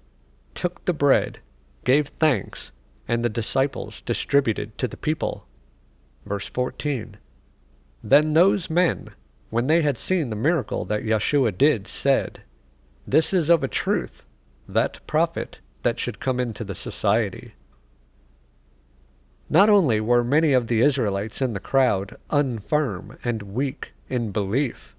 took 0.54 0.84
the 0.84 0.92
bread, 0.92 1.40
gave 1.84 2.08
thanks, 2.08 2.72
and 3.08 3.24
the 3.24 3.28
disciples 3.28 4.00
distributed 4.02 4.76
to 4.78 4.88
the 4.88 4.96
people. 4.96 5.46
Verse 6.24 6.48
14 6.48 7.16
Then 8.02 8.32
those 8.32 8.68
men, 8.68 9.10
when 9.50 9.66
they 9.66 9.82
had 9.82 9.96
seen 9.96 10.30
the 10.30 10.36
miracle 10.36 10.84
that 10.84 11.04
Yeshua 11.04 11.56
did, 11.56 11.86
said, 11.86 12.42
This 13.06 13.32
is 13.32 13.48
of 13.48 13.62
a 13.62 13.68
truth 13.68 14.26
that 14.68 15.06
prophet 15.06 15.60
that 15.82 15.98
should 15.98 16.20
come 16.20 16.40
into 16.40 16.64
the 16.64 16.74
society. 16.74 17.54
Not 19.48 19.70
only 19.70 20.00
were 20.00 20.24
many 20.24 20.52
of 20.52 20.66
the 20.66 20.80
Israelites 20.80 21.40
in 21.40 21.52
the 21.52 21.60
crowd 21.60 22.16
unfirm 22.30 23.16
and 23.22 23.42
weak 23.42 23.92
in 24.08 24.32
belief, 24.32 24.96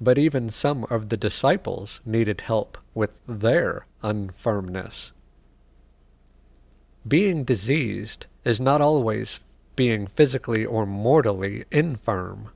but 0.00 0.16
even 0.16 0.48
some 0.48 0.84
of 0.84 1.10
the 1.10 1.16
disciples 1.16 2.00
needed 2.06 2.40
help 2.40 2.78
with 2.94 3.20
their 3.28 3.86
unfirmness. 4.02 5.12
Being 7.06 7.44
diseased 7.44 8.26
is 8.44 8.60
not 8.60 8.80
always 8.80 9.40
being 9.74 10.06
physically 10.06 10.64
or 10.64 10.86
mortally 10.86 11.64
infirm. 11.70 12.50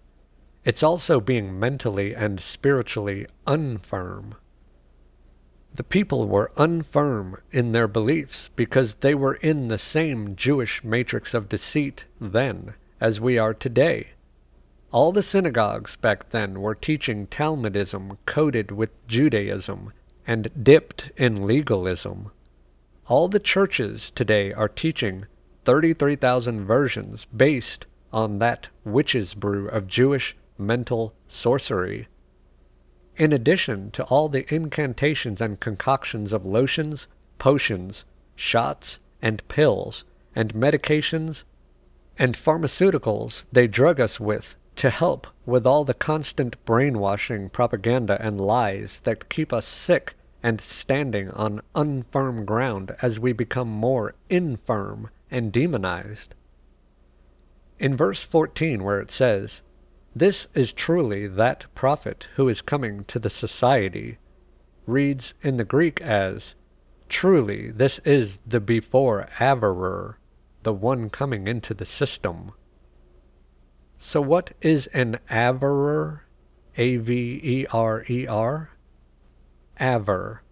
It's 0.64 0.82
also 0.82 1.20
being 1.20 1.58
mentally 1.58 2.14
and 2.14 2.38
spiritually 2.38 3.26
unfirm. 3.46 4.34
The 5.74 5.84
people 5.84 6.26
were 6.26 6.52
unfirm 6.56 7.40
in 7.50 7.72
their 7.72 7.88
beliefs 7.88 8.50
because 8.56 8.96
they 8.96 9.14
were 9.14 9.34
in 9.34 9.68
the 9.68 9.78
same 9.78 10.36
Jewish 10.36 10.82
matrix 10.82 11.34
of 11.34 11.48
deceit 11.48 12.06
then 12.20 12.74
as 13.00 13.20
we 13.20 13.38
are 13.38 13.52
today. 13.52 14.08
All 14.92 15.12
the 15.12 15.22
synagogues 15.22 15.96
back 15.96 16.30
then 16.30 16.60
were 16.60 16.74
teaching 16.74 17.26
Talmudism 17.26 18.16
coated 18.24 18.70
with 18.70 19.06
Judaism 19.06 19.92
and 20.26 20.50
dipped 20.64 21.10
in 21.16 21.42
legalism. 21.42 22.30
All 23.08 23.28
the 23.28 23.38
churches 23.38 24.10
today 24.10 24.52
are 24.52 24.68
teaching 24.68 25.26
33,000 25.64 26.64
versions 26.64 27.26
based 27.26 27.86
on 28.12 28.40
that 28.40 28.68
witch's 28.84 29.34
brew 29.34 29.68
of 29.68 29.86
Jewish 29.86 30.36
mental 30.58 31.14
sorcery. 31.28 32.08
In 33.16 33.32
addition 33.32 33.92
to 33.92 34.02
all 34.04 34.28
the 34.28 34.52
incantations 34.52 35.40
and 35.40 35.60
concoctions 35.60 36.32
of 36.32 36.44
lotions, 36.44 37.06
potions, 37.38 38.06
shots, 38.34 38.98
and 39.22 39.46
pills, 39.46 40.04
and 40.34 40.52
medications 40.52 41.44
and 42.18 42.34
pharmaceuticals 42.34 43.46
they 43.52 43.68
drug 43.68 44.00
us 44.00 44.18
with 44.18 44.56
to 44.74 44.90
help 44.90 45.28
with 45.44 45.64
all 45.64 45.84
the 45.84 45.94
constant 45.94 46.62
brainwashing 46.64 47.50
propaganda 47.50 48.20
and 48.20 48.40
lies 48.40 49.00
that 49.04 49.28
keep 49.28 49.52
us 49.52 49.64
sick 49.64 50.14
and 50.46 50.60
standing 50.60 51.28
on 51.32 51.60
unfirm 51.74 52.46
ground 52.46 52.94
as 53.02 53.18
we 53.18 53.32
become 53.32 53.68
more 53.68 54.14
infirm 54.30 55.10
and 55.28 55.50
demonized. 55.50 56.36
In 57.80 57.96
verse 57.96 58.22
14, 58.22 58.84
where 58.84 59.00
it 59.00 59.10
says, 59.10 59.62
this 60.14 60.46
is 60.54 60.72
truly 60.72 61.26
that 61.26 61.66
prophet 61.74 62.28
who 62.36 62.48
is 62.48 62.62
coming 62.62 63.02
to 63.06 63.18
the 63.18 63.28
society, 63.28 64.18
reads 64.86 65.34
in 65.42 65.56
the 65.56 65.64
Greek 65.64 66.00
as, 66.00 66.54
Truly 67.08 67.72
this 67.72 67.98
is 68.04 68.38
the 68.46 68.60
before 68.60 69.26
Averer, 69.40 70.14
the 70.62 70.72
one 70.72 71.10
coming 71.10 71.48
into 71.48 71.74
the 71.74 71.84
system. 71.84 72.52
So 73.98 74.20
what 74.20 74.52
is 74.62 74.86
an 74.94 75.18
Averer? 75.28 76.20
A 76.76 76.98
V 76.98 77.40
E 77.42 77.66
R 77.72 78.04
E 78.08 78.28
R? 78.28 78.75
Aver, 79.78 80.42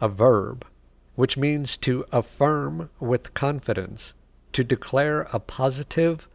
a 0.00 0.08
verb, 0.08 0.66
which 1.14 1.36
means 1.36 1.76
to 1.78 2.04
affirm 2.12 2.90
with 2.98 3.34
confidence, 3.34 4.14
to 4.52 4.64
declare 4.64 5.22
a 5.32 5.38
positive 5.38 6.28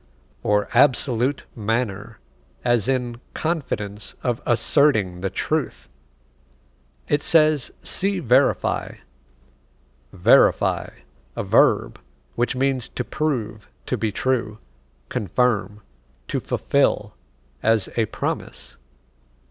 or 0.43 0.69
absolute 0.73 1.45
manner 1.55 2.19
as 2.63 2.87
in 2.87 3.19
confidence 3.33 4.15
of 4.23 4.41
asserting 4.45 5.21
the 5.21 5.29
truth. 5.29 5.89
It 7.07 7.21
says, 7.21 7.71
see 7.81 8.19
verify. 8.19 8.95
Verify, 10.11 10.89
a 11.35 11.43
verb, 11.43 11.99
which 12.35 12.55
means 12.55 12.89
to 12.89 13.03
prove 13.03 13.67
to 13.85 13.97
be 13.97 14.11
true, 14.11 14.59
confirm, 15.07 15.81
to 16.27 16.39
fulfill, 16.39 17.15
as 17.63 17.89
a 17.97 18.05
promise, 18.05 18.77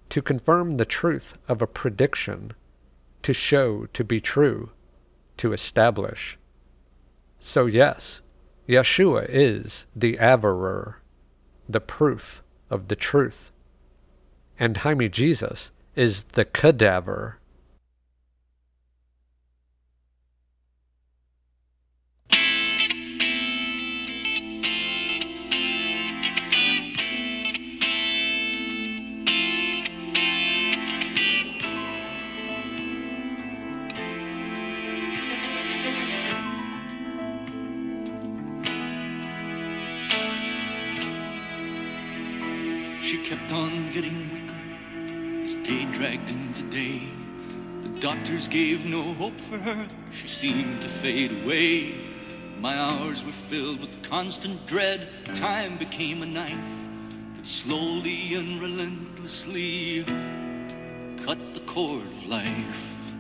to 0.09 0.22
confirm 0.22 0.76
the 0.76 0.84
truth 0.84 1.36
of 1.49 1.61
a 1.61 1.66
prediction, 1.66 2.53
to 3.23 3.33
show 3.33 3.87
to 3.87 4.05
be 4.05 4.21
true, 4.21 4.71
to 5.39 5.53
establish. 5.53 6.39
So, 7.39 7.66
yes, 7.66 8.23
Yeshua 8.69 9.27
is 9.29 9.87
the 9.95 10.16
averrer, 10.19 10.97
the 11.69 11.81
proof 11.81 12.43
of 12.71 12.89
the 12.89 12.97
truth. 12.97 13.51
And 14.59 14.77
Jaime 14.77 15.09
Jesus 15.09 15.73
is 15.95 16.25
the 16.25 16.45
cadaver. 16.45 17.38
Kept 43.29 43.53
on 43.53 43.91
getting 43.91 44.33
weaker 44.33 45.45
as 45.45 45.55
day 45.57 45.87
dragged 45.93 46.31
into 46.31 46.62
day. 46.70 47.03
The 47.83 48.01
doctors 48.01 48.49
gave 48.49 48.87
no 48.87 49.03
hope 49.03 49.39
for 49.39 49.59
her, 49.59 49.87
she 50.11 50.26
seemed 50.26 50.81
to 50.81 50.89
fade 50.89 51.45
away. 51.45 51.93
My 52.59 52.74
hours 52.74 53.26
were 53.26 53.33
filled 53.33 53.81
with 53.83 54.09
constant 54.09 54.66
dread. 54.66 55.07
Time 55.35 55.76
became 55.76 56.22
a 56.22 56.26
knife 56.26 56.87
that 57.35 57.45
slowly 57.45 58.35
and 58.35 58.62
relentlessly 58.62 60.05
cut 61.22 61.53
the 61.53 61.61
cord 61.66 62.07
of 62.07 62.26
life. 62.29 63.12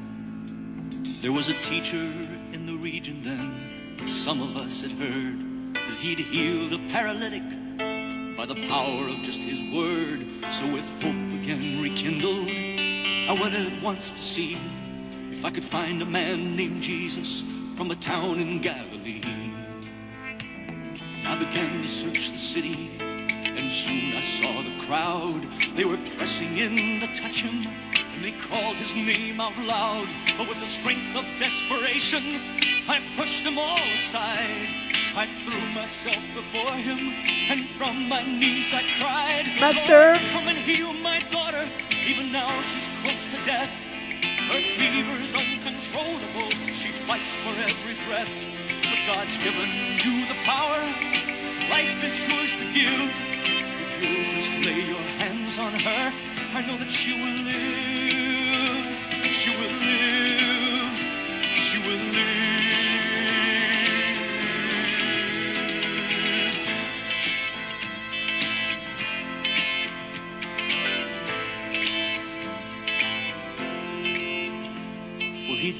There 1.20 1.32
was 1.32 1.50
a 1.50 1.60
teacher 1.60 2.10
in 2.54 2.64
the 2.64 2.78
region 2.78 3.20
then, 3.20 4.08
some 4.08 4.40
of 4.40 4.56
us 4.56 4.80
had 4.80 4.92
heard 4.92 5.74
that 5.74 5.98
he'd 6.00 6.20
healed 6.20 6.72
a 6.72 6.92
paralytic 6.92 7.42
the 8.48 8.66
power 8.66 9.08
of 9.08 9.22
just 9.22 9.42
his 9.42 9.60
word. 9.76 10.24
So 10.50 10.64
with 10.72 10.88
hope 11.02 11.42
again 11.42 11.82
rekindled, 11.82 12.48
I 13.28 13.36
went 13.38 13.54
at 13.54 13.82
once 13.82 14.10
to 14.10 14.22
see 14.22 14.56
if 15.30 15.44
I 15.44 15.50
could 15.50 15.64
find 15.64 16.00
a 16.00 16.06
man 16.06 16.56
named 16.56 16.82
Jesus 16.82 17.42
from 17.76 17.90
a 17.90 17.94
town 17.96 18.38
in 18.38 18.60
Galilee. 18.62 19.20
I 21.26 21.38
began 21.38 21.82
to 21.82 21.88
search 21.88 22.30
the 22.32 22.38
city, 22.38 22.90
and 23.00 23.70
soon 23.70 24.16
I 24.16 24.20
saw 24.20 24.62
the 24.62 24.86
crowd. 24.86 25.42
They 25.76 25.84
were 25.84 25.98
pressing 26.16 26.56
in 26.56 27.00
to 27.00 27.06
touch 27.08 27.42
him, 27.42 27.68
and 28.14 28.24
they 28.24 28.32
called 28.32 28.76
his 28.76 28.94
name 28.94 29.42
out 29.42 29.58
loud. 29.58 30.08
But 30.38 30.48
with 30.48 30.58
the 30.60 30.66
strength 30.66 31.14
of 31.14 31.24
desperation, 31.38 32.40
I 32.88 33.02
pushed 33.14 33.44
them 33.44 33.58
all 33.58 33.76
aside. 33.92 34.87
I 35.16 35.26
threw 35.26 35.60
myself 35.74 36.22
before 36.34 36.72
him, 36.74 37.14
and 37.50 37.66
from 37.66 38.08
my 38.08 38.22
knees 38.22 38.72
I 38.74 38.82
cried, 39.00 39.46
Master! 39.60 40.14
"Lord, 40.14 40.20
come 40.32 40.48
and 40.48 40.58
heal 40.58 40.92
my 40.94 41.20
daughter. 41.30 41.64
Even 42.06 42.32
now 42.32 42.48
she's 42.62 42.88
close 43.02 43.24
to 43.34 43.38
death. 43.44 43.70
Her 44.50 44.62
fever's 44.78 45.34
uncontrollable. 45.34 46.50
She 46.72 46.90
fights 46.90 47.36
for 47.36 47.54
every 47.68 47.96
breath. 48.06 48.32
But 48.82 49.00
God's 49.06 49.36
given 49.38 49.70
you 50.04 50.26
the 50.26 50.38
power. 50.44 50.82
Life 51.70 52.04
is 52.04 52.28
yours 52.28 52.52
to 52.60 52.64
give. 52.72 53.12
If 53.84 53.90
you'll 54.02 54.28
just 54.34 54.54
lay 54.64 54.82
your 54.86 55.06
hands 55.22 55.58
on 55.58 55.72
her, 55.72 56.12
I 56.54 56.62
know 56.66 56.76
that 56.76 56.90
she 56.90 57.12
will 57.20 57.38
live. 57.50 58.86
She 59.40 59.50
will 59.50 59.74
live. 59.88 60.90
She 61.66 61.78
will 61.78 62.04
live. 62.14 62.97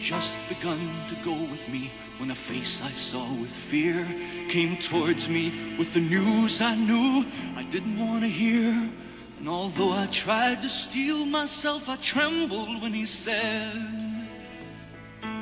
Just 0.01 0.35
begun 0.49 0.79
to 1.09 1.17
go 1.17 1.33
with 1.33 1.69
me 1.69 1.91
when 2.19 2.31
a 2.31 2.35
face 2.35 2.83
I 2.83 2.91
saw 2.91 3.25
with 3.41 3.51
fear 3.51 4.07
came 4.49 4.77
towards 4.77 5.29
me 5.29 5.51
with 5.77 5.93
the 5.93 6.01
news 6.01 6.63
I 6.63 6.77
knew 6.77 7.25
I 7.57 7.65
didn't 7.65 7.99
want 7.99 8.23
to 8.23 8.29
hear. 8.29 8.91
And 9.39 9.49
although 9.49 9.93
I 9.93 10.07
tried 10.07 10.63
to 10.63 10.69
steel 10.69 11.27
myself, 11.27 11.89
I 11.89 11.97
trembled 11.97 12.81
when 12.81 12.93
he 12.93 13.05
said, 13.05 13.73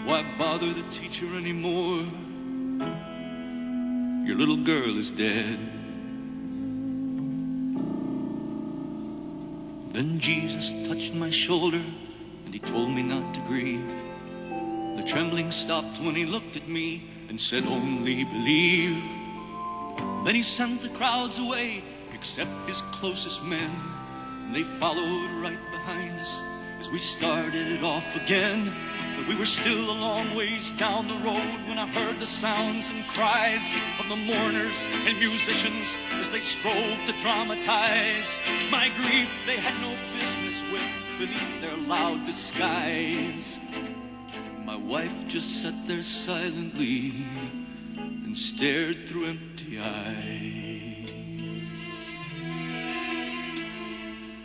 Why 0.05 0.25
bother 0.39 0.73
the 0.73 0.85
teacher 0.91 1.27
anymore? 1.37 2.05
Your 4.27 4.37
little 4.37 4.57
girl 4.57 4.99
is 4.99 5.11
dead. 5.11 5.59
Then 9.93 10.19
Jesus 10.19 10.73
touched 10.89 11.15
my 11.15 11.31
shoulder 11.31 11.81
and 12.45 12.53
he 12.53 12.61
told 12.61 12.91
me 12.91 13.03
not 13.03 13.35
to 13.35 13.41
grieve. 13.43 14.06
The 14.97 15.05
trembling 15.05 15.51
stopped 15.51 16.01
when 16.01 16.15
he 16.15 16.25
looked 16.25 16.57
at 16.57 16.69
me 16.69 17.03
and 17.29 17.41
said, 17.41 17.65
Only 17.67 18.25
believe. 18.25 19.03
Then 20.25 20.35
he 20.35 20.43
sent 20.43 20.81
the 20.81 20.89
crowds 20.89 21.39
away, 21.39 21.83
except 22.13 22.51
his 22.67 22.83
closest 22.83 23.45
men. 23.45 23.71
And 24.47 24.55
they 24.55 24.63
followed 24.63 25.31
right 25.43 25.59
behind 25.71 26.19
us 26.19 26.43
as 26.79 26.91
we 26.91 26.99
started 26.99 27.67
it 27.73 27.83
off 27.83 28.17
again. 28.17 28.73
But 29.17 29.29
we 29.29 29.37
were 29.37 29.47
still 29.47 29.91
a 29.91 29.99
long 30.01 30.35
ways 30.37 30.73
down 30.73 31.09
the 31.09 31.15
road 31.15 31.59
when 31.69 31.79
I 31.79 31.87
heard 31.87 32.17
the 32.21 32.27
sounds 32.27 32.91
and 32.91 33.07
cries 33.09 33.73
of 33.99 34.09
the 34.09 34.17
mourners 34.17 34.87
and 35.07 35.19
musicians 35.19 35.99
as 36.15 36.31
they 36.31 36.41
strove 36.41 36.99
to 37.07 37.13
dramatize 37.23 38.41
my 38.71 38.91
grief 38.97 39.31
they 39.47 39.57
had 39.57 39.75
no 39.81 39.97
business 40.13 40.65
with 40.73 41.07
beneath 41.19 41.61
their 41.61 41.77
loud 41.89 42.25
disguise. 42.27 43.59
My 44.77 44.83
wife 44.83 45.27
just 45.27 45.63
sat 45.63 45.75
there 45.87 46.03
silently 46.03 47.11
and 47.97 48.37
stared 48.37 49.09
through 49.09 49.25
empty 49.25 49.79
eyes. 49.81 51.13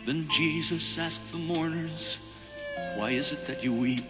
Then 0.06 0.26
Jesus 0.30 0.98
asked 0.98 1.32
the 1.32 1.38
mourners, 1.38 2.18
Why 2.96 3.10
is 3.10 3.32
it 3.32 3.46
that 3.46 3.62
you 3.62 3.74
weep? 3.74 4.04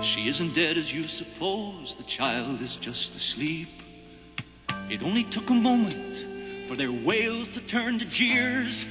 She 0.00 0.28
isn't 0.28 0.54
dead 0.54 0.76
as 0.76 0.94
you 0.94 1.02
suppose, 1.02 1.96
the 1.96 2.04
child 2.04 2.60
is 2.60 2.76
just 2.76 3.16
asleep. 3.16 3.68
It 4.88 5.02
only 5.02 5.24
took 5.24 5.50
a 5.50 5.54
moment 5.54 6.24
for 6.68 6.76
their 6.76 6.92
wails 6.92 7.48
to 7.54 7.66
turn 7.66 7.98
to 7.98 8.08
jeers. 8.08 8.86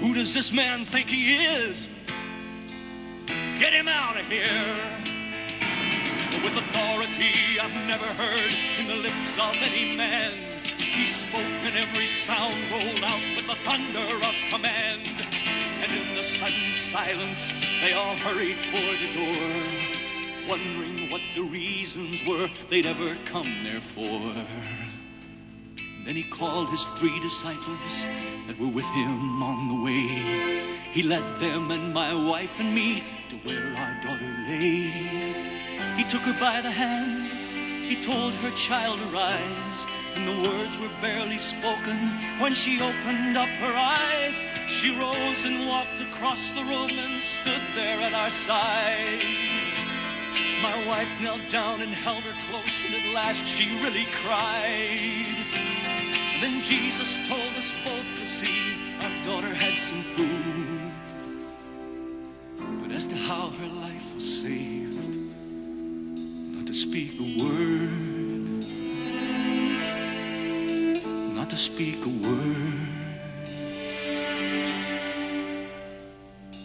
Who 0.00 0.12
does 0.12 0.34
this 0.34 0.52
man 0.52 0.84
think 0.84 1.08
he 1.08 1.36
is? 1.36 1.95
Get 3.58 3.72
him 3.72 3.88
out 3.88 4.20
of 4.20 4.26
here! 4.28 4.76
With 6.44 6.58
authority 6.58 7.58
I've 7.58 7.74
never 7.88 8.04
heard 8.04 8.52
in 8.78 8.86
the 8.86 8.96
lips 8.96 9.38
of 9.38 9.56
any 9.72 9.96
man. 9.96 10.32
He 10.78 11.06
spoke 11.06 11.40
and 11.40 11.74
every 11.74 12.04
sound 12.04 12.54
rolled 12.70 13.02
out 13.02 13.22
with 13.34 13.46
the 13.46 13.54
thunder 13.64 14.26
of 14.26 14.34
command. 14.50 15.08
And 15.82 15.90
in 15.90 16.14
the 16.14 16.22
sudden 16.22 16.70
silence, 16.72 17.54
they 17.80 17.94
all 17.94 18.16
hurried 18.16 18.56
for 18.56 18.92
the 19.02 19.10
door, 19.16 20.48
wondering 20.48 21.10
what 21.10 21.22
the 21.34 21.42
reasons 21.42 22.24
were 22.26 22.48
they'd 22.68 22.86
ever 22.86 23.16
come 23.24 23.52
there 23.64 23.80
for. 23.80 24.95
Then 26.06 26.14
he 26.14 26.22
called 26.22 26.70
his 26.70 26.84
three 26.84 27.18
disciples 27.18 28.06
that 28.46 28.56
were 28.60 28.70
with 28.70 28.86
him 28.94 29.42
on 29.42 29.66
the 29.66 29.84
way. 29.84 30.62
He 30.92 31.02
led 31.02 31.40
them 31.40 31.72
and 31.72 31.92
my 31.92 32.14
wife 32.30 32.60
and 32.60 32.72
me 32.72 33.02
to 33.28 33.36
where 33.38 33.74
our 33.74 34.00
daughter 34.00 34.32
lay. 34.46 34.86
He 35.96 36.04
took 36.04 36.22
her 36.22 36.38
by 36.38 36.60
the 36.60 36.70
hand, 36.70 37.26
he 37.90 38.00
told 38.00 38.36
her 38.36 38.52
child 38.52 39.00
arise, 39.10 39.86
and 40.14 40.28
the 40.28 40.48
words 40.48 40.78
were 40.78 40.94
barely 41.02 41.38
spoken 41.38 41.98
when 42.38 42.54
she 42.54 42.80
opened 42.80 43.36
up 43.36 43.48
her 43.48 43.74
eyes. 43.74 44.44
She 44.68 44.96
rose 44.96 45.44
and 45.44 45.66
walked 45.66 46.00
across 46.00 46.52
the 46.52 46.62
room 46.62 46.90
and 47.02 47.20
stood 47.20 47.62
there 47.74 48.00
at 48.02 48.14
our 48.14 48.30
sides. 48.30 49.74
My 50.62 50.86
wife 50.86 51.10
knelt 51.20 51.42
down 51.50 51.82
and 51.82 51.90
held 51.90 52.22
her 52.22 52.38
close, 52.48 52.84
and 52.86 52.94
at 52.94 53.12
last 53.12 53.44
she 53.48 53.66
really 53.82 54.06
cried. 54.22 55.65
Then 56.40 56.60
Jesus 56.60 57.26
told 57.28 57.40
us 57.56 57.74
both 57.84 58.18
to 58.18 58.26
see 58.26 58.76
our 59.02 59.24
daughter 59.24 59.54
had 59.54 59.74
some 59.78 60.02
food. 60.02 60.92
But 62.82 62.92
as 62.92 63.06
to 63.08 63.16
how 63.16 63.48
her 63.48 63.68
life 63.80 64.14
was 64.14 64.42
saved, 64.42 65.16
not 66.54 66.66
to 66.66 66.74
speak 66.74 67.18
a 67.20 67.42
word, 67.42 68.64
not 71.34 71.48
to 71.50 71.56
speak 71.56 72.04
a 72.04 72.08
word. 72.08 72.72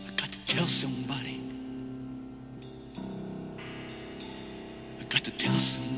I 0.08 0.12
got 0.18 0.32
to 0.32 0.46
tell 0.46 0.68
somebody. 0.68 1.40
I 5.00 5.04
got 5.06 5.24
to 5.24 5.32
tell 5.32 5.58
somebody. 5.58 5.91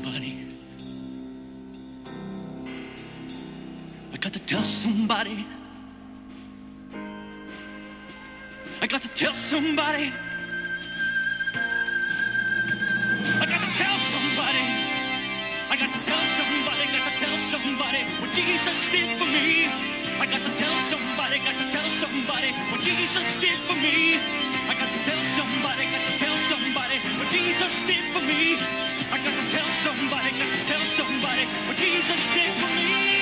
Got 4.24 4.32
to 4.32 4.46
tell 4.46 4.64
somebody. 4.64 5.44
I 8.80 8.86
got 8.86 9.02
to 9.02 9.12
tell 9.12 9.34
somebody. 9.34 10.16
I 13.36 13.44
got 13.44 13.60
to 13.60 13.70
tell 13.76 13.98
somebody. 14.00 14.64
I 15.68 15.76
got 15.76 15.92
to 15.92 16.00
tell 16.08 16.24
somebody. 16.24 16.84
Got 16.88 17.04
to 17.04 17.14
tell 17.20 17.36
somebody 17.36 18.00
what 18.24 18.32
Jesus 18.32 18.88
did 18.88 19.12
for 19.20 19.28
me. 19.28 19.68
I 20.16 20.24
got 20.24 20.40
to 20.40 20.52
tell 20.56 20.72
somebody. 20.72 21.44
Got 21.44 21.60
to 21.60 21.68
tell 21.68 21.88
somebody 21.92 22.48
what 22.72 22.80
Jesus 22.80 23.36
did 23.44 23.60
for 23.68 23.76
me. 23.76 24.16
I 24.64 24.72
got 24.72 24.88
to 24.88 25.00
tell 25.04 25.20
somebody. 25.20 25.84
Got 25.92 26.00
to 26.00 26.14
tell 26.16 26.38
somebody 26.48 26.96
what 27.20 27.28
Jesus 27.28 27.84
did 27.84 28.04
for 28.16 28.24
me. 28.24 28.56
I 29.12 29.20
got 29.20 29.36
to 29.36 29.44
tell 29.52 29.68
somebody. 29.68 30.32
Got 30.32 30.48
to 30.48 30.60
tell 30.64 30.80
somebody 30.80 31.44
what 31.68 31.76
Jesus 31.76 32.32
did 32.32 32.52
for 32.56 32.72
me. 32.72 33.13